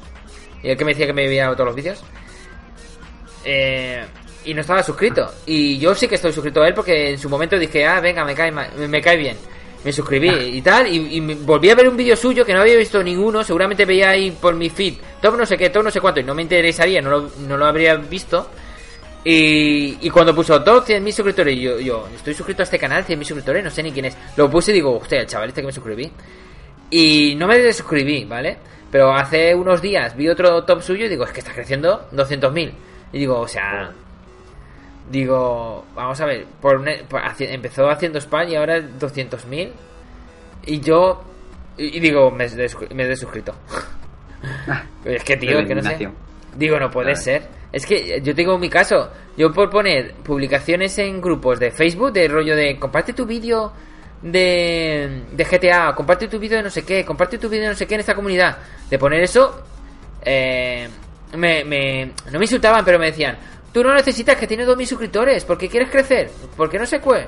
Y 0.66 0.70
el 0.70 0.76
que 0.76 0.84
me 0.84 0.90
decía 0.92 1.06
que 1.06 1.12
me 1.12 1.28
veía 1.28 1.46
todos 1.52 1.66
los 1.66 1.76
vídeos. 1.76 2.02
Eh, 3.44 4.04
y 4.44 4.54
no 4.54 4.60
estaba 4.60 4.82
suscrito. 4.82 5.30
Y 5.46 5.78
yo 5.78 5.94
sí 5.94 6.08
que 6.08 6.16
estoy 6.16 6.32
suscrito 6.32 6.62
a 6.62 6.68
él 6.68 6.74
porque 6.74 7.10
en 7.10 7.18
su 7.18 7.28
momento 7.28 7.58
dije, 7.58 7.86
ah, 7.86 8.00
venga, 8.00 8.24
me 8.24 8.34
cae, 8.34 8.50
ma- 8.50 8.68
me 8.76 9.00
cae 9.00 9.16
bien. 9.16 9.36
Me 9.84 9.92
suscribí 9.92 10.28
y 10.28 10.62
tal. 10.62 10.86
Y, 10.88 11.16
y 11.16 11.20
me- 11.20 11.34
volví 11.36 11.70
a 11.70 11.74
ver 11.76 11.88
un 11.88 11.96
vídeo 11.96 12.16
suyo 12.16 12.44
que 12.44 12.52
no 12.52 12.60
había 12.60 12.76
visto 12.76 13.02
ninguno. 13.02 13.44
Seguramente 13.44 13.84
veía 13.84 14.10
ahí 14.10 14.30
por 14.32 14.54
mi 14.54 14.68
feed. 14.70 14.94
Top 15.20 15.36
no 15.36 15.46
sé 15.46 15.56
qué, 15.56 15.70
top 15.70 15.84
no 15.84 15.90
sé 15.90 16.00
cuánto. 16.00 16.20
Y 16.20 16.24
no 16.24 16.34
me 16.34 16.42
interesaría, 16.42 17.00
no 17.00 17.10
lo, 17.10 17.30
no 17.46 17.56
lo 17.56 17.64
habría 17.66 17.94
visto. 17.96 18.50
Y, 19.24 19.98
y 20.06 20.10
cuando 20.10 20.34
puso 20.34 20.62
top 20.62 20.84
100.000 20.86 21.12
suscriptores, 21.12 21.58
yo, 21.58 21.80
yo 21.80 22.08
estoy 22.14 22.32
suscrito 22.34 22.62
a 22.62 22.64
este 22.64 22.78
canal, 22.78 23.04
100.000 23.04 23.18
suscriptores, 23.24 23.64
no 23.64 23.70
sé 23.70 23.82
ni 23.82 23.90
quién 23.90 24.06
es. 24.06 24.16
Lo 24.36 24.48
puse 24.48 24.70
y 24.70 24.74
digo, 24.74 24.96
hostia, 24.98 25.20
el 25.20 25.26
chaval 25.26 25.48
este 25.48 25.60
que 25.62 25.66
me 25.66 25.72
suscribí. 25.72 26.10
Y 26.90 27.34
no 27.36 27.48
me 27.48 27.58
desuscribí, 27.58 28.24
¿vale? 28.24 28.56
Pero 28.90 29.12
hace 29.12 29.54
unos 29.54 29.82
días 29.82 30.16
vi 30.16 30.28
otro 30.28 30.64
top 30.64 30.80
suyo 30.82 31.06
y 31.06 31.08
digo, 31.08 31.24
es 31.24 31.32
que 31.32 31.40
está 31.40 31.52
creciendo 31.52 32.08
200.000. 32.12 32.72
Y 33.12 33.18
digo, 33.18 33.40
o 33.40 33.48
sea... 33.48 33.92
Digo, 35.10 35.84
vamos 35.94 36.20
a 36.20 36.26
ver, 36.26 36.46
por, 36.60 36.82
por 37.08 37.20
haci- 37.22 37.48
empezó 37.48 37.88
haciendo 37.88 38.18
spam 38.20 38.48
y 38.48 38.56
ahora 38.56 38.78
200.000. 38.80 39.70
Y 40.66 40.80
yo... 40.80 41.22
Y, 41.78 41.96
y 41.96 42.00
digo, 42.00 42.30
me, 42.30 42.46
me 42.94 43.02
he 43.04 43.08
desuscrito. 43.08 43.54
es 45.04 45.22
que, 45.24 45.36
tío, 45.36 45.58
es 45.60 45.66
que 45.68 45.74
no 45.74 45.82
sé. 45.82 46.08
Digo, 46.56 46.80
no 46.80 46.90
puede 46.90 47.14
ser. 47.14 47.46
Es 47.72 47.84
que 47.86 48.20
yo 48.22 48.34
tengo 48.34 48.58
mi 48.58 48.68
caso. 48.70 49.10
Yo 49.36 49.52
por 49.52 49.68
poner 49.70 50.14
publicaciones 50.14 50.96
en 50.98 51.20
grupos 51.20 51.60
de 51.60 51.70
Facebook, 51.70 52.12
de 52.12 52.26
rollo 52.28 52.56
de 52.56 52.78
comparte 52.78 53.12
tu 53.12 53.26
vídeo 53.26 53.72
de, 54.32 55.22
de 55.32 55.44
GTA, 55.44 55.94
comparte 55.94 56.28
tu 56.28 56.38
vídeo 56.38 56.56
de 56.58 56.62
no 56.64 56.70
sé 56.70 56.84
qué, 56.84 57.04
comparte 57.04 57.38
tu 57.38 57.48
vídeo 57.48 57.64
de 57.64 57.70
no 57.70 57.76
sé 57.76 57.86
qué 57.86 57.94
en 57.94 58.00
esta 58.00 58.14
comunidad. 58.14 58.58
De 58.90 58.98
poner 58.98 59.22
eso, 59.22 59.62
eh, 60.22 60.88
me, 61.36 61.64
me- 61.64 62.12
no 62.30 62.38
me 62.38 62.44
insultaban, 62.44 62.84
pero 62.84 62.98
me 62.98 63.06
decían, 63.06 63.36
tú 63.72 63.82
no 63.82 63.94
necesitas 63.94 64.36
que 64.36 64.46
tienes 64.46 64.66
2.000 64.66 64.86
suscriptores, 64.86 65.44
porque 65.44 65.68
quieres 65.68 65.90
crecer, 65.90 66.30
porque 66.56 66.78
no 66.78 66.86
sé 66.86 67.00
qué. 67.00 67.26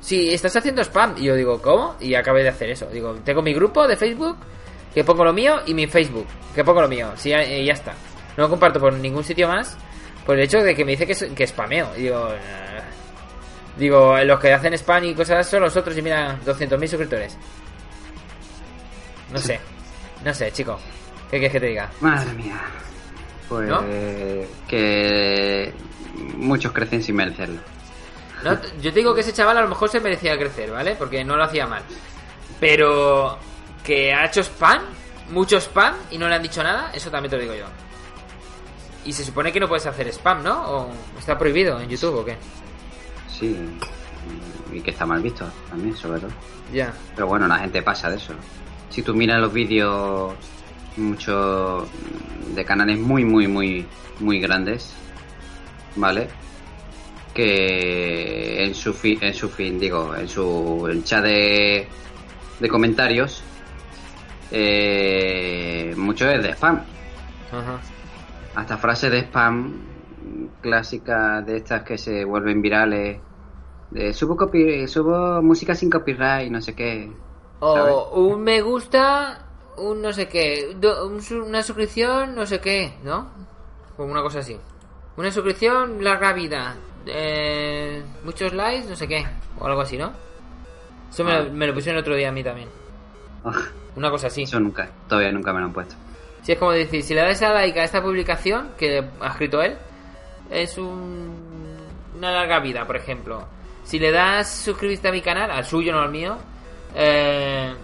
Si 0.00 0.32
estás 0.32 0.56
haciendo 0.56 0.80
spam, 0.82 1.14
y 1.18 1.24
yo 1.24 1.34
digo, 1.34 1.60
¿cómo? 1.60 1.96
Y 2.00 2.14
acabé 2.14 2.42
de 2.42 2.48
hacer 2.48 2.70
eso. 2.70 2.86
Digo, 2.86 3.16
tengo 3.24 3.42
mi 3.42 3.52
grupo 3.52 3.86
de 3.86 3.96
Facebook 3.96 4.36
que 4.94 5.04
pongo 5.04 5.24
lo 5.24 5.32
mío 5.34 5.60
y 5.66 5.74
mi 5.74 5.86
Facebook, 5.86 6.26
que 6.54 6.64
pongo 6.64 6.80
lo 6.80 6.88
mío. 6.88 7.12
Sí, 7.16 7.28
ya, 7.28 7.44
ya 7.44 7.72
está. 7.74 7.92
No 8.36 8.44
lo 8.44 8.48
comparto 8.50 8.80
por 8.80 8.94
ningún 8.94 9.24
sitio 9.24 9.46
más 9.46 9.76
por 10.24 10.36
el 10.38 10.44
hecho 10.44 10.58
de 10.62 10.74
que 10.74 10.84
me 10.86 10.92
dice 10.92 11.06
que, 11.06 11.34
que 11.34 11.46
spameo. 11.46 11.92
digo, 11.94 12.28
digo, 13.76 14.18
los 14.24 14.40
que 14.40 14.52
hacen 14.52 14.74
spam 14.74 15.04
y 15.04 15.14
cosas 15.14 15.48
son 15.48 15.62
los 15.62 15.76
otros 15.76 15.96
y 15.96 16.02
mira, 16.02 16.38
200.000 16.44 16.86
suscriptores. 16.86 17.36
No 19.32 19.38
sé, 19.38 19.60
no 20.24 20.34
sé, 20.34 20.52
chico. 20.52 20.78
¿Qué 21.30 21.38
quieres 21.38 21.52
que 21.52 21.60
te 21.60 21.66
diga? 21.66 21.90
Madre 22.00 22.32
mía. 22.32 22.60
Pues 23.48 23.70
que 24.68 25.72
muchos 26.36 26.72
crecen 26.72 27.02
sin 27.02 27.16
merecerlo. 27.16 27.60
No, 28.44 28.58
yo 28.80 28.92
te 28.92 28.98
digo 29.00 29.14
que 29.14 29.20
ese 29.20 29.32
chaval 29.32 29.58
a 29.58 29.62
lo 29.62 29.68
mejor 29.68 29.88
se 29.88 30.00
merecía 30.00 30.38
crecer, 30.38 30.70
¿vale? 30.70 30.94
Porque 30.96 31.24
no 31.24 31.36
lo 31.36 31.44
hacía 31.44 31.66
mal. 31.66 31.82
Pero 32.58 33.38
que 33.84 34.12
ha 34.12 34.26
hecho 34.26 34.40
spam, 34.42 34.82
mucho 35.30 35.58
spam, 35.60 35.94
y 36.10 36.18
no 36.18 36.28
le 36.28 36.36
han 36.36 36.42
dicho 36.42 36.62
nada, 36.62 36.90
eso 36.94 37.10
también 37.10 37.30
te 37.30 37.36
lo 37.36 37.42
digo 37.42 37.54
yo. 37.54 37.66
Y 39.04 39.12
se 39.12 39.24
supone 39.24 39.52
que 39.52 39.60
no 39.60 39.68
puedes 39.68 39.86
hacer 39.86 40.08
spam, 40.08 40.42
¿no? 40.42 40.62
¿O 40.70 40.92
está 41.18 41.38
prohibido 41.38 41.80
en 41.80 41.88
YouTube 41.88 42.16
o 42.16 42.24
qué? 42.24 42.36
Sí, 43.40 43.56
y 44.70 44.80
que 44.82 44.90
está 44.90 45.06
mal 45.06 45.22
visto 45.22 45.50
también, 45.70 45.96
sobre 45.96 46.20
todo. 46.20 46.30
Ya. 46.72 46.92
Pero 47.14 47.26
bueno, 47.26 47.48
la 47.48 47.58
gente 47.58 47.82
pasa 47.82 48.10
de 48.10 48.16
eso. 48.16 48.34
Si 48.90 49.02
tú 49.02 49.14
miras 49.14 49.40
los 49.40 49.52
vídeos 49.52 50.34
muchos 50.96 51.88
de 52.54 52.64
canales 52.64 52.98
muy, 52.98 53.24
muy, 53.24 53.48
muy, 53.48 53.86
muy 54.20 54.40
grandes, 54.40 54.92
¿vale? 55.96 56.28
Que 57.32 58.64
en 58.64 58.74
su 58.74 58.92
fin, 58.92 59.18
en 59.22 59.34
su 59.34 59.48
fin, 59.48 59.78
digo, 59.80 60.14
en 60.14 60.28
su 60.28 61.02
chat 61.04 61.24
de, 61.24 61.88
de 62.58 62.68
comentarios, 62.68 63.42
eh, 64.50 65.94
mucho 65.96 66.28
es 66.28 66.42
de 66.42 66.50
spam. 66.50 66.82
Hasta 68.54 68.76
frases 68.76 69.10
de 69.10 69.20
spam 69.20 69.90
clásicas 70.60 71.44
de 71.46 71.56
estas 71.56 71.82
que 71.82 71.96
se 71.98 72.24
vuelven 72.24 72.60
virales. 72.60 73.18
De 73.90 74.12
subo, 74.12 74.36
copy, 74.36 74.86
subo 74.86 75.42
música 75.42 75.74
sin 75.74 75.90
copyright, 75.90 76.50
no 76.50 76.60
sé 76.60 76.74
qué. 76.74 77.10
O 77.60 78.20
un 78.20 78.42
me 78.42 78.62
gusta, 78.62 79.46
un 79.76 80.00
no 80.00 80.12
sé 80.12 80.28
qué, 80.28 80.76
una 81.32 81.62
suscripción, 81.62 82.34
no 82.34 82.46
sé 82.46 82.60
qué, 82.60 82.94
¿no? 83.02 83.30
Como 83.96 84.12
una 84.12 84.22
cosa 84.22 84.38
así. 84.38 84.56
Una 85.16 85.30
suscripción, 85.30 86.02
larga 86.02 86.32
vida. 86.32 86.76
Eh, 87.06 88.02
muchos 88.24 88.52
likes, 88.54 88.88
no 88.88 88.96
sé 88.96 89.08
qué. 89.08 89.26
O 89.58 89.66
algo 89.66 89.80
así, 89.80 89.98
¿no? 89.98 90.12
Eso 91.10 91.24
me, 91.24 91.32
lo, 91.32 91.38
ah. 91.40 91.48
me 91.52 91.66
lo 91.66 91.74
pusieron 91.74 91.98
el 91.98 92.02
otro 92.02 92.14
día 92.14 92.28
a 92.28 92.32
mí 92.32 92.42
también. 92.42 92.68
Ah. 93.44 93.52
Una 93.96 94.10
cosa 94.10 94.28
así. 94.28 94.42
Eso 94.42 94.60
nunca, 94.60 94.88
todavía 95.08 95.32
nunca 95.32 95.52
me 95.52 95.60
lo 95.60 95.66
han 95.66 95.72
puesto. 95.72 95.96
Si 96.42 96.52
es 96.52 96.58
como 96.58 96.72
decir, 96.72 97.02
si 97.02 97.14
le 97.14 97.22
das 97.22 97.42
a 97.42 97.52
like 97.52 97.78
a 97.78 97.84
esta 97.84 98.02
publicación 98.02 98.70
que 98.78 99.04
ha 99.20 99.28
escrito 99.28 99.60
él, 99.60 99.76
es 100.50 100.78
un, 100.78 101.34
una 102.16 102.30
larga 102.30 102.60
vida, 102.60 102.86
por 102.86 102.96
ejemplo. 102.96 103.46
Si 103.90 103.98
le 103.98 104.12
das 104.12 104.48
suscribirte 104.48 105.08
a 105.08 105.10
mi 105.10 105.20
canal, 105.20 105.50
al 105.50 105.64
suyo, 105.64 105.90
no 105.90 106.00
al 106.00 106.12
mío, 106.12 106.38
eh, 106.94 107.74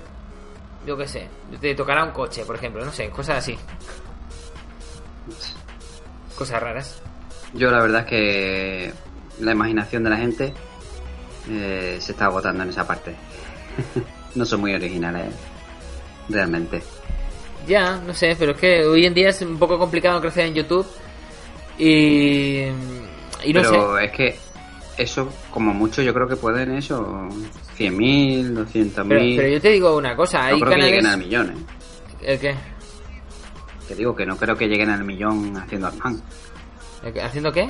yo 0.86 0.96
qué 0.96 1.08
sé, 1.08 1.28
te 1.60 1.74
tocará 1.74 2.04
un 2.04 2.12
coche, 2.12 2.44
por 2.44 2.54
ejemplo, 2.54 2.84
no 2.84 2.92
sé, 2.92 3.10
cosas 3.10 3.38
así. 3.38 3.58
Cosas 6.38 6.62
raras. 6.62 7.02
Yo 7.54 7.72
la 7.72 7.82
verdad 7.82 8.02
es 8.02 8.06
que 8.06 8.92
la 9.40 9.50
imaginación 9.50 10.04
de 10.04 10.10
la 10.10 10.16
gente 10.16 10.54
eh, 11.50 11.96
se 11.98 12.12
está 12.12 12.26
agotando 12.26 12.62
en 12.62 12.68
esa 12.68 12.86
parte. 12.86 13.16
no 14.36 14.44
son 14.44 14.60
muy 14.60 14.74
originales, 14.74 15.34
realmente. 16.28 16.84
Ya, 17.66 17.96
no 17.96 18.14
sé, 18.14 18.36
pero 18.38 18.52
es 18.52 18.58
que 18.58 18.86
hoy 18.86 19.06
en 19.06 19.14
día 19.14 19.30
es 19.30 19.42
un 19.42 19.58
poco 19.58 19.76
complicado 19.76 20.20
crecer 20.20 20.46
en 20.46 20.54
YouTube. 20.54 20.86
Y, 21.78 22.60
y 23.42 23.52
no 23.52 23.60
pero 23.60 23.98
es 23.98 24.12
que 24.12 24.45
eso, 24.96 25.28
como 25.50 25.74
mucho, 25.74 26.02
yo 26.02 26.12
creo 26.14 26.26
que 26.26 26.36
pueden 26.36 26.72
eso, 26.72 27.28
100.000, 27.78 28.54
200.000. 28.54 29.08
Pero, 29.08 29.20
pero 29.36 29.48
yo 29.48 29.60
te 29.60 29.70
digo 29.70 29.96
una 29.96 30.16
cosa, 30.16 30.46
hay 30.46 30.58
no 30.58 30.66
creo 30.66 30.78
que 30.78 30.84
lleguen 30.84 31.06
al 31.06 31.18
millón, 31.18 31.50
¿eh? 31.50 31.56
¿El 32.22 32.38
qué? 32.38 32.54
Te 33.88 33.94
digo 33.94 34.14
que 34.16 34.26
no 34.26 34.36
creo 34.36 34.56
que 34.56 34.66
lleguen 34.66 34.90
al 34.90 35.04
millón 35.04 35.56
haciendo 35.56 35.88
spam. 35.88 36.20
¿Haciendo 37.22 37.52
qué? 37.52 37.68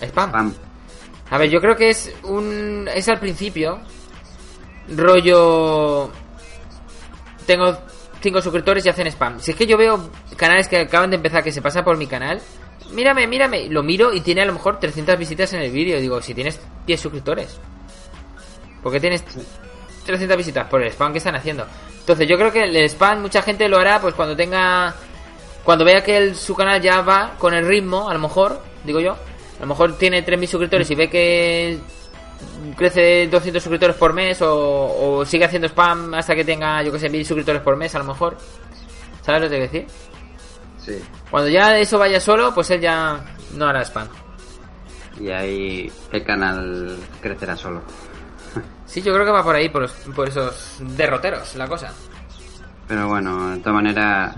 ¿Spam? 0.00 0.30
Spam. 0.30 0.54
A 1.30 1.38
ver, 1.38 1.50
yo 1.50 1.60
creo 1.60 1.76
que 1.76 1.90
es 1.90 2.14
un... 2.22 2.88
es 2.94 3.08
al 3.08 3.18
principio. 3.18 3.80
Rollo... 4.88 6.10
Tengo 7.46 7.76
cinco 8.22 8.40
suscriptores 8.40 8.86
y 8.86 8.88
hacen 8.88 9.06
spam. 9.08 9.38
Si 9.38 9.50
es 9.50 9.56
que 9.56 9.66
yo 9.66 9.76
veo 9.76 10.10
canales 10.36 10.68
que 10.68 10.78
acaban 10.78 11.10
de 11.10 11.16
empezar 11.16 11.42
que 11.42 11.52
se 11.52 11.60
pasa 11.60 11.82
por 11.82 11.98
mi 11.98 12.06
canal 12.06 12.40
mírame, 12.94 13.26
mírame. 13.26 13.68
Lo 13.68 13.82
miro 13.82 14.12
y 14.12 14.20
tiene 14.20 14.42
a 14.42 14.46
lo 14.46 14.52
mejor 14.52 14.80
300 14.80 15.18
visitas 15.18 15.52
en 15.52 15.60
el 15.60 15.70
vídeo. 15.70 16.00
Digo, 16.00 16.20
si 16.22 16.34
tienes 16.34 16.60
10 16.86 17.00
suscriptores. 17.00 17.58
¿Por 18.82 18.92
qué 18.92 19.00
tienes 19.00 19.24
300 20.04 20.36
visitas? 20.36 20.68
Por 20.68 20.82
el 20.82 20.88
spam 20.90 21.12
que 21.12 21.18
están 21.18 21.34
haciendo. 21.34 21.66
Entonces 22.00 22.28
yo 22.28 22.36
creo 22.36 22.52
que 22.52 22.64
el 22.64 22.76
spam 22.88 23.22
mucha 23.22 23.42
gente 23.42 23.68
lo 23.68 23.78
hará 23.78 24.00
pues 24.00 24.14
cuando 24.14 24.36
tenga... 24.36 24.94
Cuando 25.64 25.84
vea 25.84 26.04
que 26.04 26.34
su 26.34 26.54
canal 26.54 26.80
ya 26.82 27.00
va 27.00 27.36
con 27.38 27.54
el 27.54 27.66
ritmo, 27.66 28.10
a 28.10 28.12
lo 28.12 28.20
mejor, 28.20 28.60
digo 28.84 29.00
yo. 29.00 29.12
A 29.12 29.60
lo 29.60 29.66
mejor 29.66 29.96
tiene 29.96 30.24
3.000 30.24 30.46
suscriptores 30.46 30.90
y 30.90 30.94
ve 30.94 31.08
que 31.08 31.78
crece 32.76 33.28
200 33.28 33.62
suscriptores 33.62 33.96
por 33.96 34.12
mes 34.12 34.42
o, 34.42 35.20
o 35.20 35.24
sigue 35.24 35.46
haciendo 35.46 35.66
spam 35.68 36.12
hasta 36.12 36.34
que 36.34 36.44
tenga, 36.44 36.82
yo 36.82 36.92
que 36.92 36.98
sé, 36.98 37.10
1.000 37.10 37.24
suscriptores 37.24 37.62
por 37.62 37.76
mes 37.76 37.94
a 37.94 37.98
lo 37.98 38.04
mejor. 38.04 38.36
¿Sabes 39.22 39.40
lo 39.40 39.48
que 39.48 39.54
te 39.54 39.68
quiero 39.68 39.72
decir? 39.72 40.13
Cuando 41.30 41.48
ya 41.48 41.78
eso 41.78 41.98
vaya 41.98 42.20
solo, 42.20 42.54
pues 42.54 42.70
él 42.70 42.80
ya 42.80 43.24
no 43.54 43.66
hará 43.66 43.82
spam. 43.82 44.08
Y 45.20 45.30
ahí 45.30 45.92
el 46.12 46.24
canal 46.24 46.96
crecerá 47.20 47.56
solo. 47.56 47.82
Sí, 48.86 49.02
yo 49.02 49.12
creo 49.12 49.24
que 49.24 49.32
va 49.32 49.42
por 49.42 49.56
ahí, 49.56 49.68
por, 49.68 49.90
por 50.14 50.28
esos 50.28 50.76
derroteros, 50.80 51.54
la 51.56 51.66
cosa. 51.66 51.92
Pero 52.86 53.08
bueno, 53.08 53.50
de 53.50 53.58
todas 53.58 53.74
maneras, 53.74 54.36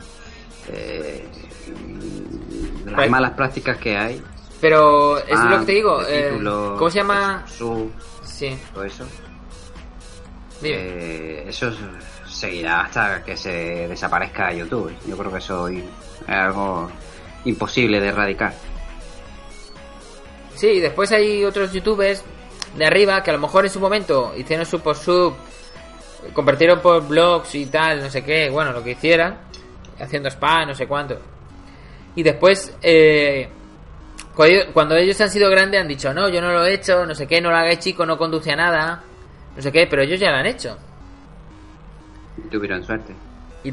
eh, 0.69 1.27
las 2.85 2.95
pues- 2.95 3.11
malas 3.11 3.33
prácticas 3.33 3.77
que 3.79 3.97
hay. 3.97 4.23
Pero 4.61 5.19
es 5.19 5.39
lo 5.39 5.61
que 5.61 5.67
te 5.67 5.73
digo. 5.73 6.01
Eh, 6.09 6.39
¿Cómo 6.43 6.91
se 6.91 6.99
llama? 6.99 7.45
Su, 7.47 7.91
sí. 8.25 8.59
Todo 8.73 8.85
eso. 8.85 9.05
Eh, 10.63 11.45
eso 11.47 11.71
seguirá 12.29 12.83
hasta 12.83 13.23
que 13.25 13.37
se 13.37 13.89
desaparezca 13.89 14.53
YouTube. 14.53 14.95
Yo 15.07 15.17
creo 15.17 15.33
que 15.33 15.39
eso 15.39 15.69
es 15.69 15.83
algo 16.27 16.91
imposible 17.45 18.01
de 18.01 18.09
erradicar. 18.09 18.53
Sí, 20.55 20.81
después 20.81 21.13
hay 21.13 21.45
otros 21.45 21.73
youtubers 21.73 22.25
de 22.77 22.87
arriba 22.87 23.23
que 23.23 23.31
a 23.31 23.35
lo 23.35 23.41
mejor 23.41 23.65
en 23.65 23.71
su 23.71 23.81
momento 23.81 24.33
hicieron 24.37 24.65
su 24.67 24.81
post 24.81 25.05
sub, 25.05 25.35
convirtieron 26.33 26.81
por 26.81 27.07
blogs 27.07 27.55
y 27.55 27.67
tal, 27.67 28.03
no 28.03 28.11
sé 28.11 28.25
qué, 28.25 28.51
bueno, 28.51 28.73
lo 28.73 28.83
que 28.83 28.93
hicieran, 28.93 29.39
haciendo 29.99 30.29
spam, 30.31 30.69
no 30.69 30.75
sé 30.75 30.87
cuánto. 30.87 31.19
Y 32.15 32.23
después, 32.23 32.75
eh, 32.83 33.49
cuando 34.73 34.97
ellos 34.97 35.21
han 35.21 35.31
sido 35.31 35.51
grandes 35.51 35.81
han 35.81 35.89
dicho, 35.89 36.13
no, 36.13 36.29
yo 36.29 36.41
no 36.41 36.53
lo 36.53 36.65
he 36.65 36.75
hecho, 36.75 37.05
no 37.07 37.15
sé 37.15 37.27
qué, 37.27 37.41
no 37.41 37.51
lo 37.51 37.57
hagáis 37.57 37.79
chico, 37.79 38.07
no 38.07 38.17
conduce 38.17 38.53
a 38.53 38.57
nada, 38.57 39.05
no 39.55 39.63
sé 39.63 39.71
qué, 39.71 39.87
pero 39.87 40.03
ellos 40.03 40.19
ya 40.19 40.31
lo 40.31 40.39
han 40.39 40.47
hecho. 40.47 40.77
Y 42.39 42.49
tuvieron 42.49 42.83
suerte 42.85 43.15
y, 43.67 43.73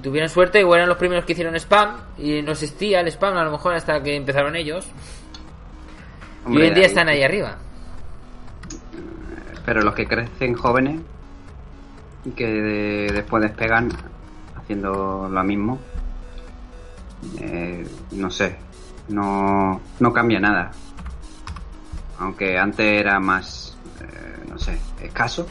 tuvieron 0.00 0.28
suerte, 0.28 0.64
o 0.64 0.74
eran 0.74 0.88
los 0.88 0.98
primeros 0.98 1.24
que 1.24 1.32
hicieron 1.32 1.54
spam 1.56 1.96
y 2.18 2.42
no 2.42 2.52
existía 2.52 3.00
el 3.00 3.08
spam 3.08 3.36
a 3.36 3.44
lo 3.44 3.52
mejor 3.52 3.74
hasta 3.74 4.02
que 4.02 4.16
empezaron 4.16 4.56
ellos. 4.56 4.86
y 6.48 6.56
hoy 6.56 6.66
en 6.66 6.74
día 6.74 6.86
están 6.86 7.08
ahí 7.08 7.22
arriba. 7.22 7.56
Pero 9.64 9.82
los 9.82 9.94
que 9.94 10.06
crecen 10.06 10.54
jóvenes 10.54 11.00
y 12.24 12.30
que 12.30 13.08
después 13.12 13.42
despegan 13.42 13.90
haciendo 14.56 15.28
lo 15.30 15.44
mismo, 15.44 15.78
eh, 17.40 17.86
no 18.12 18.30
sé, 18.30 18.56
no, 19.08 19.80
no 20.00 20.12
cambia 20.12 20.40
nada. 20.40 20.70
Aunque 22.18 22.58
antes 22.58 23.00
era 23.00 23.20
más, 23.20 23.76
eh, 24.00 24.44
no 24.48 24.58
sé, 24.58 24.78
escaso. 25.00 25.46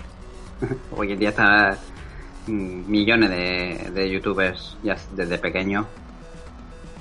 Hoy 0.91 1.13
en 1.13 1.19
día 1.19 1.29
está 1.29 1.77
millones 2.47 3.29
de, 3.93 4.09
youtubers 4.09 4.77
ya 4.83 4.95
desde 5.13 5.37
pequeño 5.37 5.87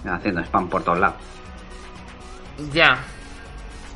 haciendo 0.05 0.41
spam 0.43 0.69
por 0.69 0.83
todos 0.83 0.99
lados. 0.99 1.17
Ya. 2.73 2.99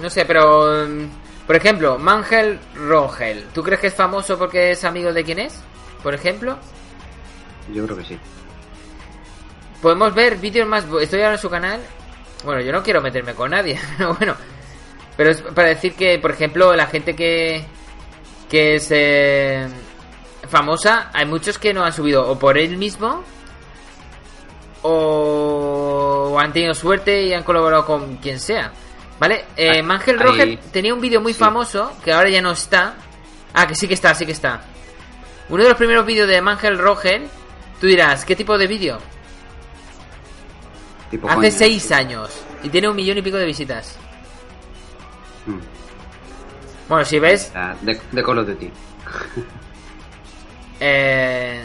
No 0.01 0.11
sé, 0.11 0.25
pero. 0.25 0.87
Mm, 0.87 1.09
por 1.47 1.57
ejemplo, 1.57 1.99
Mangel 1.99 2.59
Rogel. 2.75 3.45
¿Tú 3.55 3.63
crees 3.63 3.81
que 3.81 3.87
es 3.89 3.95
famoso 3.95 4.39
porque 4.39 4.73
es 4.73 4.85
amigo 4.85 5.13
de 5.13 5.25
quién 5.25 5.39
es? 5.41 5.63
Por 6.03 6.15
ejemplo. 6.15 6.59
Yo 7.73 7.85
creo 7.85 7.97
que 7.97 8.05
sí. 8.05 8.19
Podemos 9.83 10.15
ver 10.15 10.37
vídeos 10.37 10.69
más. 10.69 10.85
Estoy 11.01 11.21
ahora 11.21 11.35
en 11.35 11.41
su 11.41 11.51
canal. 11.51 11.81
Bueno, 12.45 12.61
yo 12.63 12.73
no 12.73 12.83
quiero 12.83 13.01
meterme 13.01 13.35
con 13.35 13.51
nadie, 13.51 13.79
pero 13.99 14.15
bueno. 14.15 14.35
Pero 15.17 15.31
es 15.31 15.43
para 15.43 15.69
decir 15.69 15.95
que, 15.95 16.19
por 16.19 16.31
ejemplo, 16.31 16.75
la 16.75 16.87
gente 16.87 17.15
que. 17.15 17.65
que 18.49 18.79
se 18.81 19.69
famosa, 20.51 21.11
hay 21.13 21.27
muchos 21.27 21.59
que 21.59 21.73
no 21.73 21.85
han 21.85 21.93
subido 21.93 22.29
o 22.29 22.39
por 22.39 22.59
él 22.59 22.77
mismo 22.77 23.23
o 24.83 26.37
han 26.41 26.53
tenido 26.53 26.75
suerte 26.75 27.23
y 27.25 27.33
han 27.33 27.43
colaborado 27.43 27.85
con 27.87 28.17
quien 28.17 28.39
sea. 28.41 28.73
¿Vale? 29.19 29.45
Eh, 29.57 29.81
Ah, 29.81 29.83
Mangel 29.83 30.17
ahí- 30.19 30.23
Roger 30.27 30.59
tenía 30.73 30.95
un 30.95 31.01
vídeo 31.01 31.21
muy 31.21 31.33
sí. 31.35 31.39
famoso 31.39 31.93
que 32.03 32.13
ahora 32.13 32.31
ya 32.31 32.41
no 32.41 32.53
está. 32.53 32.95
Ah, 33.53 33.67
que 33.67 33.75
sí 33.75 33.87
que 33.87 33.95
está, 33.95 34.15
sí 34.15 34.25
que 34.25 34.33
está. 34.33 34.63
Uno 35.51 35.63
de 35.63 35.69
los 35.69 35.77
primeros 35.79 36.07
vídeos 36.07 36.27
de 36.29 36.41
Mangel 36.41 36.79
Roger, 36.79 37.23
tú 37.81 37.87
dirás, 37.87 38.25
¿qué 38.25 38.35
tipo 38.37 38.57
de 38.57 38.67
vídeo? 38.67 38.99
Tipo 41.11 41.29
Hace 41.29 41.51
seis 41.51 41.83
sí. 41.83 41.93
años 41.95 42.31
y 42.63 42.69
tiene 42.71 42.89
un 42.89 42.97
millón 42.97 43.19
y 43.19 43.23
pico 43.23 43.37
de 43.37 43.45
visitas. 43.47 43.97
Mm. 45.47 45.59
Bueno, 46.89 47.05
si 47.05 47.19
ves, 47.19 47.53
De, 47.83 48.01
de 48.11 48.23
Call 48.23 48.39
of 48.39 48.47
Duty. 48.47 48.71
Eh, 50.81 51.63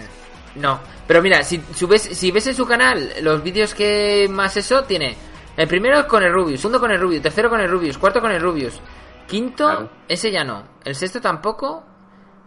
no, 0.55 0.80
pero 1.07 1.22
mira, 1.22 1.43
si, 1.43 1.59
si 1.74 1.86
ves, 1.86 2.01
si 2.01 2.32
ves 2.32 2.47
en 2.47 2.55
su 2.55 2.66
canal 2.66 3.11
los 3.22 3.41
vídeos 3.41 3.74
que 3.74 4.28
más 4.30 4.55
eso 4.57 4.84
tiene, 4.84 5.16
el 5.57 5.68
primero 5.68 5.99
es 5.99 6.05
con 6.05 6.22
el 6.24 6.34
Rubius, 6.34 6.61
segundo 6.61 6.80
con 6.80 6.91
el 6.91 6.99
Rubius, 6.99 7.22
tercero 7.22 7.49
con 7.49 7.59
el 7.61 7.70
Rubius, 7.70 7.97
cuarto 7.97 8.22
con 8.22 8.32
el 8.32 8.41
Rubius, 8.41 8.80
quinto, 9.28 9.66
Claro. 9.66 9.89
ese 10.07 10.32
ya 10.32 10.43
no, 10.43 10.63
el 10.84 10.95
sexto 10.95 11.22
tampoco, 11.22 11.84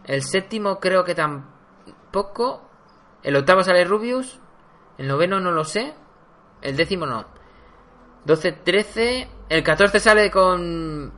el 0.05 0.23
séptimo 0.23 0.79
creo 0.79 1.05
que 1.05 1.15
tampoco, 1.15 2.63
el 3.23 3.37
octavo 3.37 3.63
sale 3.63 3.85
Rubius, 3.85 4.39
el 4.99 5.09
noveno 5.09 5.41
no 5.41 5.51
lo 5.51 5.65
sé, 5.65 5.95
el 6.63 6.77
décimo 6.77 7.07
no, 7.07 7.27
12, 8.25 8.53
13, 8.53 9.29
el 9.49 9.63
14 9.63 10.01
sale 10.01 10.31
con 10.31 11.13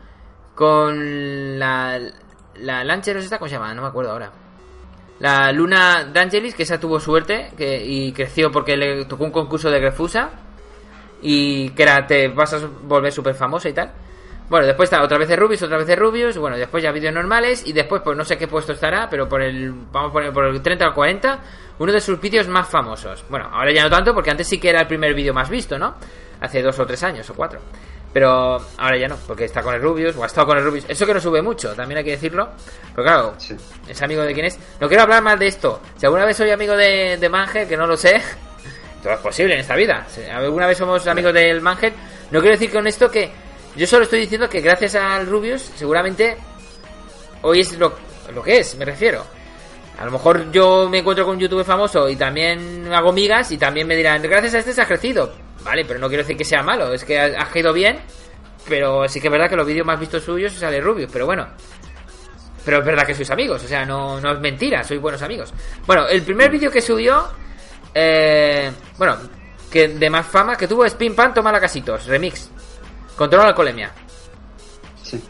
con 0.54 1.58
la 1.58 1.98
la 2.56 2.84
Lancheros 2.84 3.24
esta, 3.24 3.38
¿cómo 3.38 3.48
se 3.48 3.54
llama? 3.54 3.72
No 3.74 3.82
me 3.82 3.88
acuerdo 3.88 4.12
ahora. 4.12 4.30
La 5.20 5.52
Luna 5.52 6.04
D'Angelis, 6.04 6.54
que 6.54 6.62
esa 6.62 6.80
tuvo 6.80 6.98
suerte 6.98 7.52
que, 7.56 7.84
y 7.84 8.12
creció 8.12 8.50
porque 8.50 8.76
le 8.76 9.04
tocó 9.04 9.24
un 9.24 9.30
concurso 9.30 9.70
de 9.70 9.78
Grefusa. 9.78 10.30
Y 11.22 11.70
que 11.70 11.82
era, 11.82 12.06
te 12.06 12.28
vas 12.28 12.54
a 12.54 12.60
volver 12.84 13.12
súper 13.12 13.34
famosa 13.34 13.68
y 13.68 13.74
tal. 13.74 13.92
Bueno, 14.48 14.66
después 14.66 14.90
está 14.90 15.04
otra 15.04 15.18
vez 15.18 15.28
de 15.28 15.36
Rubius, 15.36 15.62
otra 15.62 15.76
vez 15.76 15.86
de 15.86 15.94
Rubius. 15.94 16.38
Bueno, 16.38 16.56
después 16.56 16.82
ya 16.82 16.90
vídeos 16.90 17.12
normales. 17.12 17.62
Y 17.66 17.74
después, 17.74 18.00
pues 18.02 18.16
no 18.16 18.24
sé 18.24 18.38
qué 18.38 18.48
puesto 18.48 18.72
estará, 18.72 19.08
pero 19.10 19.28
por 19.28 19.42
el, 19.42 19.70
vamos 19.92 20.10
a 20.10 20.12
poner 20.12 20.32
por 20.32 20.46
el 20.46 20.62
30 20.62 20.88
o 20.88 20.94
40, 20.94 21.40
uno 21.78 21.92
de 21.92 22.00
sus 22.00 22.18
vídeos 22.18 22.48
más 22.48 22.66
famosos. 22.68 23.24
Bueno, 23.28 23.48
ahora 23.52 23.72
ya 23.72 23.82
no 23.84 23.90
tanto, 23.90 24.14
porque 24.14 24.30
antes 24.30 24.48
sí 24.48 24.58
que 24.58 24.70
era 24.70 24.80
el 24.80 24.86
primer 24.86 25.14
vídeo 25.14 25.34
más 25.34 25.50
visto, 25.50 25.78
¿no? 25.78 25.96
Hace 26.40 26.62
dos 26.62 26.78
o 26.78 26.86
tres 26.86 27.02
años 27.02 27.28
o 27.28 27.34
cuatro. 27.34 27.60
Pero 28.12 28.58
ahora 28.76 28.96
ya 28.98 29.06
no, 29.06 29.16
porque 29.26 29.44
está 29.44 29.62
con 29.62 29.72
el 29.74 29.80
Rubius, 29.80 30.16
o 30.16 30.24
ha 30.24 30.26
estado 30.26 30.48
con 30.48 30.58
el 30.58 30.64
Rubius. 30.64 30.84
Eso 30.88 31.06
que 31.06 31.14
no 31.14 31.20
sube 31.20 31.40
mucho, 31.42 31.72
también 31.74 31.98
hay 31.98 32.04
que 32.04 32.10
decirlo. 32.12 32.48
Pero 32.94 33.04
claro, 33.04 33.34
Sí. 33.38 33.54
es 33.88 34.02
amigo 34.02 34.22
de 34.22 34.34
quién 34.34 34.46
es. 34.46 34.58
No 34.80 34.88
quiero 34.88 35.04
hablar 35.04 35.22
más 35.22 35.38
de 35.38 35.46
esto. 35.46 35.80
Si 35.96 36.06
alguna 36.06 36.24
vez 36.24 36.36
soy 36.36 36.50
amigo 36.50 36.76
de, 36.76 37.16
de 37.18 37.28
Mangel, 37.28 37.68
que 37.68 37.76
no 37.76 37.86
lo 37.86 37.96
sé, 37.96 38.20
todo 39.02 39.12
es 39.12 39.20
posible 39.20 39.54
en 39.54 39.60
esta 39.60 39.76
vida. 39.76 40.04
Si 40.08 40.22
alguna 40.24 40.66
vez 40.66 40.76
somos 40.78 41.06
amigos 41.06 41.32
del 41.32 41.60
Mangel, 41.60 41.92
no 42.32 42.40
quiero 42.40 42.54
decir 42.56 42.72
con 42.72 42.86
esto 42.88 43.08
que 43.10 43.30
yo 43.76 43.86
solo 43.86 44.02
estoy 44.02 44.20
diciendo 44.20 44.48
que 44.48 44.60
gracias 44.60 44.96
al 44.96 45.26
Rubius, 45.28 45.70
seguramente 45.76 46.36
hoy 47.42 47.60
es 47.60 47.78
lo, 47.78 47.92
lo 48.34 48.42
que 48.42 48.58
es, 48.58 48.74
me 48.74 48.84
refiero. 48.84 49.24
A 49.98 50.04
lo 50.04 50.10
mejor 50.10 50.50
yo 50.50 50.88
me 50.90 50.98
encuentro 50.98 51.24
con 51.24 51.34
un 51.36 51.40
youtuber 51.40 51.64
famoso 51.64 52.08
y 52.08 52.16
también 52.16 52.92
hago 52.92 53.12
migas 53.12 53.52
y 53.52 53.58
también 53.58 53.86
me 53.86 53.94
dirán, 53.94 54.20
gracias 54.22 54.54
a 54.54 54.58
este 54.58 54.72
se 54.72 54.82
ha 54.82 54.86
crecido. 54.86 55.32
Vale, 55.64 55.84
pero 55.84 55.98
no 55.98 56.08
quiero 56.08 56.22
decir 56.22 56.36
que 56.36 56.44
sea 56.44 56.62
malo, 56.62 56.92
es 56.92 57.04
que 57.04 57.18
ha, 57.18 57.48
ha 57.50 57.58
ido 57.58 57.72
bien, 57.72 57.98
pero 58.68 59.06
sí 59.08 59.20
que 59.20 59.28
es 59.28 59.32
verdad 59.32 59.48
que 59.48 59.56
los 59.56 59.66
vídeos 59.66 59.86
más 59.86 59.98
vistos 59.98 60.22
suyos 60.22 60.52
sale 60.52 60.80
Rubius, 60.80 61.10
pero 61.12 61.26
bueno. 61.26 61.46
Pero 62.64 62.78
es 62.78 62.84
verdad 62.84 63.06
que 63.06 63.14
sois 63.14 63.30
amigos, 63.30 63.64
o 63.64 63.66
sea, 63.66 63.84
no, 63.86 64.20
no 64.20 64.32
es 64.32 64.40
mentira, 64.40 64.84
sois 64.84 65.00
buenos 65.00 65.22
amigos. 65.22 65.52
Bueno, 65.86 66.06
el 66.08 66.22
primer 66.22 66.50
vídeo 66.50 66.70
que 66.70 66.80
subió, 66.80 67.26
eh, 67.94 68.70
bueno, 68.98 69.16
que 69.70 69.88
de 69.88 70.10
más 70.10 70.26
fama 70.26 70.56
que 70.56 70.68
tuvo 70.68 70.84
es 70.84 70.94
Pim 70.94 71.14
Pam 71.14 71.32
Toma 71.32 71.52
la 71.52 71.60
Casitos, 71.60 72.06
remix. 72.06 72.50
Controla 73.16 73.44
la 73.44 73.48
alcoholemia. 73.50 73.92
Sí. 75.02 75.22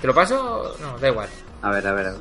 ¿Te 0.00 0.06
lo 0.06 0.14
paso? 0.14 0.76
No, 0.80 0.98
da 0.98 1.08
igual. 1.08 1.28
A 1.62 1.70
ver, 1.70 1.86
a 1.86 1.92
ver. 1.92 2.06
a 2.06 2.12
ver. 2.12 2.20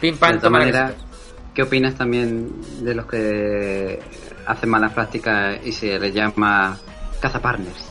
Pim 0.00 0.14
De 0.14 0.20
Pam 0.20 0.40
Toma 0.40 0.58
la 0.58 0.64
maneras, 0.64 0.90
Casitos. 0.92 1.08
¿qué 1.54 1.62
opinas 1.62 1.94
también 1.96 2.50
de 2.82 2.94
los 2.94 3.06
que 3.06 4.00
hacen 4.46 4.68
malas 4.68 4.92
prácticas 4.92 5.58
y 5.64 5.72
se 5.72 5.98
les 5.98 6.12
llama 6.14 6.78
cazapartners? 7.20 7.90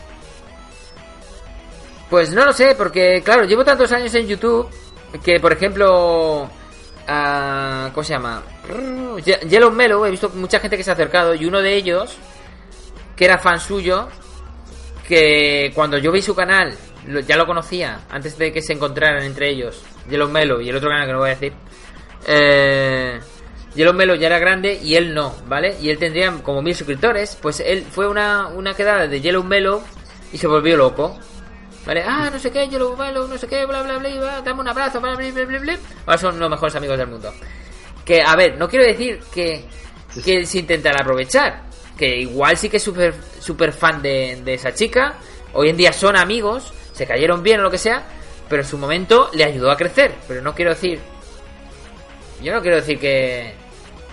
Pues 2.10 2.34
no 2.34 2.46
lo 2.46 2.54
sé, 2.54 2.76
porque 2.78 3.22
claro, 3.24 3.44
llevo 3.46 3.64
tantos 3.66 3.92
años 3.92 4.14
en 4.16 4.28
YouTube 4.28 4.70
que, 5.24 5.40
por 5.40 5.52
ejemplo, 5.52 6.48
ah, 7.08 7.90
¿cómo 7.94 8.04
se 8.04 8.14
llama? 8.14 8.44
Ye- 9.24 9.40
Yellow 9.50 9.72
Mellow, 9.72 10.06
he 10.06 10.12
visto 10.12 10.30
mucha 10.30 10.60
gente 10.60 10.78
que 10.78 10.84
se 10.84 10.92
ha 10.92 10.94
acercado 10.94 11.34
y 11.34 11.46
uno 11.46 11.62
de 11.62 11.76
ellos, 11.76 12.16
que 13.16 13.26
era 13.26 13.38
fan 13.40 13.60
suyo, 13.60 14.10
que 15.08 15.72
cuando 15.74 15.98
yo 15.98 16.12
vi 16.12 16.22
su 16.22 16.36
canal, 16.36 16.76
ya 17.28 17.36
lo 17.36 17.46
conocía, 17.48 18.02
antes 18.12 18.38
de 18.38 18.54
que 18.54 18.62
se 18.62 18.74
encontraran 18.74 19.24
entre 19.24 19.50
ellos, 19.50 19.84
Yellow 20.10 20.30
Mellow 20.30 20.62
y 20.62 20.70
el 20.70 20.76
otro 20.78 20.90
canal 20.90 21.08
que 21.08 21.14
no 21.14 21.20
voy 21.20 21.30
a 21.32 21.34
decir, 21.34 21.54
eh, 22.28 23.20
Yellow 23.76 23.94
Mellow 23.94 24.16
ya 24.16 24.28
era 24.28 24.40
grande 24.40 24.80
y 24.82 24.96
él 24.96 25.14
no, 25.14 25.36
¿vale? 25.48 25.76
Y 25.82 25.90
él 25.90 25.98
tendría 25.98 26.32
como 26.44 26.62
mil 26.62 26.76
suscriptores, 26.76 27.38
pues 27.42 27.60
él 27.60 27.84
fue 27.90 28.08
una, 28.08 28.48
una 28.48 28.74
quedada 28.76 29.08
de 29.08 29.20
Yellow 29.20 29.44
Mellow 29.44 29.82
y 30.32 30.38
se 30.38 30.48
volvió 30.48 30.78
loco. 30.78 31.18
¿Vale? 31.86 32.02
Ah, 32.08 32.30
no 32.32 32.40
sé 32.40 32.50
qué, 32.50 32.70
yo 32.70 32.80
lo 32.80 32.96
bailo, 32.96 33.28
no 33.28 33.38
sé 33.38 33.46
qué, 33.46 33.66
bla, 33.66 33.84
bla, 33.84 33.98
bla, 33.98 34.10
va, 34.22 34.42
dame 34.42 34.62
un 34.62 34.68
abrazo, 34.70 35.02
bla, 35.02 35.16
bla, 35.16 35.32
bla, 35.32 35.46
bla, 35.46 35.60
bla. 35.60 35.78
Ahora 36.06 36.18
son 36.18 36.40
los 36.40 36.50
mejores 36.50 36.76
amigos 36.76 36.98
del 36.98 37.08
mundo. 37.08 37.34
Que, 38.06 38.22
a 38.22 38.36
ver, 38.38 38.58
no 38.58 38.70
quiero 38.70 38.86
decir 38.86 39.20
que, 39.34 39.66
que 40.24 40.46
se 40.46 40.60
intentan 40.60 41.00
aprovechar. 41.00 41.64
Que 41.98 42.22
igual 42.22 42.56
sí 42.58 42.70
que 42.70 42.78
es 42.78 42.84
súper 42.84 43.14
super 43.40 43.74
fan 43.74 44.02
de, 44.02 44.42
de 44.46 44.54
esa 44.54 44.74
chica. 44.74 45.16
Hoy 45.54 45.70
en 45.70 45.78
día 45.78 45.92
son 45.92 46.16
amigos, 46.16 46.74
se 46.94 47.06
cayeron 47.06 47.44
bien 47.44 47.60
o 47.60 47.64
lo 47.64 47.72
que 47.72 47.78
sea. 47.78 48.04
Pero 48.48 48.62
en 48.62 48.68
su 48.68 48.78
momento 48.78 49.30
le 49.34 49.44
ayudó 49.44 49.70
a 49.70 49.76
crecer. 49.76 50.16
Pero 50.28 50.42
no 50.42 50.56
quiero 50.56 50.72
decir... 50.72 51.02
Yo 52.42 52.54
no 52.54 52.62
quiero 52.62 52.78
decir 52.78 53.00
que... 53.00 53.54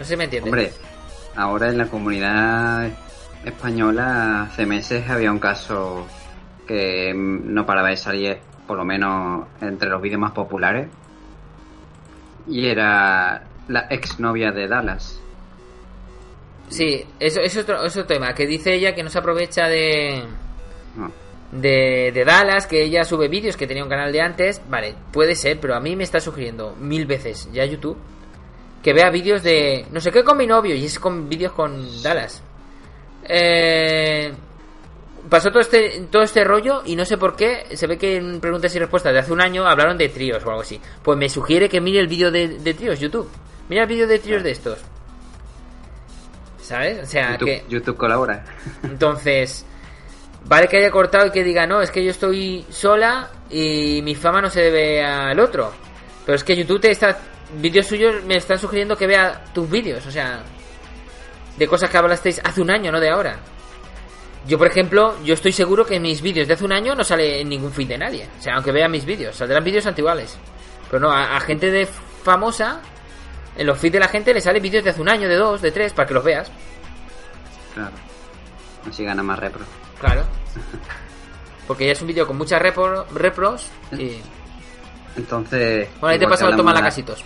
No 0.01 0.07
sé 0.07 0.15
si 0.15 0.17
me 0.17 0.25
entiendes. 0.25 0.51
Hombre, 0.51 0.73
ahora 1.37 1.69
en 1.69 1.77
la 1.77 1.85
comunidad 1.85 2.91
española 3.45 4.45
hace 4.45 4.65
meses 4.65 5.11
había 5.11 5.31
un 5.31 5.39
caso 5.39 6.07
que 6.67 7.13
no 7.15 7.67
paraba 7.67 7.91
de 7.91 7.99
salir, 7.99 8.39
por 8.67 8.79
lo 8.79 8.85
menos 8.87 9.47
entre 9.61 9.91
los 9.91 10.01
vídeos 10.01 10.19
más 10.19 10.33
populares, 10.33 10.89
y 12.49 12.67
era 12.67 13.43
la 13.69 13.81
exnovia 13.91 14.53
de 14.53 14.69
Dallas. 14.69 15.21
Sí, 16.71 17.05
eso, 17.19 17.43
eso 17.43 17.61
es 17.61 17.65
otro, 17.65 17.85
es 17.85 17.95
otro 17.95 18.07
tema. 18.07 18.33
Que 18.33 18.47
dice 18.47 18.73
ella 18.73 18.95
que 18.95 19.03
no 19.03 19.11
se 19.11 19.19
aprovecha 19.19 19.69
de... 19.69 20.25
No. 20.97 21.13
de, 21.53 22.11
de 22.15 22.25
Dallas, 22.25 22.67
que 22.67 22.85
ella 22.85 23.05
sube 23.05 23.29
vídeos, 23.29 23.59
que 23.59 23.67
tenía 23.67 23.85
un 23.85 23.91
canal 23.91 24.13
de 24.13 24.23
antes, 24.23 24.63
vale, 24.67 24.95
puede 25.13 25.35
ser, 25.35 25.61
pero 25.61 25.75
a 25.75 25.81
mí 25.81 25.95
me 25.95 26.05
está 26.05 26.21
sugiriendo 26.21 26.75
mil 26.77 27.05
veces 27.05 27.51
ya 27.53 27.67
YouTube 27.67 27.99
que 28.83 28.93
vea 28.93 29.11
vídeos 29.11 29.43
de 29.43 29.87
no 29.91 30.01
sé 30.01 30.11
qué 30.11 30.25
con 30.25 30.37
mi 30.37 30.47
novio 30.47 30.75
y 30.75 30.85
es 30.85 30.99
con 30.99 31.29
vídeos 31.29 31.53
con 31.53 32.03
Dallas. 32.03 32.43
Eh, 33.25 34.33
pasó 35.29 35.51
todo 35.51 35.61
este 35.61 36.07
todo 36.11 36.23
este 36.23 36.45
rollo 36.45 36.83
y 36.87 36.97
no 36.97 37.05
sé 37.05 37.19
por 37.19 37.37
qué, 37.37 37.67
se 37.75 37.87
ve 37.87 37.99
que 37.99 38.17
en 38.17 38.41
preguntas 38.41 38.75
y 38.75 38.79
respuestas 38.79 39.13
de 39.13 39.19
hace 39.19 39.33
un 39.33 39.41
año 39.41 39.67
hablaron 39.67 39.99
de 39.99 40.09
tríos 40.09 40.45
o 40.45 40.49
algo 40.49 40.63
así. 40.63 40.81
Pues 41.03 41.19
me 41.19 41.29
sugiere 41.29 41.69
que 41.69 41.81
mire 41.81 42.01
el 42.01 42.09
vídeo 42.09 42.31
de, 42.31 42.59
de 42.59 42.75
tríos 42.75 42.99
YouTube. 42.99 43.29
Mira 43.69 43.83
el 43.83 43.89
vídeo 43.89 44.07
de 44.07 44.19
tríos 44.19 44.43
de 44.43 44.51
estos. 44.51 44.79
¿Sabes? 46.61 47.03
O 47.03 47.07
sea, 47.07 47.33
YouTube, 47.33 47.47
que 47.47 47.65
YouTube 47.69 47.97
colabora. 47.97 48.45
entonces, 48.83 49.67
vale 50.45 50.69
que 50.69 50.79
haya 50.79 50.91
cortado 50.91 51.27
y 51.27 51.31
que 51.31 51.45
diga, 51.45 51.67
no, 51.67 51.83
es 51.83 51.91
que 51.91 52.05
yo 52.05 52.11
estoy 52.11 52.65
sola 52.71 53.31
y 53.51 54.01
mi 54.03 54.15
fama 54.15 54.41
no 54.41 54.51
se 54.51 54.63
debe 54.63 55.05
al 55.05 55.39
otro. 55.41 55.73
Pero 56.25 56.37
es 56.37 56.45
que 56.45 56.57
YouTube 56.57 56.81
te 56.81 56.91
está. 56.91 57.19
Vídeos 57.57 57.87
suyos 57.87 58.23
me 58.25 58.37
están 58.37 58.59
sugiriendo 58.59 58.97
que 58.97 59.07
vea 59.07 59.45
tus 59.53 59.69
vídeos, 59.69 60.07
o 60.07 60.11
sea, 60.11 60.43
de 61.57 61.67
cosas 61.67 61.91
que 61.91 61.97
hablasteis 61.99 62.41
hace 62.45 62.61
un 62.61 62.71
año, 62.71 62.93
no 62.93 63.01
de 63.01 63.11
ahora. 63.11 63.39
Yo, 64.47 64.57
por 64.57 64.67
ejemplo, 64.69 65.17
yo 65.25 65.35
estoy 65.35 65.53
seguro 65.53 65.85
que 65.85 65.97
en 65.97 66.03
mis 66.03 66.23
vídeos 66.23 66.49
de 66.49 66.55
hace 66.55 66.65
un 66.65 66.73
año 66.73 66.95
no 66.95 67.05
sale 67.05 67.41
en 67.41 67.49
ningún 67.49 67.73
feed 67.73 67.89
de 67.89 67.99
nadie. 67.99 68.29
O 68.39 68.43
sea, 68.43 68.55
aunque 68.55 68.73
vea 68.73 68.89
mis 68.89 69.05
vídeos, 69.05 69.37
saldrán 69.37 69.63
vídeos 69.65 69.85
antiguales. 69.87 70.39
Pero 70.91 71.01
no, 71.01 71.11
a, 71.13 71.37
a 71.37 71.41
gente 71.41 71.71
de 71.71 71.87
famosa, 71.87 72.81
en 73.57 73.67
los 73.67 73.79
feeds 73.79 73.93
de 73.95 74.01
la 74.01 74.09
gente 74.09 74.33
le 74.33 74.41
salen 74.41 74.63
vídeos 74.63 74.83
de 74.85 74.91
hace 74.91 75.01
un 75.01 75.09
año, 75.11 75.29
de 75.29 75.37
dos, 75.37 75.61
de 75.61 75.73
tres, 75.73 75.93
para 75.93 76.07
que 76.09 76.15
los 76.15 76.25
veas. 76.25 76.51
Claro. 77.75 77.93
Así 78.89 79.05
gana 79.05 79.23
más 79.23 79.39
repro. 79.39 79.65
Claro. 80.01 80.25
Porque 81.67 81.87
ya 81.87 81.93
es 81.93 82.01
un 82.01 82.09
vídeo 82.09 82.27
con 82.27 82.39
muchas 82.39 82.61
repro- 82.63 83.07
repros 83.15 83.67
y... 83.93 84.17
Entonces. 85.17 85.89
Bueno, 86.01 86.13
ahí 86.15 86.19
te 86.19 86.27
pasa 86.27 86.47
el 86.47 86.57
toma 86.57 86.71
hablamos 86.71 86.75
la 86.75 86.81
de- 86.81 86.87
casitos. 86.87 87.25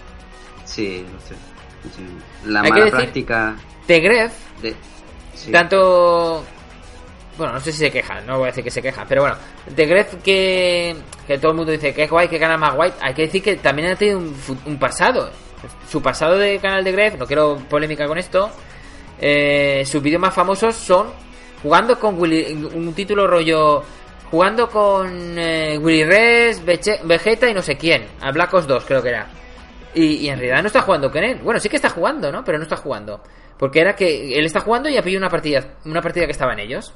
Sí, 0.65 1.05
lo 1.13 1.21
sé. 1.21 1.35
Sí. 1.97 2.07
La 2.47 2.61
Hay 2.61 2.65
que 2.67 2.71
mala 2.71 2.85
decir- 2.87 2.97
práctica 2.97 3.57
Tegref, 3.87 4.33
de. 4.63 4.75
sí. 5.35 5.53
tanto... 5.53 6.45
Bueno, 7.37 7.55
no 7.55 7.61
sé 7.61 7.73
si 7.73 7.79
se 7.79 7.91
queja, 7.91 8.21
no 8.21 8.35
voy 8.39 8.45
a 8.45 8.47
decir 8.47 8.63
que 8.63 8.71
se 8.71 8.81
queja, 8.81 9.05
pero 9.09 9.23
bueno, 9.23 9.37
Tegref 9.75 10.15
que, 10.23 10.95
que 11.27 11.37
todo 11.39 11.51
el 11.51 11.57
mundo 11.57 11.73
dice 11.73 11.93
que 11.93 12.05
es 12.05 12.11
guay, 12.11 12.29
que 12.29 12.39
gana 12.39 12.57
más 12.57 12.75
guay, 12.77 12.93
hay 13.01 13.13
que 13.13 13.23
decir 13.23 13.43
que 13.43 13.57
también 13.57 13.89
ha 13.91 13.97
tenido 13.97 14.21
un, 14.21 14.79
pasado. 14.79 15.31
Su 15.91 16.01
pasado 16.01 16.39
de 16.39 16.59
canal 16.61 16.85
de 16.85 16.93
Gref, 16.93 17.17
no 17.19 17.27
quiero 17.27 17.57
polémica 17.69 18.07
con 18.07 18.19
esto, 18.19 18.51
eh, 19.21 19.83
sus 19.85 20.01
vídeos 20.01 20.21
más 20.21 20.33
famosos 20.33 20.77
son 20.77 21.09
jugando 21.63 21.99
con 21.99 22.21
Willy, 22.21 22.53
un 22.53 22.93
título 22.95 23.27
rollo 23.27 23.83
jugando 24.31 24.69
con 24.71 25.37
eh, 25.39 25.77
Willy 25.79 26.05
Res, 26.05 26.63
Vegeta 26.65 27.49
y 27.51 27.55
no 27.55 27.63
sé 27.63 27.77
quién, 27.77 28.07
a 28.21 28.31
Black 28.31 28.55
Ops 28.55 28.67
2 28.69 28.85
creo 28.85 29.03
que 29.03 29.09
era. 29.09 29.27
Y, 29.95 30.29
en 30.29 30.39
realidad 30.39 30.63
no 30.63 30.67
está 30.67 30.83
jugando 30.83 31.11
con 31.11 31.23
él. 31.23 31.41
Bueno, 31.43 31.61
sí 31.61 31.69
que 31.69 31.77
está 31.77 31.91
jugando, 31.91 32.33
¿no? 32.33 32.45
Pero 32.45 32.59
no 32.59 32.65
está 32.65 32.77
jugando. 32.77 33.23
Porque 33.59 33.81
era 33.81 33.95
que 33.95 34.39
él 34.39 34.45
está 34.45 34.61
jugando 34.61 34.89
y 34.89 34.97
ha 34.97 35.03
pillado 35.03 35.21
una 35.21 35.31
partida, 35.31 35.77
una 35.85 36.03
partida 36.03 36.27
que 36.27 36.33
estaba 36.33 36.53
en 36.53 36.61
ellos. 36.61 36.95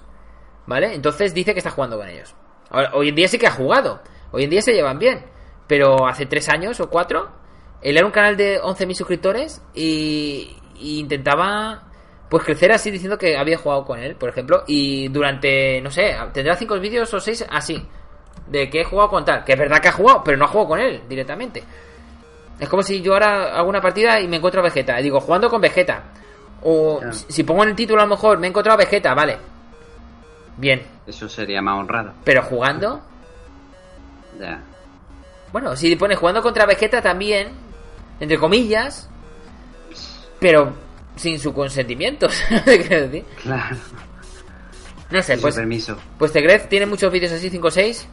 ¿Vale? 0.67 0.95
Entonces 0.95 1.33
dice 1.33 1.53
que 1.53 1.61
está 1.61 1.71
jugando 1.71 1.97
con 1.97 2.09
ellos. 2.09 2.35
Ahora, 2.71 2.91
hoy 2.95 3.09
en 3.09 3.15
día 3.15 3.29
sí 3.29 3.39
que 3.39 3.47
ha 3.47 3.53
jugado. 3.53 4.03
Hoy 4.33 4.45
en 4.45 4.51
día 4.51 4.61
se 4.61 4.73
llevan 4.73 4.99
bien. 4.99 5.25
Pero 5.67 6.07
hace 6.07 6.27
tres 6.27 6.49
años 6.49 6.81
o 6.81 6.91
cuatro, 6.91 7.31
él 7.81 7.97
era 7.97 8.07
un 8.07 8.13
canal 8.13 8.37
de 8.37 8.61
11.000 8.61 8.95
suscriptores 8.95 9.63
y, 9.75 10.57
y 10.77 10.99
intentaba 10.99 11.89
pues 12.29 12.45
crecer 12.45 12.73
así 12.73 12.91
diciendo 12.91 13.17
que 13.17 13.37
había 13.37 13.57
jugado 13.57 13.85
con 13.85 13.99
él, 13.99 14.17
por 14.17 14.29
ejemplo. 14.29 14.65
Y 14.67 15.09
durante, 15.09 15.81
no 15.81 15.91
sé, 15.91 16.15
tendrá 16.33 16.57
cinco 16.57 16.79
vídeos 16.79 17.13
o 17.15 17.21
seis 17.21 17.45
así. 17.49 17.83
De 18.47 18.69
que 18.69 18.81
he 18.81 18.85
jugado 18.85 19.11
con 19.11 19.25
tal. 19.25 19.45
Que 19.45 19.53
es 19.53 19.59
verdad 19.59 19.81
que 19.81 19.89
ha 19.89 19.93
jugado, 19.93 20.23
pero 20.25 20.37
no 20.37 20.45
ha 20.45 20.49
jugado 20.49 20.69
con 20.69 20.81
él 20.81 21.03
directamente. 21.09 21.65
Es 22.59 22.69
como 22.69 22.83
si 22.83 23.01
yo 23.03 23.13
ahora 23.15 23.57
hago 23.57 23.69
una 23.69 23.81
partida 23.81 24.21
y 24.21 24.27
me 24.29 24.37
encuentro 24.37 24.61
a 24.61 24.65
Vegeta. 24.65 24.99
Y 25.01 25.05
digo, 25.05 25.21
jugando 25.21 25.49
con 25.49 25.61
Vegeta. 25.61 26.03
O 26.63 26.99
Claro. 26.99 27.13
si 27.15 27.45
pongo 27.45 27.63
en 27.63 27.71
el 27.71 27.77
título 27.77 28.01
a 28.01 28.05
lo 28.05 28.11
mejor, 28.11 28.39
me 28.39 28.47
he 28.47 28.51
encontrado 28.51 28.75
a 28.75 28.85
Vegeta, 28.85 29.15
vale. 29.15 29.39
Bien. 30.57 30.83
Eso 31.07 31.29
sería 31.29 31.63
más 31.63 31.79
honrado. 31.79 32.13
Pero 32.25 32.43
jugando, 32.43 33.01
Ya. 34.41 34.61
bueno, 35.53 35.77
si 35.77 35.95
pones 35.97 36.19
jugando 36.19 36.43
contra 36.43 36.67
Vegeta 36.67 37.01
también, 37.01 37.49
entre 38.21 38.39
comillas, 38.39 39.09
pero 40.41 40.73
sin 41.17 41.39
su 41.39 41.53
consentimiento, 41.55 42.29
¿sabes 42.49 42.63
qué 42.65 42.81
quiero 42.81 43.03
decir? 43.09 43.25
Claro. 43.43 43.77
No 45.11 45.23
sé, 45.23 45.35
Sin 45.35 45.41
pues, 45.43 45.55
su 45.55 45.61
permiso. 45.61 45.97
pues 46.19 46.33
Tegrez 46.33 46.69
tiene 46.69 46.87
muchos 46.87 47.11
vídeos 47.11 47.33
así, 47.33 47.49
5 47.51 47.69
o 47.69 47.71
6, 47.71 48.09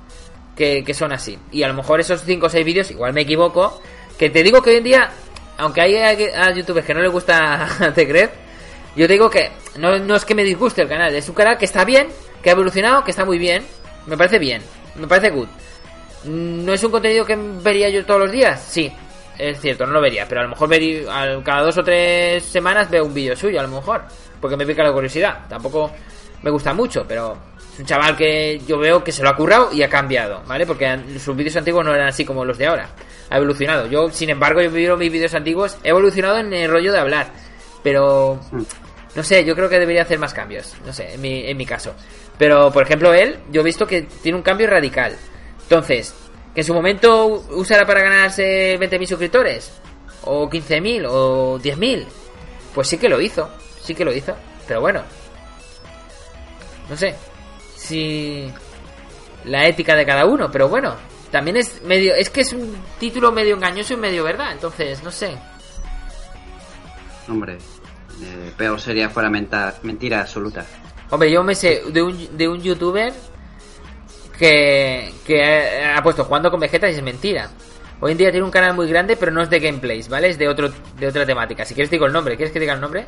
que, 0.56 0.84
que 0.84 0.94
son 0.94 1.12
así. 1.12 1.38
Y 1.52 1.64
a 1.64 1.68
lo 1.68 1.74
mejor 1.74 2.00
esos 2.00 2.22
5 2.22 2.46
o 2.46 2.50
6 2.50 2.66
vídeos, 2.66 2.92
igual 2.92 3.12
me 3.12 3.22
equivoco, 3.22 3.82
que 4.18 4.30
te 4.30 4.44
digo 4.44 4.62
que 4.62 4.72
hoy 4.72 4.76
en 4.78 4.84
día, 4.84 5.12
aunque 5.58 5.82
hay 5.82 5.96
a, 5.98 6.54
youtubers 6.54 6.86
que 6.86 6.94
no 6.94 7.02
les 7.02 7.12
gusta 7.12 7.68
Tegrez, 7.96 8.32
yo 8.96 9.08
te 9.08 9.14
digo 9.14 9.30
que 9.30 9.52
no, 9.78 9.98
no 10.00 10.16
es 10.16 10.26
que 10.26 10.36
me 10.36 10.44
disguste 10.44 10.82
el 10.82 10.88
canal, 10.88 11.14
es 11.16 11.28
un 11.28 11.36
canal 11.36 11.58
que 11.58 11.66
está 11.66 11.84
bien, 11.84 12.08
que 12.42 12.50
ha 12.50 12.54
evolucionado, 12.54 13.04
que 13.04 13.12
está 13.12 13.26
muy 13.26 13.38
bien, 13.38 13.66
me 14.06 14.18
parece 14.18 14.40
bien, 14.40 14.62
me 14.96 15.08
parece 15.08 15.32
good. 15.32 15.48
¿No 16.26 16.74
es 16.74 16.84
un 16.84 16.92
contenido 16.92 17.26
que 17.26 17.36
vería 17.36 17.90
yo 17.90 18.06
todos 18.06 18.22
los 18.22 18.32
días? 18.32 18.64
Sí, 18.68 18.92
es 19.38 19.60
cierto, 19.60 19.86
no 19.86 19.94
lo 19.94 20.02
vería, 20.02 20.26
pero 20.28 20.42
a 20.42 20.44
lo 20.46 20.50
mejor 20.50 20.70
vería, 20.70 21.42
cada 21.44 21.64
dos 21.64 21.78
o 21.78 21.84
tres 21.84 22.44
semanas 22.44 22.90
veo 22.90 23.06
un 23.06 23.14
vídeo 23.14 23.36
suyo, 23.36 23.60
a 23.60 23.64
lo 23.64 23.70
mejor, 23.70 24.04
porque 24.40 24.56
me 24.56 24.66
pica 24.66 24.84
la 24.84 24.94
curiosidad. 24.94 25.46
Tampoco 25.50 25.92
me 26.42 26.50
gusta 26.50 26.74
mucho, 26.74 27.06
pero 27.08 27.38
es 27.76 27.80
un 27.82 27.86
chaval 27.86 28.16
que 28.16 28.62
yo 28.66 28.78
veo 28.78 29.04
que 29.04 29.12
se 29.12 29.22
lo 29.22 29.28
ha 29.28 29.36
currado 29.36 29.70
y 29.74 29.84
ha 29.84 29.90
cambiado, 29.90 30.42
¿vale? 30.48 30.66
Porque 30.66 30.98
sus 31.20 31.36
vídeos 31.36 31.58
antiguos 31.58 31.84
no 31.84 31.94
eran 31.94 32.08
así 32.08 32.24
como 32.24 32.46
los 32.46 32.58
de 32.58 32.68
ahora, 32.68 32.88
ha 33.30 33.36
evolucionado. 33.36 33.88
Yo, 33.88 34.10
sin 34.12 34.30
embargo, 34.30 34.62
yo 34.62 34.72
veo 34.72 34.96
mis 34.96 35.12
vídeos 35.12 35.34
antiguos, 35.34 35.78
he 35.84 35.90
evolucionado 35.90 36.38
en 36.40 36.54
el 36.54 36.72
rollo 36.72 36.94
de 36.94 37.00
hablar, 37.00 37.28
pero 37.84 38.40
Mm. 38.50 38.62
no 39.16 39.24
sé, 39.24 39.44
yo 39.44 39.56
creo 39.56 39.68
que 39.68 39.78
debería 39.78 40.04
hacer 40.04 40.20
más 40.20 40.34
cambios. 40.34 40.74
No 40.86 40.94
sé, 40.94 41.16
en 41.16 41.22
mi, 41.22 41.46
en 41.46 41.58
mi 41.58 41.66
caso. 41.66 41.94
Pero, 42.38 42.72
por 42.72 42.84
ejemplo, 42.84 43.14
él, 43.14 43.40
yo 43.52 43.60
he 43.60 43.66
visto 43.66 43.86
que 43.86 44.04
tiene 44.04 44.38
un 44.38 44.44
cambio 44.44 44.68
radical. 44.68 45.18
Entonces, 45.64 46.14
que 46.54 46.62
en 46.62 46.66
su 46.66 46.74
momento 46.74 47.46
usara 47.50 47.86
para 47.86 48.04
ganarse 48.04 48.80
20.000 48.80 49.06
suscriptores, 49.06 49.82
o 50.24 50.50
15.000, 50.50 51.08
o 51.10 51.60
10.000, 51.60 52.06
pues 52.74 52.88
sí 52.88 52.98
que 52.98 53.10
lo 53.10 53.20
hizo. 53.20 53.50
Sí 53.82 53.94
que 53.94 54.06
lo 54.06 54.14
hizo. 54.14 54.34
Pero 54.66 54.80
bueno, 54.80 55.04
no 56.90 56.96
sé 56.96 57.16
si 57.86 58.52
la 59.46 59.66
ética 59.68 59.96
de 59.96 60.06
cada 60.06 60.26
uno, 60.26 60.50
pero 60.52 60.68
bueno, 60.68 60.96
también 61.32 61.58
es 61.58 61.82
medio. 61.84 62.14
Es 62.16 62.30
que 62.30 62.42
es 62.42 62.52
un 62.54 62.76
título 63.00 63.32
medio 63.32 63.56
engañoso 63.56 63.94
y 63.94 63.98
medio 63.98 64.24
verdad, 64.24 64.52
entonces, 64.52 65.04
no 65.04 65.12
sé. 65.12 65.38
Hombre, 67.28 67.58
eh, 68.22 68.52
peor 68.58 68.80
sería 68.80 69.10
fuera 69.10 69.30
menta- 69.30 69.76
mentira 69.84 70.22
absoluta. 70.22 70.66
Hombre, 71.10 71.32
yo 71.32 71.44
me 71.44 71.56
sé 71.56 71.84
de 71.92 72.02
un, 72.02 72.38
de 72.38 72.48
un 72.48 72.62
youtuber 72.62 73.14
que, 74.38 75.14
que 75.26 75.84
ha, 75.86 76.02
puesto 76.04 76.26
jugando 76.26 76.52
con 76.52 76.60
Vegeta 76.60 76.90
y 76.90 76.94
es 76.94 77.02
mentira. 77.02 77.50
Hoy 78.02 78.12
en 78.12 78.18
día 78.18 78.30
tiene 78.32 78.46
un 78.46 78.52
canal 78.52 78.74
muy 78.76 78.88
grande, 78.90 79.16
pero 79.16 79.32
no 79.32 79.42
es 79.42 79.50
de 79.50 79.60
gameplays, 79.60 80.10
¿vale? 80.10 80.30
Es 80.30 80.38
de 80.38 80.48
otro 80.50 80.70
de 80.98 81.08
otra 81.08 81.26
temática. 81.26 81.64
Si 81.64 81.74
quieres 81.74 81.90
digo 81.90 82.06
el 82.06 82.14
nombre, 82.14 82.36
¿quieres 82.36 82.52
que 82.52 82.60
diga 82.60 82.74
el 82.74 82.82
nombre? 82.82 83.08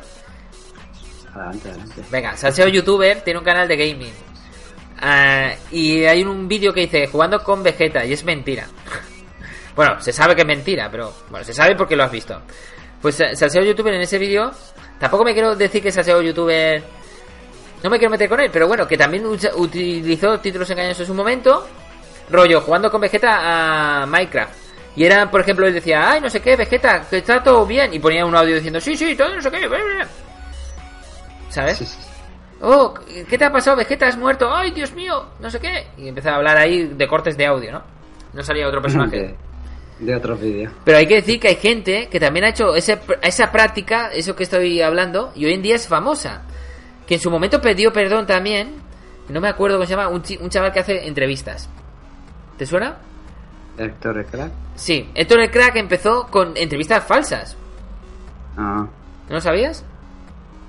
Adelante, 1.34 1.68
adelante. 1.68 2.02
Venga, 2.10 2.36
Salseo 2.36 2.68
Youtuber 2.68 3.20
tiene 3.20 3.38
un 3.38 3.44
canal 3.44 3.68
de 3.68 3.76
gaming. 3.76 4.12
Ah, 5.00 5.52
y 5.70 6.04
hay 6.04 6.22
un 6.24 6.48
vídeo 6.48 6.72
que 6.72 6.80
dice 6.80 7.06
jugando 7.06 7.42
con 7.42 7.62
Vegeta 7.62 8.04
y 8.04 8.12
es 8.12 8.24
mentira. 8.24 8.66
bueno, 9.76 10.00
se 10.00 10.12
sabe 10.12 10.34
que 10.34 10.42
es 10.42 10.46
mentira, 10.46 10.88
pero 10.90 11.12
bueno, 11.30 11.44
se 11.44 11.52
sabe 11.54 11.76
porque 11.76 11.96
lo 11.96 12.04
has 12.04 12.10
visto. 12.12 12.40
Pues 13.00 13.14
Sa- 13.14 13.34
Salseo 13.36 13.62
Youtuber 13.62 13.94
en 13.94 14.00
ese 14.00 14.18
vídeo, 14.18 14.50
tampoco 14.98 15.24
me 15.24 15.32
quiero 15.32 15.54
decir 15.54 15.82
que 15.82 15.92
Salseo 15.92 16.20
Youtuber 16.20 16.82
no 17.82 17.90
me 17.90 17.98
quiero 17.98 18.10
meter 18.10 18.28
con 18.28 18.40
él, 18.40 18.50
pero 18.52 18.66
bueno, 18.66 18.88
que 18.88 18.96
también 18.96 19.24
utilizó 19.24 20.40
títulos 20.40 20.68
engañosos 20.70 21.00
en 21.02 21.06
su 21.06 21.14
momento, 21.14 21.68
rollo 22.28 22.60
jugando 22.60 22.90
con 22.90 23.00
Vegeta 23.00 24.02
a 24.02 24.06
Minecraft. 24.06 24.52
Y 24.96 25.04
era, 25.04 25.30
por 25.30 25.42
ejemplo, 25.42 25.64
él 25.64 25.74
decía, 25.74 26.10
ay, 26.10 26.20
no 26.20 26.28
sé 26.28 26.40
qué, 26.40 26.56
Vegeta, 26.56 27.06
que 27.08 27.18
está 27.18 27.40
todo 27.40 27.64
bien. 27.64 27.94
Y 27.94 28.00
ponía 28.00 28.26
un 28.26 28.34
audio 28.34 28.56
diciendo, 28.56 28.80
sí, 28.80 28.96
sí, 28.96 29.14
todo 29.14 29.32
no 29.32 29.40
sé 29.40 29.48
qué. 29.48 29.68
bla, 29.68 29.78
bla, 29.78 29.94
bla". 29.94 30.08
¿Sabes? 31.50 31.78
Sí, 31.78 31.86
sí. 31.86 31.98
Oh, 32.60 32.94
¿qué 33.28 33.38
te 33.38 33.44
ha 33.44 33.52
pasado? 33.52 33.76
Vegeta 33.76 34.06
has 34.08 34.16
muerto. 34.16 34.52
Ay, 34.52 34.72
Dios 34.72 34.92
mío, 34.92 35.26
no 35.38 35.50
sé 35.50 35.60
qué. 35.60 35.86
Y 35.96 36.08
empezaba 36.08 36.36
a 36.36 36.38
hablar 36.38 36.56
ahí 36.56 36.84
de 36.86 37.06
cortes 37.06 37.36
de 37.36 37.46
audio, 37.46 37.72
¿no? 37.72 37.82
No 38.32 38.42
salía 38.42 38.66
otro 38.66 38.82
personaje. 38.82 39.36
De, 39.98 40.06
de 40.06 40.14
otros 40.14 40.40
vídeos. 40.40 40.72
Pero 40.84 40.98
hay 40.98 41.06
que 41.08 41.16
decir 41.16 41.40
que 41.40 41.48
hay 41.48 41.56
gente 41.56 42.08
que 42.08 42.20
también 42.20 42.44
ha 42.44 42.50
hecho 42.50 42.76
ese, 42.76 43.00
esa 43.20 43.50
práctica, 43.50 44.10
eso 44.12 44.36
que 44.36 44.44
estoy 44.44 44.80
hablando, 44.80 45.32
y 45.34 45.44
hoy 45.44 45.54
en 45.54 45.62
día 45.62 45.74
es 45.74 45.88
famosa. 45.88 46.42
Que 47.06 47.14
en 47.14 47.20
su 47.20 47.30
momento 47.30 47.60
pidió 47.60 47.92
perdón 47.92 48.26
también. 48.26 48.76
No 49.28 49.40
me 49.40 49.48
acuerdo 49.48 49.76
cómo 49.76 49.86
se 49.86 49.96
llama, 49.96 50.08
un, 50.08 50.22
chaval 50.22 50.72
que 50.72 50.80
hace 50.80 51.06
entrevistas. 51.06 51.68
¿Te 52.56 52.64
suena? 52.64 52.96
Héctor 53.76 54.24
Crack. 54.26 54.52
Sí, 54.74 55.10
Héctor 55.14 55.40
el 55.40 55.50
Crack 55.50 55.76
empezó 55.76 56.26
con 56.28 56.56
entrevistas 56.56 57.04
falsas. 57.04 57.56
Ah, 58.56 58.86
¿No 59.28 59.34
lo 59.34 59.40
sabías? 59.40 59.84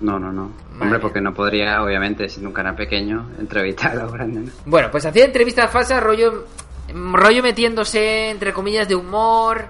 No, 0.02 0.18
no, 0.18 0.32
no. 0.32 0.52
Vale. 0.72 0.84
Hombre, 0.84 1.00
porque 1.00 1.22
no 1.22 1.34
podría, 1.34 1.84
obviamente, 1.84 2.30
siendo 2.30 2.50
un 2.50 2.54
canal 2.54 2.76
pequeño, 2.76 3.30
entrevistar 3.40 3.92
a 3.92 4.04
los 4.04 4.12
grandes. 4.12 4.46
¿no? 4.46 4.52
Bueno, 4.66 4.90
pues 4.92 5.06
hacía 5.06 5.26
entrevistas 5.26 5.70
falsas, 5.70 6.02
rollo, 6.02 6.46
rollo 6.94 7.44
metiéndose, 7.44 8.30
entre 8.30 8.54
comillas, 8.54 8.88
de 8.88 8.96
humor. 8.96 9.68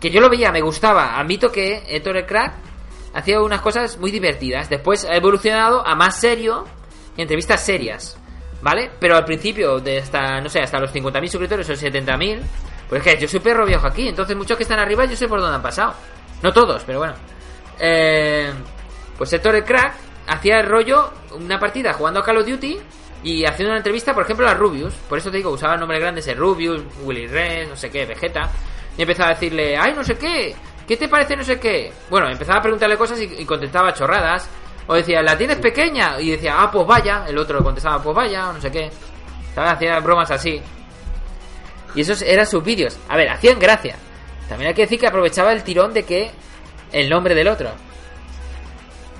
Que 0.00 0.10
yo 0.10 0.20
lo 0.20 0.28
veía, 0.28 0.52
me 0.52 0.60
gustaba. 0.60 1.18
Admito 1.18 1.50
que 1.50 1.82
Héctor 1.88 2.18
el 2.18 2.26
Crack 2.26 2.52
hacía 3.14 3.40
unas 3.40 3.62
cosas 3.62 3.98
muy 3.98 4.10
divertidas. 4.10 4.68
Después 4.68 5.06
ha 5.06 5.16
evolucionado 5.16 5.86
a 5.86 5.94
más 5.94 6.20
serio 6.20 6.66
y 7.16 7.22
entrevistas 7.22 7.64
serias. 7.64 8.18
¿Vale? 8.62 8.90
Pero 8.98 9.16
al 9.16 9.24
principio, 9.24 9.80
de 9.80 9.98
hasta, 9.98 10.40
no 10.40 10.48
sé, 10.48 10.60
hasta 10.60 10.80
los 10.80 10.92
50.000 10.92 11.28
suscriptores 11.28 11.70
o 11.70 11.72
70.000, 11.74 12.40
pues 12.88 13.06
es 13.06 13.14
que 13.14 13.20
yo 13.20 13.28
soy 13.28 13.40
perro 13.40 13.64
viejo 13.64 13.86
aquí. 13.86 14.08
Entonces 14.08 14.36
muchos 14.36 14.56
que 14.56 14.64
están 14.64 14.78
arriba 14.78 15.04
yo 15.04 15.16
sé 15.16 15.28
por 15.28 15.40
dónde 15.40 15.56
han 15.56 15.62
pasado. 15.62 15.94
No 16.42 16.52
todos, 16.52 16.82
pero 16.84 16.98
bueno. 16.98 17.14
Eh, 17.78 18.52
pues 19.16 19.32
Héctor 19.32 19.56
el 19.56 19.64
Crack 19.64 19.94
hacía 20.26 20.60
el 20.60 20.66
rollo, 20.66 21.12
una 21.32 21.58
partida 21.58 21.92
jugando 21.92 22.20
a 22.20 22.24
Call 22.24 22.38
of 22.38 22.46
Duty 22.46 22.78
y 23.22 23.44
haciendo 23.44 23.70
una 23.70 23.78
entrevista, 23.78 24.14
por 24.14 24.24
ejemplo, 24.24 24.48
a 24.48 24.54
Rubius. 24.54 24.94
Por 25.08 25.18
eso 25.18 25.30
te 25.30 25.38
digo, 25.38 25.50
usaba 25.50 25.76
nombres 25.76 26.00
grandes 26.00 26.26
el 26.28 26.36
Rubius, 26.36 26.82
Willy 27.02 27.26
Red, 27.26 27.68
no 27.68 27.76
sé 27.76 27.90
qué, 27.90 28.04
Vegeta. 28.04 28.50
Y 28.96 29.02
empezaba 29.02 29.30
a 29.30 29.34
decirle, 29.34 29.76
ay, 29.76 29.94
no 29.94 30.04
sé 30.04 30.16
qué, 30.16 30.54
¿qué 30.86 30.96
te 30.96 31.08
parece 31.08 31.36
no 31.36 31.44
sé 31.44 31.58
qué? 31.58 31.92
Bueno, 32.08 32.28
empezaba 32.28 32.58
a 32.58 32.62
preguntarle 32.62 32.96
cosas 32.96 33.20
y, 33.20 33.24
y 33.24 33.44
contestaba 33.44 33.92
chorradas. 33.92 34.48
O 34.88 34.94
decía, 34.94 35.20
¿la 35.22 35.36
tienes 35.36 35.56
pequeña? 35.56 36.20
Y 36.20 36.30
decía, 36.30 36.54
ah, 36.58 36.70
pues 36.70 36.86
vaya. 36.86 37.24
El 37.26 37.36
otro 37.38 37.62
contestaba, 37.62 38.00
pues 38.00 38.14
vaya, 38.14 38.50
o 38.50 38.52
no 38.52 38.60
sé 38.60 38.70
qué. 38.70 38.90
¿Sabes? 39.54 39.72
Hacía 39.72 39.98
bromas 39.98 40.30
así. 40.30 40.62
Y 41.94 42.02
esos 42.02 42.22
eran 42.22 42.46
sus 42.46 42.62
vídeos. 42.62 42.96
A 43.08 43.16
ver, 43.16 43.28
hacían 43.28 43.58
gracia. 43.58 43.96
También 44.48 44.68
hay 44.68 44.74
que 44.74 44.82
decir 44.82 45.00
que 45.00 45.08
aprovechaba 45.08 45.52
el 45.52 45.64
tirón 45.64 45.92
de 45.92 46.04
que 46.04 46.30
el 46.92 47.10
nombre 47.10 47.34
del 47.34 47.48
otro. 47.48 47.70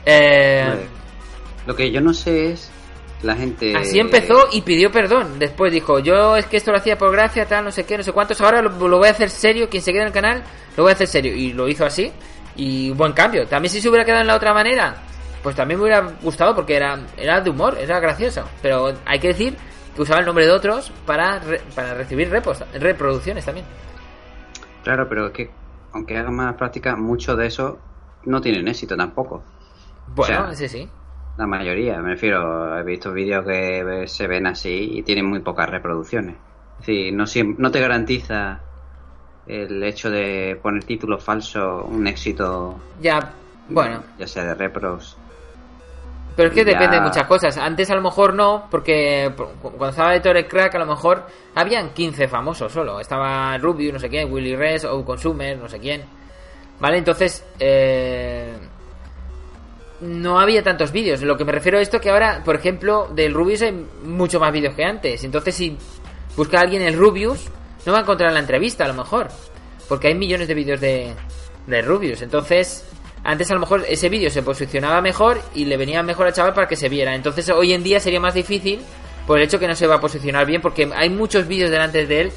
Eh, 0.07 0.65
Vale. 0.67 0.87
Lo 1.67 1.75
que 1.75 1.91
yo 1.91 2.01
no 2.01 2.15
sé 2.15 2.53
es 2.53 2.71
la 3.23 3.35
gente... 3.35 3.75
Así 3.77 3.99
empezó 3.99 4.47
y 4.53 4.63
pidió 4.63 4.91
perdón. 4.91 5.39
Después 5.39 5.73
dijo, 5.73 5.99
yo 5.99 6.37
es 6.37 6.47
que 6.47 6.57
esto 6.59 6.71
lo 6.71 6.79
hacía 6.79 6.97
por 6.97 7.11
gracia, 7.11 7.45
tal, 7.47 7.65
no 7.65 7.73
sé 7.73 7.85
qué, 7.85 7.97
no 7.99 8.05
sé 8.05 8.13
cuántos. 8.13 8.41
Ahora 8.41 8.63
lo, 8.63 8.71
lo 8.89 8.99
voy 8.99 9.09
a 9.09 9.11
hacer 9.11 9.29
serio. 9.31 9.69
Quien 9.69 9.83
se 9.83 9.91
quede 9.91 10.03
en 10.03 10.07
el 10.09 10.13
canal, 10.13 10.45
lo 10.77 10.85
voy 10.85 10.91
a 10.91 10.95
hacer 10.95 11.09
serio. 11.09 11.35
Y 11.35 11.53
lo 11.53 11.69
hizo 11.69 11.85
así. 11.85 12.13
Y 12.55 12.91
buen 12.93 13.13
cambio. 13.13 13.47
También 13.47 13.71
si 13.73 13.81
se 13.81 13.89
hubiera 13.89 14.05
quedado 14.05 14.21
en 14.23 14.29
la 14.29 14.37
otra 14.37 14.55
manera, 14.55 14.95
pues 15.43 15.57
también 15.57 15.79
me 15.81 15.85
hubiera 15.87 16.03
gustado 16.23 16.55
porque 16.55 16.77
era, 16.77 17.01
era 17.17 17.41
de 17.41 17.51
humor, 17.51 17.77
era 17.81 17.99
gracioso. 17.99 18.45
Pero 18.63 18.95
hay 19.05 19.19
que 19.19 19.29
decir 19.29 19.57
que 19.95 20.03
usaba 20.03 20.21
el 20.21 20.27
nombre 20.27 20.47
de 20.47 20.53
otros 20.53 20.93
para, 21.05 21.41
re- 21.41 21.63
para 21.75 21.95
recibir 21.95 22.31
repos, 22.31 22.63
reproducciones 22.75 23.45
también. 23.45 23.67
Claro, 24.85 25.09
pero 25.09 25.27
es 25.27 25.33
que 25.33 25.51
aunque 25.93 26.17
hagan 26.17 26.35
más 26.37 26.55
práctica, 26.55 26.95
muchos 26.97 27.37
de 27.37 27.47
esos 27.47 27.75
no 28.25 28.41
tienen 28.41 28.69
éxito 28.69 28.97
tampoco. 28.97 29.43
Bueno, 30.15 30.41
O 30.41 30.45
sea, 30.45 30.53
ese 30.53 30.69
sí. 30.69 30.89
La 31.37 31.47
mayoría, 31.47 32.01
me 32.01 32.11
refiero, 32.11 32.79
he 32.79 32.83
visto 32.83 33.13
vídeos 33.13 33.45
que 33.45 34.05
se 34.07 34.27
ven 34.27 34.47
así 34.47 34.91
y 34.95 35.03
tienen 35.03 35.27
muy 35.27 35.41
pocas 35.41 35.69
reproducciones. 35.69 36.37
Es 36.81 36.87
decir, 36.87 37.13
no, 37.13 37.25
no 37.59 37.71
te 37.71 37.81
garantiza 37.81 38.61
el 39.47 39.83
hecho 39.83 40.11
de 40.11 40.59
poner 40.63 40.85
títulos 40.85 41.23
falsos 41.23 41.85
un 41.89 42.07
éxito, 42.07 42.79
Ya, 43.01 43.33
bueno. 43.69 44.03
ya 44.19 44.27
sea 44.27 44.45
de 44.45 44.55
repros. 44.55 45.17
Pero 46.35 46.49
es 46.49 46.55
que 46.55 46.65
Ya. 46.65 46.73
depende 46.73 46.97
de 46.97 47.03
muchas 47.03 47.27
cosas. 47.27 47.57
Antes 47.59 47.91
a 47.91 47.95
lo 47.95 48.03
mejor 48.03 48.35
no, 48.35 48.67
porque 48.71 49.31
por- 49.37 49.53
cuando 49.61 49.89
estaba 49.91 50.13
de 50.13 50.21
Torre 50.21 50.47
Crack 50.49 50.75
a 50.75 50.79
lo 50.79 50.87
mejor 50.87 51.23
habían 51.55 51.91
15 51.91 52.29
famosos 52.29 52.73
solo. 52.73 52.99
Estaba 53.01 53.57
Rubius, 53.59 53.93
no 53.95 53.99
sé 53.99 54.09
quién, 54.09 54.31
Willy 54.33 54.55
Res, 54.57 54.85
o 54.85 55.05
Consumer, 55.05 55.57
no 55.59 55.69
sé 55.69 55.79
quién. 55.79 56.03
¿Vale? 56.81 56.99
Entonces, 56.99 57.43
eh, 57.59 58.55
no 60.01 60.39
había 60.39 60.63
tantos 60.63 60.93
vídeos. 60.93 61.23
Lo 61.23 61.37
que 61.37 61.45
me 61.45 61.53
refiero 61.53 61.79
a 61.79 61.81
esto 61.81 62.01
que 62.01 62.11
ahora, 62.11 62.43
por 62.45 62.57
ejemplo, 62.57 63.09
del 63.15 63.35
Rubius 63.35 63.63
hay 63.63 63.73
mucho 64.05 64.39
más 64.41 64.53
vídeos 64.53 64.75
que 64.75 64.85
antes. 64.85 65.25
Entonces, 65.25 65.55
si 65.55 65.77
busca 66.37 66.59
a 66.59 66.63
alguien 66.63 66.83
el 66.83 66.97
Rubius, 66.97 67.47
no 67.85 67.93
va 67.93 67.99
a 67.99 68.03
encontrar 68.03 68.33
la 68.33 68.41
entrevista 68.41 68.85
a 68.85 68.89
lo 68.89 68.95
mejor. 68.95 69.29
Porque 69.89 70.09
hay 70.09 70.15
millones 70.15 70.49
de 70.49 70.55
vídeos 70.55 70.81
de, 70.81 71.15
de 71.67 71.83
Rubius. 71.83 72.23
Entonces, 72.23 72.85
antes 73.25 73.51
a 73.51 73.55
lo 73.55 73.61
mejor 73.61 73.85
ese 73.89 74.09
vídeo 74.09 74.31
se 74.31 74.43
posicionaba 74.43 75.01
mejor 75.01 75.41
y 75.55 75.65
le 75.65 75.77
venía 75.77 76.03
mejor 76.03 76.27
al 76.27 76.33
chaval 76.33 76.55
para 76.55 76.69
que 76.69 76.77
se 76.77 76.89
viera. 76.89 77.15
Entonces, 77.15 77.49
hoy 77.51 77.73
en 77.73 77.83
día 77.83 78.01
sería 78.01 78.21
más 78.21 78.35
difícil 78.35 78.81
por 79.27 79.39
el 79.39 79.45
hecho 79.45 79.59
que 79.59 79.67
no 79.67 79.75
se 79.75 79.87
va 79.87 79.97
a 79.97 80.01
posicionar 80.01 80.47
bien. 80.47 80.61
Porque 80.61 80.91
hay 80.95 81.11
muchos 81.11 81.47
vídeos 81.49 81.71
delante 81.71 82.07
de 82.07 82.21
él 82.21 82.33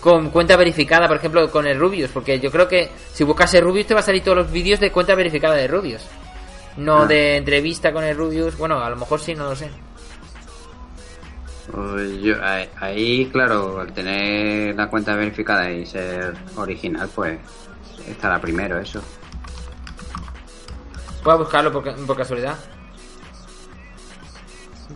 con 0.00 0.30
cuenta 0.30 0.56
verificada, 0.56 1.06
por 1.06 1.18
ejemplo, 1.18 1.50
con 1.50 1.66
el 1.66 1.78
Rubius. 1.78 2.10
Porque 2.10 2.40
yo 2.40 2.50
creo 2.50 2.66
que 2.66 2.90
si 3.12 3.22
buscas 3.22 3.54
el 3.54 3.62
Rubius 3.62 3.86
te 3.86 3.94
va 3.94 4.00
a 4.00 4.02
salir 4.02 4.22
todos 4.24 4.38
los 4.38 4.50
vídeos 4.50 4.80
de 4.80 4.90
cuenta 4.90 5.14
verificada 5.14 5.54
de 5.54 5.68
Rubius. 5.68 6.02
No 6.76 7.02
Ah. 7.02 7.06
de 7.06 7.36
entrevista 7.36 7.92
con 7.92 8.04
el 8.04 8.16
Rubius. 8.16 8.56
Bueno, 8.56 8.78
a 8.80 8.90
lo 8.90 8.96
mejor 8.96 9.20
sí, 9.20 9.34
no 9.34 9.44
lo 9.50 9.56
sé. 9.56 9.70
Pues 11.72 12.20
yo- 12.20 12.36
ahí, 12.80 13.26
claro, 13.32 13.80
al 13.80 13.92
tener 13.92 14.74
la 14.76 14.88
cuenta 14.88 15.14
verificada 15.16 15.70
y 15.70 15.86
ser 15.86 16.34
original, 16.56 17.08
pues 17.14 17.38
estará 18.06 18.40
primero 18.40 18.78
eso. 18.78 19.02
Voy 21.24 21.32
a 21.32 21.36
buscarlo 21.36 21.72
por, 21.72 22.06
por 22.06 22.16
casualidad. 22.16 22.56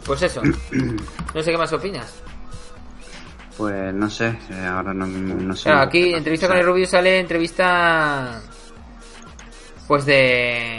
Pues 0.05 0.22
eso. 0.22 0.43
No 1.35 1.43
sé 1.43 1.51
qué 1.53 1.59
más 1.59 1.72
opinas. 1.72 2.14
Pues 3.57 3.93
no 3.93 4.09
sé, 4.09 4.29
eh, 4.51 4.64
ahora 4.66 4.95
no, 4.95 5.07
no 5.07 5.55
sé. 5.55 5.64
Claro, 5.64 5.81
aquí 5.83 6.14
entrevista 6.14 6.49
con 6.49 6.57
el 6.57 6.64
Rubius 6.64 6.91
sale 6.91 7.18
entrevista 7.20 8.41
pues 9.87 10.07
de 10.07 10.78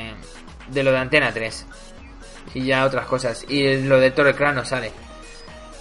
de 0.72 0.84
lo 0.84 0.92
de 0.92 0.98
Antena 0.98 1.32
3 1.34 1.66
y 2.54 2.66
ya 2.66 2.86
otras 2.86 3.06
cosas. 3.06 3.46
Y 3.48 3.78
lo 3.84 4.00
de 4.00 4.12
Torre 4.12 4.34
Crack 4.36 4.56
no 4.56 4.66
sale. 4.66 4.92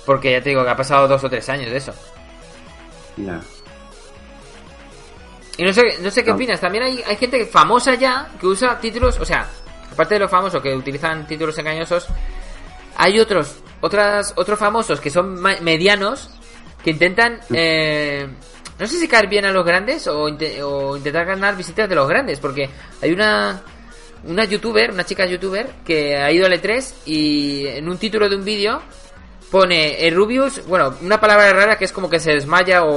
Porque 0.05 0.33
ya 0.33 0.43
te 0.43 0.51
digo 0.51 0.65
que 0.65 0.71
ha 0.71 0.77
pasado 0.77 1.07
dos 1.09 1.23
o 1.25 1.31
tres 1.31 1.49
años 1.49 1.71
de 1.71 1.77
eso. 1.77 1.95
Ya. 3.17 3.41
y 5.57 5.65
no 5.65 5.73
sé 5.73 5.83
no 6.01 6.11
sé 6.11 6.23
qué 6.23 6.31
No. 6.31 6.37
opinas. 6.37 6.61
También 6.61 6.85
hay, 6.85 7.03
hay 7.07 7.17
gente 7.17 7.45
famosa 7.47 7.95
ya 7.95 8.29
que 8.41 8.47
usa 8.47 8.79
títulos 8.79 9.19
o 9.19 9.25
sea 9.25 9.49
aparte 9.93 10.15
de 10.15 10.21
los 10.21 10.31
famosos 10.31 10.63
que 10.63 10.75
utilizan 10.75 11.27
títulos 11.27 11.59
engañosos 11.59 12.07
hay 12.97 13.19
otros 13.19 13.57
otras 13.81 14.33
otros 14.37 14.57
famosos 14.59 15.01
que 15.01 15.11
son 15.11 15.41
medianos 15.41 16.31
que 16.85 16.91
intentan 16.91 17.41
eh, 17.53 18.29
no 18.79 18.87
sé 18.87 19.01
si 19.01 19.09
caer 19.09 19.27
bien 19.27 19.47
a 19.47 19.51
los 19.51 19.65
grandes 19.67 20.07
o, 20.07 20.27
o 20.27 20.97
intentar 20.97 21.25
ganar 21.27 21.57
visitas 21.57 21.89
de 21.89 21.95
los 21.97 22.09
grandes 22.09 22.39
porque 22.39 22.71
hay 23.03 23.11
una 23.13 23.61
una 24.25 24.45
youtuber 24.45 24.91
una 24.91 25.05
chica 25.05 25.27
youtuber 25.27 25.67
que 25.85 26.17
ha 26.17 26.31
ido 26.33 26.47
al 26.47 26.53
E3 26.53 26.93
y 27.07 27.67
en 27.67 27.89
un 27.89 27.99
título 27.99 28.29
de 28.29 28.37
un 28.37 28.45
vídeo 28.45 28.81
pone 29.51 30.07
el 30.07 30.15
Rubius 30.15 30.67
bueno 30.67 30.95
una 31.03 31.19
palabra 31.21 31.53
rara 31.53 31.79
que 31.79 31.85
es 31.85 31.93
como 31.93 32.11
que 32.11 32.21
se 32.21 32.33
desmaya 32.33 32.85
o, 32.85 32.91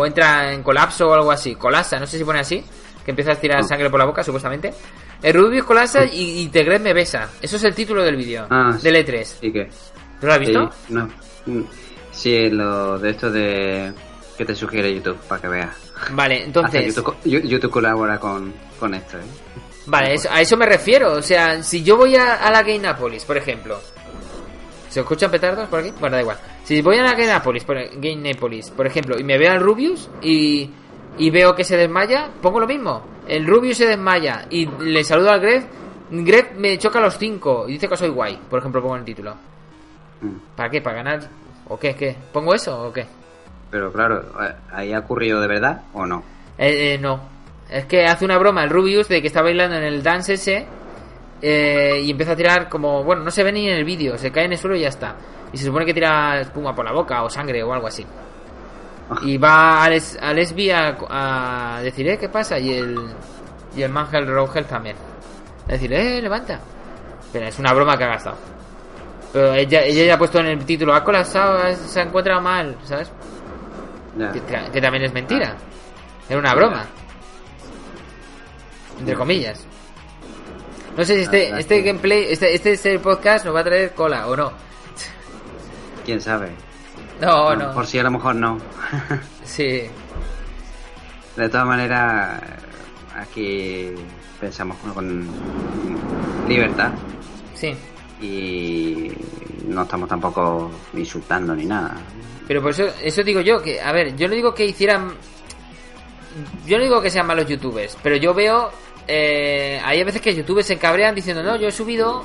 o 0.00 0.06
entra 0.06 0.52
en 0.52 0.62
colapso 0.62 1.08
o 1.08 1.14
algo 1.14 1.30
así 1.30 1.54
colapsa 1.54 1.98
no 2.00 2.06
sé 2.06 2.18
si 2.18 2.24
pone 2.24 2.40
así 2.40 2.64
que 3.04 3.10
empieza 3.12 3.32
a 3.32 3.36
tirar 3.36 3.62
sangre 3.64 3.88
por 3.90 4.00
la 4.00 4.06
boca 4.06 4.22
supuestamente 4.24 4.72
el 5.22 5.34
Rubius 5.34 5.64
colapsa 5.64 6.04
y, 6.04 6.40
y 6.42 6.48
Tegret 6.48 6.82
me 6.82 6.92
besa 6.94 7.28
eso 7.40 7.56
es 7.56 7.64
el 7.64 7.74
título 7.74 8.02
del 8.02 8.16
vídeo 8.16 8.46
Ah, 8.50 8.76
del 8.82 8.96
E3 8.96 9.36
¿Y 9.42 9.52
qué? 9.52 9.68
¿lo 10.22 10.32
has 10.32 10.38
visto? 10.40 10.72
Sí, 10.86 10.94
no. 10.94 11.08
Mm, 11.46 11.62
Sí, 12.10 12.50
lo 12.50 12.98
de 12.98 13.10
esto 13.10 13.30
de 13.30 13.92
que 14.36 14.44
te 14.44 14.54
sugiere 14.56 14.92
YouTube 14.92 15.18
para 15.28 15.40
que 15.40 15.46
veas. 15.48 15.76
vale 16.10 16.42
entonces 16.44 16.96
YouTube, 16.96 17.16
YouTube 17.24 17.70
colabora 17.70 18.18
con, 18.18 18.52
con 18.80 18.94
esto, 18.94 19.18
¿eh? 19.18 19.22
Vale, 19.88 20.14
eso- 20.14 20.28
a 20.30 20.40
eso 20.40 20.56
me 20.56 20.66
refiero. 20.66 21.12
O 21.14 21.22
sea, 21.22 21.62
si 21.62 21.82
yo 21.82 21.96
voy 21.96 22.14
a, 22.16 22.34
a 22.36 22.50
la 22.50 22.62
Gainapolis, 22.62 23.24
por 23.24 23.36
ejemplo. 23.36 23.78
¿Se 24.88 25.00
escuchan 25.00 25.30
petardos 25.30 25.68
por 25.68 25.80
aquí? 25.80 25.92
Bueno, 26.00 26.16
da 26.16 26.22
igual. 26.22 26.38
Si 26.64 26.80
voy 26.80 26.96
a 26.98 27.02
la 27.02 27.14
Gainapolis, 27.14 27.64
por, 27.64 27.76
Gainapolis, 28.00 28.70
por 28.70 28.86
ejemplo, 28.86 29.18
y 29.18 29.24
me 29.24 29.36
veo 29.38 29.52
al 29.52 29.60
Rubius 29.60 30.08
y, 30.22 30.70
y 31.18 31.30
veo 31.30 31.54
que 31.54 31.64
se 31.64 31.76
desmaya, 31.76 32.30
pongo 32.40 32.60
lo 32.60 32.66
mismo. 32.66 33.02
El 33.26 33.46
Rubius 33.46 33.76
se 33.78 33.86
desmaya 33.86 34.46
y 34.50 34.66
le 34.66 35.04
saludo 35.04 35.30
al 35.30 35.40
Greg. 35.40 35.66
Greg 36.10 36.54
me 36.56 36.78
choca 36.78 36.98
a 37.00 37.02
los 37.02 37.18
5 37.18 37.66
y 37.68 37.72
dice 37.72 37.86
que 37.86 37.96
soy 37.96 38.08
guay, 38.08 38.38
por 38.48 38.60
ejemplo, 38.60 38.80
pongo 38.80 38.94
en 38.94 39.00
el 39.00 39.04
título. 39.04 39.34
Mm. 40.22 40.56
¿Para 40.56 40.70
qué? 40.70 40.80
¿Para 40.80 40.96
ganar? 40.96 41.28
¿O 41.68 41.78
qué? 41.78 41.94
¿Qué? 41.94 42.16
¿Pongo 42.32 42.54
eso 42.54 42.86
o 42.88 42.92
qué? 42.92 43.06
Pero 43.70 43.92
claro, 43.92 44.24
¿ahí 44.72 44.94
ha 44.94 45.00
ocurrido 45.00 45.40
de 45.42 45.48
verdad 45.48 45.82
o 45.92 46.06
no? 46.06 46.22
Eh, 46.56 46.94
eh, 46.94 46.98
no. 46.98 47.20
Es 47.70 47.84
que 47.86 48.04
hace 48.04 48.24
una 48.24 48.38
broma 48.38 48.64
el 48.64 48.70
Rubius 48.70 49.08
de 49.08 49.20
que 49.20 49.26
está 49.26 49.42
bailando 49.42 49.76
en 49.76 49.84
el 49.84 50.02
dance 50.02 50.34
ese 50.34 50.66
eh, 51.42 52.00
y 52.02 52.10
empieza 52.10 52.32
a 52.32 52.36
tirar 52.36 52.68
como... 52.68 53.04
Bueno, 53.04 53.22
no 53.22 53.30
se 53.30 53.44
ve 53.44 53.52
ni 53.52 53.68
en 53.68 53.76
el 53.76 53.84
vídeo, 53.84 54.16
se 54.16 54.30
cae 54.30 54.46
en 54.46 54.52
el 54.52 54.58
suelo 54.58 54.76
y 54.76 54.80
ya 54.80 54.88
está. 54.88 55.16
Y 55.52 55.58
se 55.58 55.66
supone 55.66 55.84
que 55.84 55.94
tira 55.94 56.40
espuma 56.40 56.74
por 56.74 56.84
la 56.84 56.92
boca 56.92 57.22
o 57.22 57.30
sangre 57.30 57.62
o 57.62 57.72
algo 57.72 57.86
así. 57.86 58.06
Y 59.22 59.38
va 59.38 59.84
a, 59.84 59.90
Les, 59.90 60.18
a 60.20 60.32
Lesbi 60.32 60.70
a, 60.70 60.96
a 61.08 61.80
decir, 61.82 62.08
eh, 62.08 62.18
¿qué 62.18 62.28
pasa? 62.28 62.58
Y 62.58 62.74
el, 62.74 62.96
y 63.76 63.82
el 63.82 63.90
Mangel 63.90 64.26
Rogel 64.26 64.66
también. 64.66 64.96
A 65.66 65.72
decir, 65.72 65.92
eh, 65.92 66.20
levanta. 66.20 66.60
Pero 67.32 67.46
es 67.46 67.58
una 67.58 67.72
broma 67.72 67.96
que 67.96 68.04
ha 68.04 68.08
gastado. 68.08 68.36
Pero 69.32 69.52
ella, 69.54 69.82
ella 69.82 70.04
ya 70.04 70.14
ha 70.14 70.18
puesto 70.18 70.40
en 70.40 70.46
el 70.46 70.64
título, 70.64 70.94
ha 70.94 71.04
colapsado, 71.04 71.60
se 71.74 72.00
ha 72.00 72.04
encontrado 72.04 72.40
mal, 72.40 72.76
¿sabes? 72.84 73.10
Que 74.72 74.80
también 74.80 75.04
es 75.04 75.12
mentira. 75.12 75.54
Era 76.28 76.38
una 76.38 76.54
broma. 76.54 76.86
Entre 78.98 79.14
comillas. 79.14 79.64
No 80.96 81.04
sé 81.04 81.14
si 81.16 81.22
este, 81.22 81.44
verdad 81.44 81.60
este 81.60 81.82
gameplay, 81.82 82.26
este, 82.30 82.54
este, 82.54 82.72
este 82.72 82.98
podcast 82.98 83.44
nos 83.44 83.54
va 83.54 83.60
a 83.60 83.64
traer 83.64 83.94
cola 83.94 84.26
o 84.26 84.36
no. 84.36 84.52
¿Quién 86.04 86.20
sabe? 86.20 86.50
No, 87.20 87.48
A 87.48 87.54
lo 87.54 87.60
no. 87.62 87.68
mejor 87.68 87.86
sí, 87.86 87.98
a 87.98 88.02
lo 88.02 88.10
mejor 88.10 88.34
no. 88.34 88.58
Sí. 89.44 89.82
De 91.36 91.48
todas 91.48 91.66
maneras, 91.66 92.40
aquí 93.16 93.90
pensamos 94.40 94.76
con, 94.78 94.92
con 94.92 95.26
libertad 96.48 96.90
Sí. 97.54 97.74
y 98.20 99.12
no 99.66 99.82
estamos 99.82 100.08
tampoco 100.08 100.70
insultando 100.94 101.54
ni 101.54 101.64
nada. 101.66 101.94
Pero 102.48 102.62
por 102.62 102.70
eso, 102.70 102.84
eso 103.02 103.22
digo 103.22 103.40
yo, 103.40 103.60
que, 103.62 103.80
a 103.80 103.92
ver, 103.92 104.16
yo 104.16 104.26
no 104.28 104.34
digo 104.34 104.54
que 104.54 104.64
hicieran... 104.66 105.12
Yo 106.66 106.76
no 106.78 106.84
digo 106.84 107.00
que 107.02 107.10
sean 107.10 107.26
malos 107.26 107.46
youtubers, 107.46 107.96
pero 108.02 108.16
yo 108.16 108.32
veo... 108.34 108.70
Eh, 109.08 109.80
hay 109.82 110.04
veces 110.04 110.20
que 110.20 110.34
youtubers 110.34 110.66
se 110.66 110.76
cabrean 110.76 111.14
diciendo, 111.14 111.42
no, 111.42 111.56
yo 111.56 111.68
he 111.68 111.72
subido... 111.72 112.24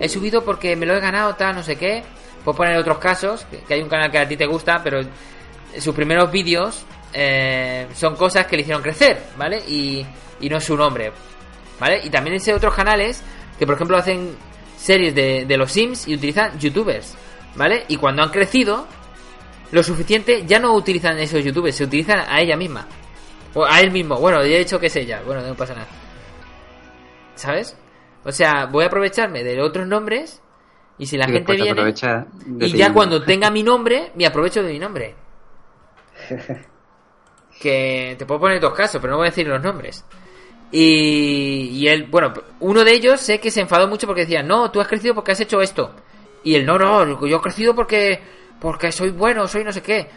He 0.00 0.08
subido 0.08 0.44
porque 0.44 0.74
me 0.74 0.84
lo 0.84 0.96
he 0.96 1.00
ganado, 1.00 1.36
tal, 1.36 1.54
no 1.54 1.62
sé 1.62 1.76
qué. 1.76 2.02
Puedo 2.44 2.56
poner 2.56 2.76
otros 2.76 2.98
casos, 2.98 3.46
que, 3.68 3.72
hay 3.72 3.80
un 3.80 3.88
canal 3.88 4.10
que 4.10 4.18
a 4.18 4.26
ti 4.26 4.36
te 4.36 4.46
gusta, 4.46 4.82
pero 4.82 5.00
sus 5.78 5.94
primeros 5.94 6.30
vídeos 6.32 6.84
eh, 7.12 7.86
son 7.94 8.16
cosas 8.16 8.46
que 8.46 8.56
le 8.56 8.62
hicieron 8.62 8.82
crecer, 8.82 9.22
¿vale? 9.36 9.58
Y, 9.68 10.04
no 10.50 10.56
es 10.56 10.64
su 10.64 10.76
nombre, 10.76 11.12
¿vale? 11.78 12.00
Y 12.02 12.10
también 12.10 12.40
sé 12.40 12.52
otros 12.52 12.74
canales 12.74 13.22
que, 13.56 13.64
por 13.64 13.76
ejemplo, 13.76 13.96
hacen 13.96 14.34
series 14.76 15.14
de 15.14 15.56
los 15.56 15.70
Sims 15.70 16.08
y 16.08 16.14
utilizan 16.14 16.58
youtubers, 16.58 17.14
¿vale? 17.54 17.84
Y 17.86 17.96
cuando 17.96 18.24
han 18.24 18.30
crecido, 18.30 18.88
lo 19.70 19.82
suficiente, 19.82 20.44
ya 20.46 20.58
no 20.58 20.74
utilizan 20.74 21.18
esos 21.18 21.44
youtubers, 21.44 21.76
se 21.76 21.84
utilizan 21.84 22.24
a 22.28 22.40
ella 22.40 22.56
misma. 22.56 22.86
O 23.54 23.64
a 23.64 23.80
él 23.80 23.90
mismo. 23.90 24.18
Bueno, 24.18 24.42
ya 24.44 24.56
he 24.56 24.58
dicho 24.60 24.78
que 24.78 24.86
es 24.86 24.96
ella. 24.96 25.22
Bueno, 25.24 25.42
no 25.42 25.54
pasa 25.54 25.74
nada. 25.74 25.88
¿Sabes? 27.34 27.76
O 28.24 28.32
sea, 28.32 28.66
voy 28.66 28.84
a 28.84 28.86
aprovecharme 28.86 29.42
de 29.42 29.60
otros 29.60 29.86
nombres 29.86 30.42
y 30.98 31.06
si 31.06 31.16
la 31.16 31.28
Y 31.28 31.32
gente 31.32 31.56
viene... 31.56 31.94
Y 32.60 32.72
ya 32.72 32.92
cuando 32.92 33.22
tenga 33.22 33.50
mi 33.50 33.62
nombre, 33.62 34.12
me 34.14 34.26
aprovecho 34.26 34.62
de 34.62 34.72
mi 34.72 34.78
nombre. 34.78 35.14
Que 37.60 38.16
te 38.18 38.26
puedo 38.26 38.40
poner 38.40 38.60
dos 38.60 38.74
casos, 38.74 39.00
pero 39.00 39.12
no 39.12 39.18
voy 39.18 39.28
a 39.28 39.30
decir 39.30 39.46
los 39.46 39.62
nombres. 39.62 40.04
Y, 40.72 41.68
y 41.70 41.86
él, 41.86 42.08
bueno, 42.10 42.32
uno 42.58 42.82
de 42.82 42.92
ellos 42.92 43.20
sé 43.20 43.38
que 43.38 43.52
se 43.52 43.60
enfadó 43.60 43.86
mucho 43.86 44.08
porque 44.08 44.22
decía, 44.22 44.42
no, 44.42 44.68
tú 44.72 44.80
has 44.80 44.88
crecido 44.88 45.14
porque 45.14 45.30
has 45.30 45.40
hecho 45.40 45.60
esto. 45.60 45.94
Y 46.42 46.56
él, 46.56 46.66
no, 46.66 46.76
no, 46.76 47.24
yo 47.24 47.36
he 47.36 47.40
crecido 47.40 47.72
porque, 47.74 48.20
porque 48.58 48.90
soy 48.90 49.10
bueno, 49.10 49.46
soy 49.46 49.62
no 49.62 49.72
sé 49.72 49.80
qué. 49.80 50.08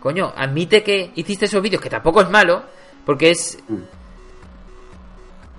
Coño, 0.00 0.32
admite 0.34 0.82
que 0.82 1.10
hiciste 1.14 1.44
esos 1.44 1.60
vídeos, 1.60 1.82
que 1.82 1.90
tampoco 1.90 2.22
es 2.22 2.30
malo, 2.30 2.64
porque 3.04 3.30
es... 3.30 3.58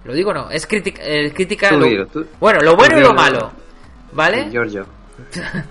Lo 0.03 0.13
digo 0.13 0.33
no, 0.33 0.49
es 0.51 0.67
crítica, 0.67 1.01
eh, 1.03 1.31
crítica 1.33 1.69
Tú 1.69 1.79
lo- 1.79 1.85
dilo, 1.85 2.05
tú- 2.07 2.25
bueno, 2.39 2.59
lo 2.61 2.75
bueno 2.75 2.97
y 2.99 3.01
lo 3.01 3.13
malo, 3.13 3.51
¿vale? 4.11 4.49
Giorgio. 4.51 4.85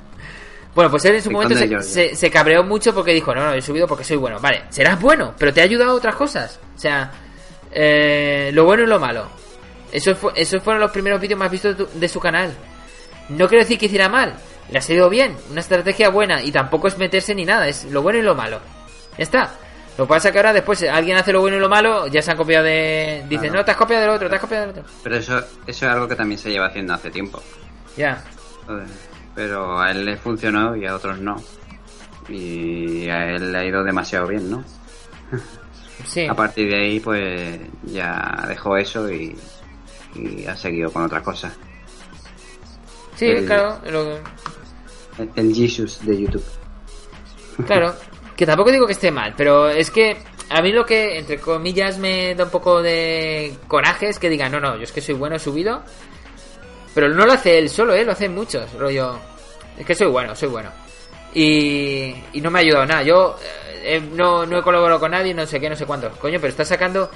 Bueno, 0.75 0.91
pues 0.91 1.05
él 1.05 1.15
en 1.15 1.23
su 1.23 1.29
El 1.29 1.35
momento 1.37 1.55
se, 1.57 1.83
se- 1.83 2.17
se 2.17 2.31
cabreó 2.33 2.65
mucho 2.65 2.93
porque 2.93 3.13
dijo, 3.13 3.33
no, 3.33 3.45
no, 3.45 3.53
he 3.55 3.63
subido 3.63 3.87
porque 3.87 4.03
soy 4.03 4.17
bueno. 4.17 4.41
Vale, 4.41 4.65
serás 4.71 5.01
bueno, 5.01 5.33
pero 5.39 5.53
te 5.55 5.61
ha 5.61 5.63
ayudado 5.63 5.93
a 5.93 5.95
otras 5.95 6.17
cosas. 6.17 6.59
O 6.75 6.79
sea, 6.81 7.13
eh, 7.71 8.51
lo 8.53 8.65
bueno 8.65 8.83
y 8.83 8.87
lo 8.89 8.99
malo. 8.99 9.29
Esos, 9.93 10.19
fue- 10.19 10.33
esos 10.35 10.61
fueron 10.65 10.81
los 10.81 10.91
primeros 10.91 11.21
vídeos 11.21 11.39
más 11.39 11.49
vistos 11.49 11.79
de, 11.79 11.85
tu- 11.85 11.97
de 12.01 12.09
su 12.09 12.19
canal. 12.19 12.53
No 13.29 13.47
quiero 13.47 13.63
decir 13.63 13.79
que 13.79 13.87
hiciera 13.87 14.09
mal, 14.09 14.35
le 14.69 14.77
ha 14.77 14.83
salido 14.83 15.09
bien, 15.09 15.37
una 15.49 15.61
estrategia 15.61 16.09
buena 16.09 16.43
y 16.43 16.51
tampoco 16.51 16.89
es 16.89 16.99
meterse 16.99 17.37
ni 17.37 17.45
nada, 17.45 17.69
es 17.69 17.85
lo 17.85 18.03
bueno 18.03 18.19
y 18.19 18.23
lo 18.23 18.35
malo. 18.35 18.59
Ya 19.17 19.23
está. 19.23 19.55
Lo 19.97 20.05
que 20.07 20.09
pasa 20.09 20.29
es 20.29 20.33
que 20.33 20.39
ahora 20.39 20.53
después 20.53 20.83
alguien 20.83 21.17
hace 21.17 21.33
lo 21.33 21.41
bueno 21.41 21.57
y 21.57 21.61
lo 21.61 21.69
malo, 21.69 22.07
ya 22.09 22.21
se 22.21 22.31
han 22.33 22.37
copiado 22.37 22.65
de... 22.65 23.23
Dicen, 23.29 23.49
Claro. 23.51 23.59
no, 23.61 23.65
te 23.65 23.71
has 23.71 23.77
copiado 23.77 24.03
del 24.03 24.11
otro, 24.11 24.29
te 24.29 24.35
has 24.35 24.41
copiado 24.41 24.67
del 24.67 24.71
otro. 24.79 24.85
Pero 25.05 25.17
eso, 25.17 25.39
eso 25.39 25.47
es 25.67 25.83
algo 25.85 26.09
que 26.09 26.17
también 26.17 26.39
se 26.39 26.51
lleva 26.51 26.67
haciendo 26.67 26.95
hace 26.95 27.11
tiempo. 27.11 27.41
Ya. 27.97 28.23
Pero 29.35 29.81
a 29.81 29.91
él 29.93 30.05
le 30.05 30.17
funcionó 30.17 30.75
y 30.77 30.87
a 30.87 30.97
otros 30.97 31.19
no. 31.21 31.37
Y 32.29 33.09
a 33.09 33.31
él 33.31 33.53
le 33.53 33.59
ha 33.59 33.65
ido 33.65 33.85
demasiado 33.85 34.27
bien, 34.27 34.51
¿no? 34.51 34.65
Sí. 36.07 36.27
A 36.27 36.35
partir 36.35 36.69
de 36.69 36.77
ahí, 36.77 37.01
pues 37.01 37.59
ya 37.85 38.45
dejó 38.49 38.77
eso 38.77 39.09
y, 39.11 39.35
y 40.17 40.45
ha 40.45 40.55
seguido 40.57 40.93
con 40.93 41.03
otras 41.05 41.23
cosas. 41.23 41.53
Sí, 43.15 43.27
el- 43.27 43.47
claro. 43.47 43.79
lo- 43.91 44.19
el 45.37 45.55
Jesus 45.55 46.05
de 46.05 46.21
YouTube. 46.23 46.45
Claro, 47.65 47.95
que 48.37 48.47
tampoco 48.47 48.71
digo 48.73 48.87
que 48.87 48.93
esté 48.93 49.11
mal, 49.11 49.35
pero 49.37 49.69
es 49.71 49.91
que 49.91 50.17
a 50.51 50.61
mí 50.61 50.73
lo 50.73 50.85
que, 50.85 51.19
entre 51.19 51.39
comillas, 51.39 51.99
me 51.99 52.35
da 52.35 52.45
un 52.45 52.51
poco 52.51 52.83
de 52.83 53.55
coraje 53.69 54.09
es 54.09 54.19
que 54.19 54.29
digan, 54.29 54.53
no, 54.53 54.61
no, 54.61 54.77
yo 54.77 54.83
es 54.83 54.93
que 54.93 55.01
soy 55.01 55.15
bueno, 55.15 55.37
he 55.37 55.39
subido. 55.39 55.83
Pero 56.95 57.09
no 57.09 57.27
lo 57.27 57.33
hace 57.33 57.59
él 57.59 57.69
solo, 57.69 57.93
¿eh? 57.95 58.05
Lo 58.05 58.13
hacen 58.13 58.35
muchos, 58.35 58.73
rollo. 58.75 59.19
Es 59.77 59.85
que 59.85 59.95
soy 59.97 60.07
bueno, 60.07 60.37
soy 60.37 60.49
bueno. 60.49 60.71
Y, 61.33 62.15
y 62.33 62.41
no 62.41 62.51
me 62.51 62.61
ha 62.61 62.63
ayudado 62.63 62.87
nada. 62.87 63.03
Yo 63.03 63.37
eh, 63.83 64.01
no, 64.13 64.47
no 64.47 64.59
he 64.59 64.63
colaborado 64.63 65.01
con 65.01 65.11
nadie, 65.11 65.35
no 65.35 65.45
sé 65.47 65.59
qué, 65.59 65.69
no 65.69 65.75
sé 65.75 65.87
cuánto. 65.87 66.11
Coño, 66.13 66.39
pero 66.41 66.51
estás 66.51 66.69
sacando 66.69 67.11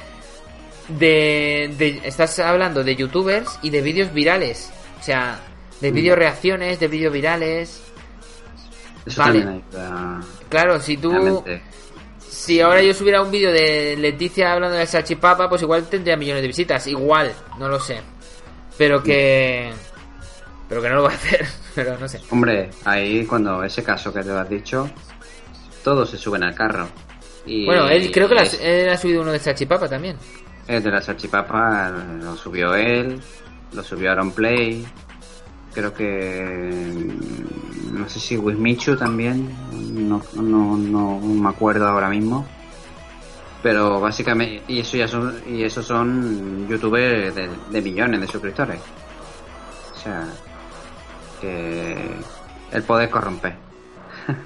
de, 0.89 1.73
de- 1.79 2.01
Estás 2.05 2.39
hablando 2.41 2.83
de 2.83 2.97
youtubers 2.97 3.59
y 3.63 3.71
de 3.71 3.81
vídeos 3.83 4.13
virales. 4.13 4.71
O 5.01 5.03
sea, 5.03 5.39
de 5.81 5.93
vídeos 5.93 6.19
reacciones, 6.19 6.81
de 6.81 6.89
vídeos 6.89 7.13
virales. 7.13 7.83
Eso 9.09 9.21
Vale. 9.23 9.39
ayuda. 9.41 10.21
Claro, 10.49 10.81
si 10.81 10.97
tú... 10.97 11.11
realmente. 11.11 11.63
Si 12.21 12.61
ahora 12.61 12.83
yo 12.83 12.95
subiera 12.95 13.21
un 13.23 13.31
vídeo 13.31 13.51
de 13.53 13.97
Leticia 13.99 14.53
hablando 14.53 14.77
de 14.77 14.87
salchipapa, 14.87 15.49
pues 15.49 15.63
igual 15.63 15.87
tendría 15.89 16.17
millones 16.17 16.43
de 16.43 16.47
visitas. 16.49 16.87
Igual, 16.87 17.33
no 17.59 17.69
lo 17.69 17.81
sé. 17.81 18.01
Pero 18.77 19.03
que... 19.03 19.71
Pero 20.69 20.81
que 20.83 20.89
no 20.89 20.97
lo 20.97 21.03
voy 21.03 21.13
a 21.13 21.17
hacer. 21.17 21.47
Pero 21.75 21.99
no 21.99 22.07
sé. 22.09 22.21
Hombre, 22.31 22.71
ahí 22.85 23.25
cuando 23.25 23.63
ese 23.65 23.83
caso 23.83 24.13
que 24.13 24.23
te 24.23 24.31
has 24.31 24.49
dicho, 24.49 24.89
todos 25.83 26.11
se 26.11 26.17
suben 26.19 26.43
al 26.45 26.55
carro. 26.55 26.89
Y 27.47 27.65
Bueno, 27.67 27.89
él 27.89 28.11
creo 28.13 28.29
que 28.29 28.35
la- 28.35 28.43
él 28.43 28.89
ha 28.91 28.97
subido 28.99 29.23
uno 29.23 29.33
de 29.33 29.39
salchipapa 29.39 29.89
también. 29.89 30.17
El 30.67 30.83
de 30.83 30.91
la 30.91 31.01
salchipapa 31.01 31.91
lo 32.23 32.37
subió 32.37 32.75
él, 32.75 33.19
lo 33.73 33.83
subió 33.83 34.11
Aaron 34.13 34.33
Play, 34.33 34.87
creo 35.79 35.95
que 35.95 37.07
no 37.93 38.09
sé 38.09 38.19
si 38.19 38.37
Wismichu 38.37 38.97
también, 38.97 39.49
no, 39.95 40.21
no, 40.35 40.77
no 40.77 41.21
me 41.21 41.49
acuerdo 41.49 41.87
ahora 41.87 42.09
mismo. 42.09 42.45
Pero 43.63 44.01
básicamente, 44.01 44.63
y 44.69 44.81
eso 44.81 44.97
ya 44.97 45.07
son, 45.09 45.35
y 45.47 45.63
esos 45.63 45.85
son 45.87 46.67
youtubers 46.69 47.35
de, 47.35 47.49
de 47.71 47.83
millones 47.83 48.21
de 48.21 48.27
suscriptores. 48.27 48.81
O 49.95 49.99
sea, 49.99 50.25
que 51.41 52.11
el 52.73 52.83
poder 52.85 53.11
corrompe. 53.11 53.55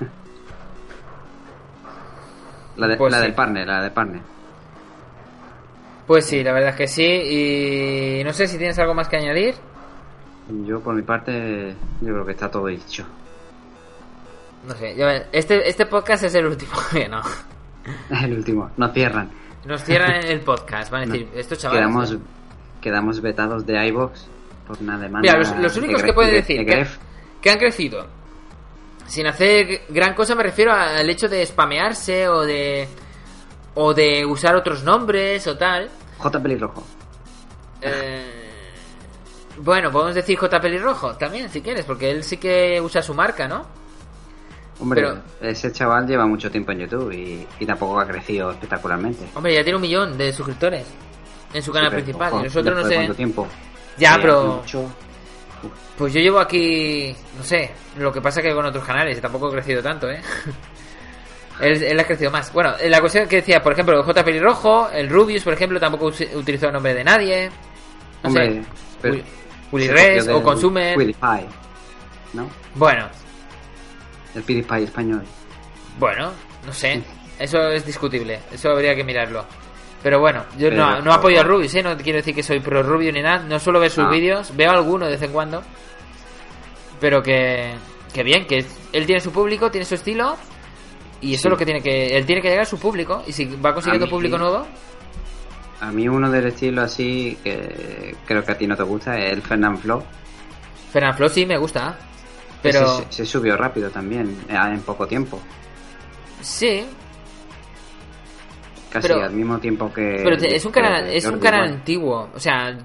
la, 2.77 2.87
de- 2.89 2.97
Pues 2.97 3.13
la 3.13 3.19
sí. 3.19 3.25
del 3.25 3.35
partner, 3.35 3.67
la 3.67 3.83
del 3.83 3.93
partner. 3.93 4.21
Pues 6.07 6.27
sí, 6.27 6.43
la 6.43 6.53
verdad 6.53 6.71
es 6.71 6.77
que 6.77 6.89
sí. 6.89 7.05
Y 7.05 8.25
no 8.25 8.33
sé 8.33 8.49
si 8.49 8.59
tienes 8.59 8.79
algo 8.79 8.95
más 8.95 9.09
que 9.09 9.17
añadir. 9.17 9.55
Yo 10.67 10.81
por 10.81 10.95
mi 10.95 11.03
parte, 11.03 11.75
yo 12.01 12.09
creo 12.13 12.27
que 12.27 12.33
está 12.33 12.51
todo 12.51 12.67
dicho. 12.67 13.05
No 14.67 14.75
sé, 14.75 14.95
yo- 14.97 15.09
este, 15.33 15.69
este 15.69 15.87
podcast 15.87 16.25
es 16.25 16.35
el 16.35 16.47
último. 16.47 16.73
que 16.93 17.09
no. 17.09 17.23
El 18.23 18.35
último, 18.35 18.71
nos 18.77 18.93
cierran. 18.93 19.31
Nos 19.65 19.83
cierran 19.83 20.25
el 20.25 20.41
podcast. 20.41 20.91
Van 20.91 21.03
a 21.03 21.07
decir, 21.07 21.29
estos 21.35 21.59
chavales. 21.59 21.85
quedamos, 21.85 22.17
quedamos 22.81 23.21
vetados 23.21 23.67
de 23.67 23.87
iBox 23.89 24.27
por 24.69 24.79
una 24.81 24.99
demanda. 24.99 25.21
Mira, 25.37 25.59
los, 25.61 25.77
únicos 25.77 26.03
que 26.03 26.13
pueden 26.13 26.31
de- 26.31 26.37
decir 26.37 26.59
de 26.61 26.67
que, 26.67 26.87
que 27.41 27.51
han 27.51 27.59
crecido 27.59 28.07
sin 29.07 29.27
hacer 29.27 29.83
gran 29.89 30.15
cosa 30.15 30.35
me 30.35 30.43
refiero 30.43 30.73
al 30.73 31.11
hecho 31.11 31.29
de 31.29 31.45
spamearse 31.45 32.29
o 32.29 32.43
de 32.43 32.89
o 33.75 33.93
de 33.93 34.25
usar 34.25 34.55
otros 34.55 34.85
nombres 34.85 35.47
o 35.47 35.57
tal. 35.57 35.91
J 36.19 36.41
pelirrojo. 36.43 36.85
Eh, 37.81 38.42
bueno, 39.63 39.91
podemos 39.91 40.15
decir 40.15 40.37
J 40.39 40.61
pelirrojo 40.61 41.15
también 41.17 41.49
si 41.51 41.61
quieres, 41.61 41.85
porque 41.85 42.11
él 42.11 42.23
sí 42.25 42.37
que 42.37 42.81
usa 42.81 43.03
su 43.03 43.15
marca, 43.15 43.47
¿no? 43.49 43.67
Hombre, 44.81 45.03
Pero- 45.03 45.23
ese 45.41 45.71
chaval 45.73 46.07
lleva 46.07 46.27
mucho 46.27 46.51
tiempo 46.51 46.73
en 46.73 46.81
YouTube 46.81 47.13
y, 47.13 47.47
y 47.61 47.67
tampoco 47.67 48.01
ha 48.01 48.07
crecido 48.07 48.51
espectacularmente. 48.51 49.25
Hombre, 49.35 49.55
ya 49.55 49.63
tiene 49.63 49.77
un 49.77 49.83
millón 49.83 50.19
de 50.19 50.33
suscriptores 50.33 50.85
en 51.55 51.63
su 51.63 51.71
canal 51.73 51.91
Sí, 51.91 51.97
principal. 51.97 52.33
ojo, 52.33 52.41
y 52.41 52.45
nosotros 52.45 52.83
no 52.83 52.89
sé. 52.89 52.95
¿Cuánto 52.97 53.15
tiempo? 53.15 53.49
Ya, 53.99 54.19
pero 54.21 54.63
mucho. 54.63 54.91
pues 55.97 56.13
yo 56.15 56.21
llevo 56.21 56.41
aquí, 56.41 57.15
no 57.39 57.45
sé, 57.45 57.71
lo 57.99 58.11
que 58.13 58.21
pasa 58.21 58.43
que 58.43 58.53
con 58.55 58.65
otros 58.67 58.85
canales 58.85 59.21
tampoco 59.21 59.49
he 59.49 59.53
crecido 59.53 59.83
tanto, 59.83 60.11
¿eh? 60.11 60.21
Él, 61.61 61.81
él 61.83 62.01
ha 62.01 62.05
crecido 62.05 62.31
más. 62.31 62.53
Bueno, 62.53 62.73
la 62.89 63.01
cuestión 63.01 63.29
que 63.29 63.37
decía, 63.37 63.63
por 63.63 63.73
ejemplo, 63.75 63.97
el 63.97 64.03
J. 64.03 64.25
Pelirrojo, 64.25 64.89
el 64.91 65.09
Rubius, 65.09 65.45
por 65.45 65.53
ejemplo, 65.53 65.79
tampoco 65.79 66.07
utilizó 66.35 66.67
el 66.67 66.73
nombre 66.73 66.95
de 66.95 67.05
nadie. 67.05 67.51
No 68.23 68.29
Hombre, 68.31 68.55
sé. 68.55 68.69
pero 69.01 69.17
O 69.73 69.79
del 69.79 70.43
Consumer. 70.43 70.97
PewDiePie, 70.97 71.47
¿no? 72.35 72.49
Bueno, 72.75 73.09
El 74.35 74.43
PewDiePie 74.43 74.85
español. 74.85 75.25
bueno, 75.99 76.33
no 76.67 76.73
sé. 76.73 77.03
Eso 77.39 77.59
es 77.69 77.85
discutible. 77.85 78.41
Eso 78.53 78.71
habría 78.71 78.95
que 78.95 79.03
mirarlo. 79.05 79.45
Pero 80.03 80.21
bueno, 80.21 80.45
yo 80.59 80.69
Pero- 80.69 80.77
no, 80.77 81.01
no 81.03 81.13
apoyo 81.13 81.41
a 81.41 81.43
Rubius, 81.45 81.75
¿eh? 81.75 81.83
No 81.83 81.97
quiero 81.97 82.19
decir 82.19 82.35
que 82.35 82.43
soy 82.43 82.61
pro 82.61 82.83
Rubius 82.83 83.15
ni 83.15 83.23
nada. 83.23 83.39
No 83.45 83.59
suelo 83.59 83.81
ver 83.81 83.91
sus 83.91 84.05
Ah. 84.05 84.11
vídeos. 84.11 84.55
Veo 84.57 84.71
alguno 84.71 85.07
de 85.07 85.13
vez 85.13 85.23
en 85.23 85.33
cuando. 85.33 85.63
Pero 87.01 87.23
que, 87.23 87.75
que 88.13 88.23
bien, 88.23 88.47
que 88.47 88.65
él 88.93 89.07
tiene 89.07 89.21
su 89.21 89.33
público, 89.33 89.71
tiene 89.71 89.85
su 89.85 89.95
estilo. 89.95 90.37
Y 91.21 91.35
eso 91.35 91.43
Sí. 91.43 91.49
es 91.49 91.51
lo 91.53 91.57
que 91.57 91.65
tiene 91.65 91.81
que... 91.83 92.17
Él 92.17 92.27
tiene 92.27 92.43
que 92.43 92.49
llegar 92.49 92.63
a 92.65 92.67
su 92.67 92.79
público. 92.79 93.23
Y 93.27 93.33
si 93.33 93.45
va 93.47 93.73
consiguiendo 93.75 94.07
mí- 94.07 94.11
público 94.11 94.39
nuevo... 94.39 94.67
A 95.83 95.91
mí 95.91 96.07
uno 96.09 96.31
del 96.31 96.47
estilo 96.47 96.83
así, 96.83 97.37
que 97.43 98.15
creo 98.25 98.45
que 98.45 98.53
a 98.53 98.57
ti 98.57 98.67
no 98.69 98.77
te 98.77 98.85
gusta, 98.85 99.19
es 99.19 99.33
el 99.33 99.43
Fernand 99.43 99.79
Flo. 99.79 100.05
Fernand 100.93 101.17
Flo 101.17 101.29
sí 101.29 101.45
me 101.45 101.59
gusta. 101.59 101.99
Pero... 102.63 102.85
Ese 102.85 103.05
se, 103.11 103.13
se 103.13 103.27
subió 103.27 103.57
rápido 103.57 103.91
también, 103.91 104.45
eh, 104.49 104.55
en 104.57 104.81
poco 104.83 105.07
tiempo. 105.09 105.41
Sí, 106.41 106.85
Casi 108.91 109.09
Pero- 109.09 109.23
al 109.25 109.33
mismo 109.33 109.59
tiempo 109.59 109.91
que... 109.93 110.21
Pero 110.23 110.37
es 110.37 110.65
un 110.67 110.71
canal, 110.73 111.09
es 111.09 111.25
un 111.25 111.39
canal 111.41 111.63
antiguo. 111.69 112.29
O 112.35 112.39
sea, 112.39 112.77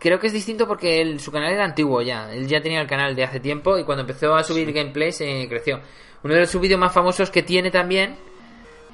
creo 0.00 0.18
que 0.18 0.26
es 0.26 0.32
distinto 0.32 0.66
porque 0.66 1.00
él- 1.00 1.20
su 1.20 1.30
canal 1.30 1.52
era 1.52 1.64
antiguo 1.64 2.02
ya. 2.02 2.30
Él 2.32 2.46
ya 2.48 2.60
tenía 2.60 2.80
el 2.80 2.88
canal 2.88 3.14
de 3.14 3.22
hace 3.24 3.38
tiempo 3.40 3.78
y 3.78 3.84
cuando 3.84 4.00
empezó 4.02 4.34
a 4.34 4.42
subir 4.42 4.72
gameplay 4.72 5.12
se 5.12 5.46
creció. 5.48 5.80
Uno 6.24 6.34
de 6.34 6.44
sus 6.46 6.60
vídeos 6.60 6.80
más 6.80 6.92
famosos 6.92 7.30
que 7.30 7.42
tiene 7.44 7.70
también 7.70 8.16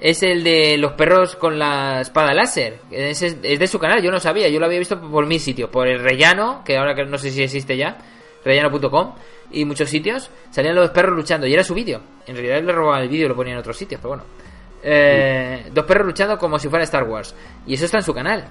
es 0.00 0.22
el 0.22 0.42
de 0.44 0.76
los 0.78 0.92
perros 0.92 1.36
con 1.36 1.58
la 1.58 2.00
espada 2.00 2.34
láser. 2.34 2.80
Es, 2.90 3.22
es 3.22 3.40
de 3.40 3.66
su 3.66 3.78
canal, 3.78 4.02
yo 4.02 4.10
no 4.10 4.20
sabía. 4.20 4.48
Yo 4.48 4.58
lo 4.60 4.66
había 4.66 4.78
visto 4.78 5.00
por 5.00 5.26
mi 5.26 5.38
sitio, 5.38 5.70
por 5.70 5.88
el 5.88 6.00
Rellano, 6.00 6.62
que 6.64 6.76
ahora 6.76 6.94
que 6.94 7.04
no 7.04 7.18
sé 7.18 7.30
si 7.30 7.42
existe 7.42 7.76
ya, 7.76 7.98
rellano.com 8.44 9.14
y 9.50 9.64
muchos 9.64 9.88
sitios. 9.88 10.30
Salían 10.50 10.74
los 10.74 10.90
perros 10.90 11.16
luchando 11.16 11.46
y 11.46 11.54
era 11.54 11.64
su 11.64 11.74
vídeo. 11.74 12.00
En 12.26 12.34
realidad 12.34 12.58
él 12.58 12.66
le 12.66 12.72
robaba 12.72 13.00
el 13.00 13.08
vídeo 13.08 13.26
y 13.26 13.28
lo 13.28 13.36
ponía 13.36 13.52
en 13.52 13.58
otros 13.58 13.76
sitios, 13.76 14.00
pero 14.00 14.10
bueno. 14.10 14.24
Eh, 14.82 15.70
dos 15.72 15.84
perros 15.86 16.06
luchando 16.06 16.36
como 16.38 16.58
si 16.58 16.68
fuera 16.68 16.84
Star 16.84 17.04
Wars. 17.04 17.34
Y 17.66 17.74
eso 17.74 17.86
está 17.86 17.98
en 17.98 18.04
su 18.04 18.12
canal. 18.12 18.44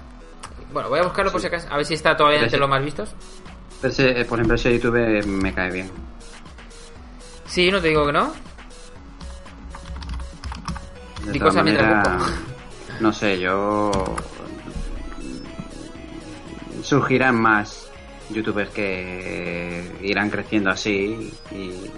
Bueno, 0.72 0.88
voy 0.88 0.98
a 0.98 1.02
buscarlo 1.04 1.30
por 1.30 1.40
si 1.40 1.46
acaso, 1.46 1.68
a 1.70 1.76
ver 1.76 1.86
si 1.86 1.94
está 1.94 2.16
todavía 2.16 2.38
Pero 2.40 2.46
entre 2.46 2.56
sí. 2.56 2.60
los 2.60 2.68
más 2.68 2.84
vistos. 2.84 3.14
Ese, 3.82 4.20
eh, 4.20 4.24
por 4.24 4.38
ejemplo, 4.38 4.56
ese 4.56 4.72
YouTube 4.72 5.24
me 5.26 5.54
cae 5.54 5.70
bien. 5.70 5.90
Sí, 7.46 7.70
no 7.70 7.80
te 7.80 7.88
digo 7.88 8.06
que 8.06 8.12
no. 8.12 8.32
De 11.26 11.32
Di 11.32 11.40
mientras 11.40 12.18
busco. 12.18 12.32
no 13.00 13.12
sé, 13.12 13.38
yo... 13.38 13.90
Surgirán 16.82 17.40
más 17.40 17.90
youtubers 18.30 18.70
que 18.70 19.96
irán 20.02 20.30
creciendo 20.30 20.70
así 20.70 21.32
y, 21.50 21.54
y 21.54 21.90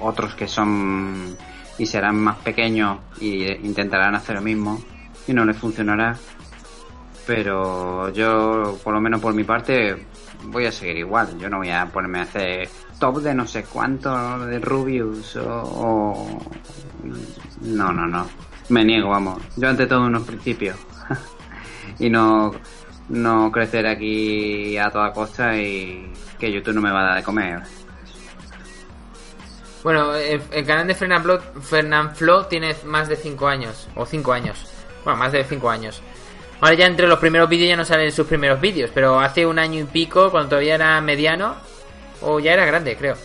otros 0.00 0.34
que 0.34 0.48
son 0.48 1.36
y 1.78 1.86
serán 1.86 2.16
más 2.16 2.36
pequeños 2.38 2.98
y 3.20 3.44
intentarán 3.66 4.14
hacer 4.14 4.36
lo 4.36 4.42
mismo 4.42 4.82
y 5.26 5.32
no 5.32 5.44
les 5.44 5.56
funcionará 5.56 6.16
Pero 7.26 8.10
yo, 8.12 8.78
por 8.82 8.94
lo 8.94 9.00
menos 9.00 9.20
por 9.20 9.34
mi 9.34 9.44
parte, 9.44 10.06
voy 10.44 10.66
a 10.66 10.72
seguir 10.72 10.98
igual. 10.98 11.38
Yo 11.38 11.48
no 11.48 11.58
voy 11.58 11.70
a 11.70 11.86
ponerme 11.86 12.20
a 12.20 12.22
hacer 12.22 12.68
top 12.98 13.20
de 13.20 13.34
no 13.34 13.46
sé 13.46 13.64
cuánto 13.64 14.46
de 14.46 14.58
Rubius 14.58 15.36
o, 15.36 16.40
No, 17.62 17.92
no, 17.92 18.06
no. 18.06 18.26
Me 18.68 18.84
niego, 18.84 19.10
vamos. 19.10 19.42
Yo 19.56 19.68
ante 19.68 19.86
todo 19.86 20.06
unos 20.06 20.24
principios. 20.24 20.76
y 21.98 22.10
no, 22.10 22.52
no 23.08 23.50
crecer 23.50 23.86
aquí 23.86 24.76
a 24.76 24.90
toda 24.90 25.12
costa 25.12 25.56
y 25.56 26.12
que 26.38 26.52
YouTube 26.52 26.74
no 26.74 26.80
me 26.82 26.90
va 26.90 27.00
a 27.00 27.04
dar 27.04 27.16
de 27.16 27.22
comer. 27.22 27.62
Bueno, 29.82 30.14
el, 30.14 30.66
canal 30.66 30.86
de 30.86 30.94
Fernanfloo 30.94 31.38
Fernanfloo 31.62 32.44
tiene 32.44 32.74
más 32.84 33.08
de 33.08 33.16
5 33.16 33.48
años. 33.48 33.88
O 33.94 34.04
5 34.04 34.32
años. 34.32 34.66
Bueno, 35.04 35.18
más 35.18 35.32
de 35.32 35.44
5 35.44 35.70
años. 35.70 36.02
Ahora 36.60 36.74
ya 36.74 36.86
entre 36.86 37.06
los 37.06 37.18
primeros 37.18 37.48
vídeos 37.48 37.68
ya 37.68 37.76
no 37.76 37.84
salen 37.84 38.10
sus 38.12 38.26
primeros 38.26 38.60
vídeos. 38.60 38.90
Pero 38.94 39.20
hace 39.20 39.46
un 39.46 39.58
año 39.58 39.80
y 39.80 39.84
pico, 39.84 40.30
cuando 40.30 40.50
todavía 40.50 40.74
era 40.74 41.00
mediano. 41.00 41.56
O 42.22 42.40
ya 42.40 42.52
era 42.52 42.64
grande, 42.66 42.96
creo. 42.96 43.16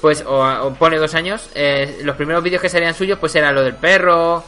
Pues, 0.00 0.24
o, 0.26 0.40
o 0.42 0.74
pone 0.74 0.96
dos 0.96 1.14
años. 1.14 1.50
eh, 1.54 2.00
los 2.04 2.16
primeros 2.16 2.42
vídeos 2.42 2.62
que 2.62 2.68
salían 2.70 2.94
suyos, 2.94 3.18
pues 3.18 3.34
era 3.34 3.52
lo 3.52 3.62
del 3.62 3.74
perro. 3.74 4.42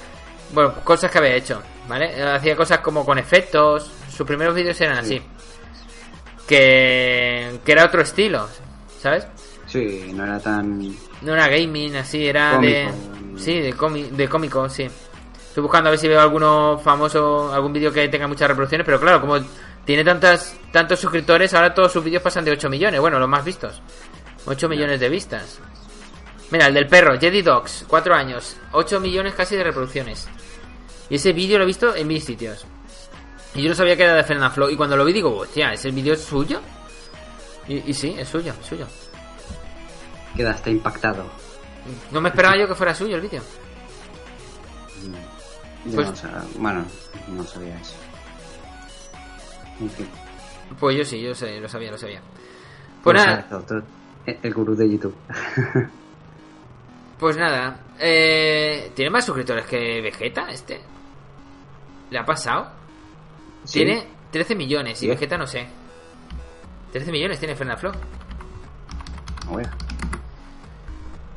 Bueno, 0.53 0.75
cosas 0.85 1.11
que 1.11 1.19
había 1.19 1.35
hecho. 1.35 1.63
¿Vale? 1.89 2.23
Hacía 2.23 2.57
cosas 2.57 2.79
como 2.79 3.05
con 3.05 3.19
efectos. 3.19 3.91
Sus 4.15 4.27
primeros 4.27 4.55
vídeos 4.55 4.81
eran 4.81 4.99
así. 4.99 5.21
Que, 6.47 7.59
que 7.65 7.73
era 7.73 7.85
otro 7.85 8.03
estilo. 8.03 8.49
¿Sabes? 9.01 9.27
Sí, 9.67 10.11
no 10.15 10.25
era 10.25 10.39
tan... 10.39 10.95
No 11.23 11.35
era 11.35 11.49
gaming, 11.49 11.97
así, 11.97 12.27
era 12.27 12.53
Cómico. 12.55 12.73
de. 12.73 13.39
Sí, 13.39 13.61
de, 13.61 13.75
cómi- 13.75 14.11
de 14.11 14.29
cómico, 14.29 14.69
sí. 14.69 14.89
Estoy 15.53 15.65
buscando 15.65 15.89
a 15.89 15.91
ver 15.91 15.99
si 15.99 16.09
veo 16.09 16.19
alguno 16.19 16.79
famoso, 16.79 17.53
algún 17.53 17.75
vídeo 17.75 17.93
que 17.93 18.09
tenga 18.09 18.27
muchas 18.27 18.49
reproducciones, 18.49 18.87
pero 18.87 18.99
claro, 18.99 19.21
como 19.21 19.37
tiene 19.85 20.03
tantas 20.03 20.57
tantos 20.73 20.99
suscriptores, 20.99 21.53
ahora 21.53 21.75
todos 21.75 21.93
sus 21.93 22.03
vídeos 22.03 22.23
pasan 22.23 22.43
de 22.47 22.53
8 22.53 22.71
millones, 22.71 22.99
bueno, 23.03 23.19
los 23.19 23.29
más 23.29 23.45
vistos. 23.45 23.83
8 24.47 24.67
millones 24.67 24.99
de 24.99 25.11
vistas. 25.11 25.61
Mira, 26.51 26.69
el 26.69 26.73
del 26.73 26.87
perro, 26.87 27.21
Jedi 27.21 27.43
Dogs, 27.43 27.85
4 27.87 28.15
años, 28.15 28.57
8 28.73 28.99
millones 28.99 29.35
casi 29.35 29.55
de 29.55 29.65
reproducciones. 29.65 30.27
Y 31.11 31.17
ese 31.17 31.35
vídeo 31.35 31.59
lo 31.59 31.65
he 31.65 31.67
visto 31.67 31.95
en 31.95 32.09
mil 32.09 32.23
sitios. 32.23 32.65
Y 33.55 33.61
yo 33.61 33.69
no 33.69 33.75
sabía 33.75 33.95
que 33.95 34.05
era 34.05 34.15
de 34.15 34.25
Fernanfloo, 34.25 34.71
y 34.71 34.77
cuando 34.79 34.97
lo 34.97 35.05
vi 35.05 35.13
digo, 35.13 35.37
hostia, 35.37 35.75
¿ese 35.75 35.91
vídeo 35.91 36.15
es 36.15 36.25
suyo? 36.25 36.63
Y, 37.69 37.91
y 37.91 37.93
sí, 37.93 38.17
es 38.19 38.27
suyo, 38.27 38.55
es 38.59 38.67
suyo. 38.67 38.87
Quedaste 40.35 40.71
impactado. 40.71 41.27
No 42.11 42.23
me 42.23 42.31
esperaba 42.31 42.57
yo 42.57 42.67
que 42.67 42.75
fuera 42.75 42.95
suyo 42.95 43.17
el 43.17 43.21
vídeo. 43.21 43.43
Yo 45.03 45.32
Pues- 45.95 46.23
no 46.25 46.31
bueno, 46.59 46.85
no 47.29 47.45
sabía 47.45 47.77
eso. 47.79 47.95
En 49.81 49.91
fin. 49.91 50.09
Pues 50.79 50.97
yo 50.97 51.05
sí, 51.05 51.21
yo 51.21 51.35
sé, 51.35 51.61
lo 51.61 51.69
sabía, 51.69 51.91
lo 51.91 51.99
sabía. 51.99 52.21
Pues 53.03 53.17
nada, 53.17 53.47
sabes 53.49 53.67
tú- 53.67 53.83
el 54.27 54.55
gurú 54.55 54.75
de 54.77 54.91
YouTube. 54.91 55.15
pues 57.19 57.37
nada. 57.37 57.81
Eh, 57.99 58.93
¿Tiene 58.95 59.11
más 59.11 59.25
suscriptores 59.25 59.67
que 59.67 60.01
Vegeta 60.01 60.49
este? 60.51 60.81
¿Le 62.11 62.19
ha 62.19 62.25
pasado? 62.25 62.71
Sí. 63.65 63.81
Tiene 63.85 64.07
13 64.31 64.55
millones 64.55 65.03
y. 65.03 65.09
Vegeta 65.09 65.37
no 65.37 65.47
sé. 65.47 65.67
13 66.93 67.11
millones 67.13 67.39
tiene 67.39 67.55
Fernaflo. 67.57 67.93
Oye, 69.51 69.67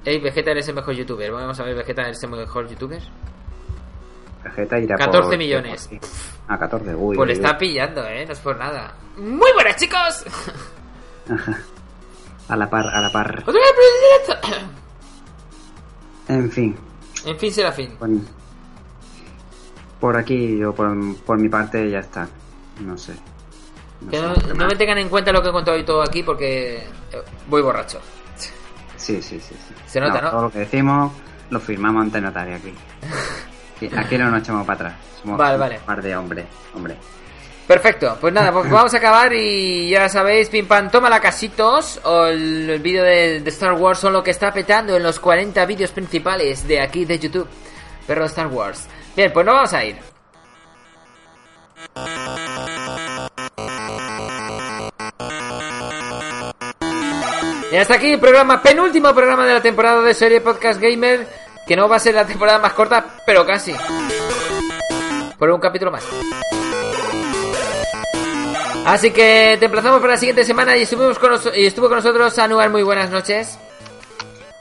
Ey, 0.05 0.19
Vegeta 0.19 0.51
eres 0.51 0.67
el 0.67 0.75
mejor 0.75 0.93
youtuber. 0.95 1.31
Vamos 1.31 1.59
a 1.59 1.63
ver, 1.63 1.75
Vegeta 1.75 2.03
eres 2.03 2.21
el 2.23 2.29
mejor 2.29 2.69
youtuber. 2.69 3.01
Vegeta 4.45 4.79
irá 4.79 4.95
14 4.95 5.27
por- 5.29 5.37
millones. 5.37 5.89
Ah, 6.47 6.57
14, 6.57 6.95
uy. 6.95 7.15
Pues 7.17 7.27
le 7.27 7.33
está 7.33 7.57
pillando, 7.57 8.05
eh, 8.07 8.25
no 8.25 8.31
es 8.33 8.39
por 8.39 8.55
nada. 8.57 8.93
Muy 9.17 9.51
buenas, 9.53 9.75
chicos. 9.75 10.23
A 12.47 12.55
la 12.55 12.69
par, 12.69 12.85
a 12.87 13.01
la 13.01 13.11
par. 13.11 13.43
En 16.27 16.51
fin, 16.51 16.75
En 17.25 17.37
fin, 17.39 17.51
será 17.53 17.71
fin. 17.71 17.95
por, 17.97 18.09
por 19.99 20.17
aquí, 20.17 20.57
yo 20.57 20.73
por, 20.73 20.91
por 21.23 21.37
mi 21.39 21.49
parte 21.49 21.89
ya 21.89 21.99
está. 21.99 22.27
No 22.81 22.97
sé. 22.97 23.13
No 24.01 24.11
Que 24.11 24.17
sé 24.17 24.23
no, 24.23 24.31
hacer 24.31 24.47
no 24.49 24.55
más. 24.55 24.67
me 24.67 24.75
tengan 24.75 24.97
en 24.99 25.09
cuenta 25.09 25.31
lo 25.31 25.41
que 25.41 25.49
he 25.49 25.51
contado 25.51 25.77
hoy 25.77 25.83
todo 25.85 26.01
aquí 26.03 26.23
porque 26.23 26.77
eh, 26.77 26.87
voy 27.47 27.61
borracho. 27.61 27.99
Sí, 28.97 29.21
sí, 29.21 29.39
sí. 29.39 29.55
sí. 29.67 29.73
Se 29.85 29.99
nota, 29.99 30.19
¿no? 30.21 30.31
Todo 30.31 30.41
lo 30.43 30.51
que 30.51 30.59
decimos 30.59 31.11
lo 31.51 31.59
firmamos 31.59 32.03
ante 32.03 32.19
notario 32.21 32.55
aquí. 32.55 32.73
Sí, 33.79 33.89
Aquí 33.95 34.17
no 34.17 34.29
nos 34.31 34.41
echamos 34.41 34.65
para 34.65 34.89
atrás. 34.89 34.93
Somos 35.21 35.37
Vale, 35.37 35.55
un 35.55 35.59
vale. 35.59 35.79
par 35.85 36.01
de 36.01 36.15
hombres. 36.15 36.45
Hombre. 36.73 36.95
Perfecto, 37.67 38.17
pues 38.21 38.31
nada, 38.33 38.51
pues 38.51 38.69
vamos 38.69 38.93
a 38.93 38.97
acabar 38.97 39.33
y 39.33 39.89
ya 39.89 40.07
sabéis, 40.07 40.49
pim 40.49 40.67
pam, 40.67 40.89
toma 40.91 41.09
la 41.09 41.19
casitos 41.19 41.99
o 42.03 42.25
el, 42.27 42.69
el 42.69 42.79
vídeo 42.79 43.03
de, 43.03 43.39
de 43.41 43.49
Star 43.49 43.73
Wars 43.73 43.99
son 43.99 44.13
lo 44.13 44.23
que 44.23 44.31
está 44.31 44.53
petando 44.53 44.95
en 44.95 45.01
los 45.03 45.19
40 45.19 45.65
vídeos 45.65 45.91
principales 45.91 46.67
de 46.67 46.79
aquí 46.79 47.05
de 47.05 47.17
YouTube. 47.17 47.47
Perro 48.05 48.25
Star 48.25 48.47
Wars. 48.47 48.87
Bien, 49.15 49.33
pues 49.33 49.45
nos 49.45 49.55
vamos 49.55 49.73
a 49.73 49.83
ir. 49.83 49.97
Y 57.71 57.77
hasta 57.77 57.95
aquí 57.95 58.13
el 58.13 58.19
programa, 58.19 58.61
penúltimo 58.61 59.13
programa 59.13 59.45
de 59.45 59.53
la 59.55 59.61
temporada 59.61 60.01
de 60.01 60.13
serie 60.13 60.39
Podcast 60.39 60.79
Gamer, 60.79 61.27
que 61.65 61.75
no 61.75 61.89
va 61.89 61.95
a 61.95 61.99
ser 61.99 62.15
la 62.15 62.25
temporada 62.25 62.59
más 62.59 62.73
corta, 62.73 63.05
pero 63.25 63.45
casi. 63.45 63.73
Por 65.37 65.49
un 65.49 65.59
capítulo 65.59 65.91
más. 65.91 66.05
Así 68.85 69.09
que 69.11 69.57
te 69.59 69.65
emplazamos 69.65 69.99
para 69.99 70.13
la 70.13 70.19
siguiente 70.19 70.43
semana 70.43 70.77
y, 70.77 70.83
estuvimos 70.83 71.17
con 71.17 71.31
y 71.55 71.65
estuvo 71.65 71.87
con 71.87 71.97
nosotros 71.97 72.37
Anuar. 72.37 72.69
Muy 72.69 72.83
buenas 72.83 73.09
noches. 73.09 73.57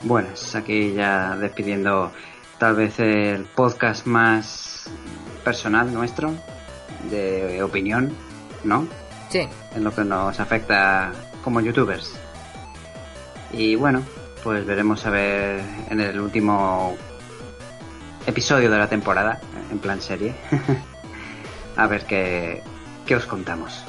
Buenas, 0.01 0.55
aquí 0.55 0.93
ya 0.93 1.35
despidiendo 1.35 2.11
tal 2.57 2.75
vez 2.75 2.99
el 2.99 3.43
podcast 3.43 4.05
más 4.07 4.89
personal 5.43 5.93
nuestro, 5.93 6.33
de 7.09 7.61
opinión, 7.61 8.15
¿no? 8.63 8.87
Sí, 9.29 9.47
En 9.75 9.83
lo 9.83 9.93
que 9.93 10.03
nos 10.03 10.39
afecta 10.39 11.11
como 11.43 11.61
youtubers. 11.61 12.13
Y 13.51 13.75
bueno, 13.75 14.01
pues 14.45 14.63
veremos 14.63 15.03
a 15.07 15.09
ver 15.09 15.59
en 15.89 15.99
el 15.99 16.19
último 16.21 16.95
episodio 18.27 18.69
de 18.69 18.77
la 18.77 18.87
temporada, 18.87 19.41
en 19.71 19.79
plan 19.79 19.99
serie, 19.99 20.35
a 21.75 21.87
ver 21.87 22.05
qué, 22.05 22.61
qué 23.07 23.15
os 23.15 23.25
contamos. 23.25 23.83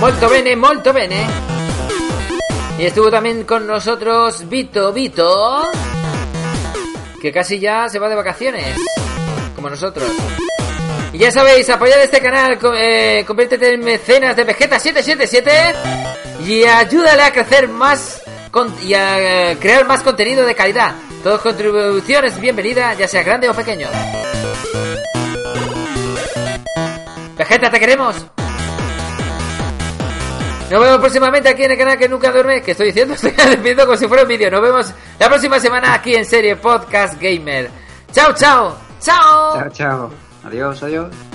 molto 0.00 0.30
bene, 0.30 0.56
molto 0.56 0.94
bene. 0.94 1.26
Y 2.78 2.86
estuvo 2.86 3.10
también 3.10 3.44
con 3.44 3.66
nosotros 3.66 4.48
Vito 4.48 4.94
Vito, 4.94 5.62
que 7.20 7.30
casi 7.30 7.58
ya 7.58 7.86
se 7.90 7.98
va 7.98 8.08
de 8.08 8.14
vacaciones, 8.14 8.78
como 9.54 9.68
nosotros. 9.68 10.10
Y 11.12 11.18
ya 11.18 11.30
sabéis, 11.30 11.68
apoyad 11.68 12.02
este 12.02 12.22
canal, 12.22 12.58
eh, 12.78 13.22
conviértete 13.26 13.74
en 13.74 13.80
mecenas 13.80 14.34
de 14.36 14.46
Vegeta777 14.46 15.74
y 16.46 16.64
ayúdale 16.64 17.24
a 17.24 17.30
crecer 17.30 17.68
más 17.68 18.23
y 18.82 18.94
a 18.94 19.50
eh, 19.50 19.58
crear 19.58 19.84
más 19.86 20.02
contenido 20.02 20.46
de 20.46 20.54
calidad. 20.54 20.94
Todas 21.24 21.40
contribuciones 21.40 22.40
bienvenida, 22.40 22.94
ya 22.94 23.08
sea 23.08 23.22
grande 23.24 23.48
o 23.48 23.54
pequeño. 23.54 23.88
Vegeta, 27.36 27.70
te 27.70 27.80
queremos. 27.80 28.14
Nos 30.70 30.80
vemos 30.80 30.98
próximamente 30.98 31.48
aquí 31.48 31.64
en 31.64 31.72
el 31.72 31.78
canal 31.78 31.98
que 31.98 32.08
nunca 32.08 32.30
duerme. 32.30 32.62
Que 32.62 32.70
estoy 32.70 32.86
diciendo? 32.86 33.14
Estoy 33.20 33.32
despidiendo 33.32 33.86
como 33.86 33.98
si 33.98 34.06
fuera 34.06 34.22
un 34.22 34.28
vídeo. 34.28 34.50
Nos 34.50 34.62
vemos 34.62 34.94
la 35.18 35.28
próxima 35.28 35.58
semana 35.58 35.92
aquí 35.92 36.14
en 36.14 36.24
serie 36.24 36.54
Podcast 36.54 37.20
Gamer. 37.20 37.70
Chao, 38.12 38.32
chao. 38.34 38.76
Chao. 39.00 39.58
Chao, 39.58 39.70
chao. 39.70 40.10
Adiós, 40.44 40.80
adiós. 40.82 41.33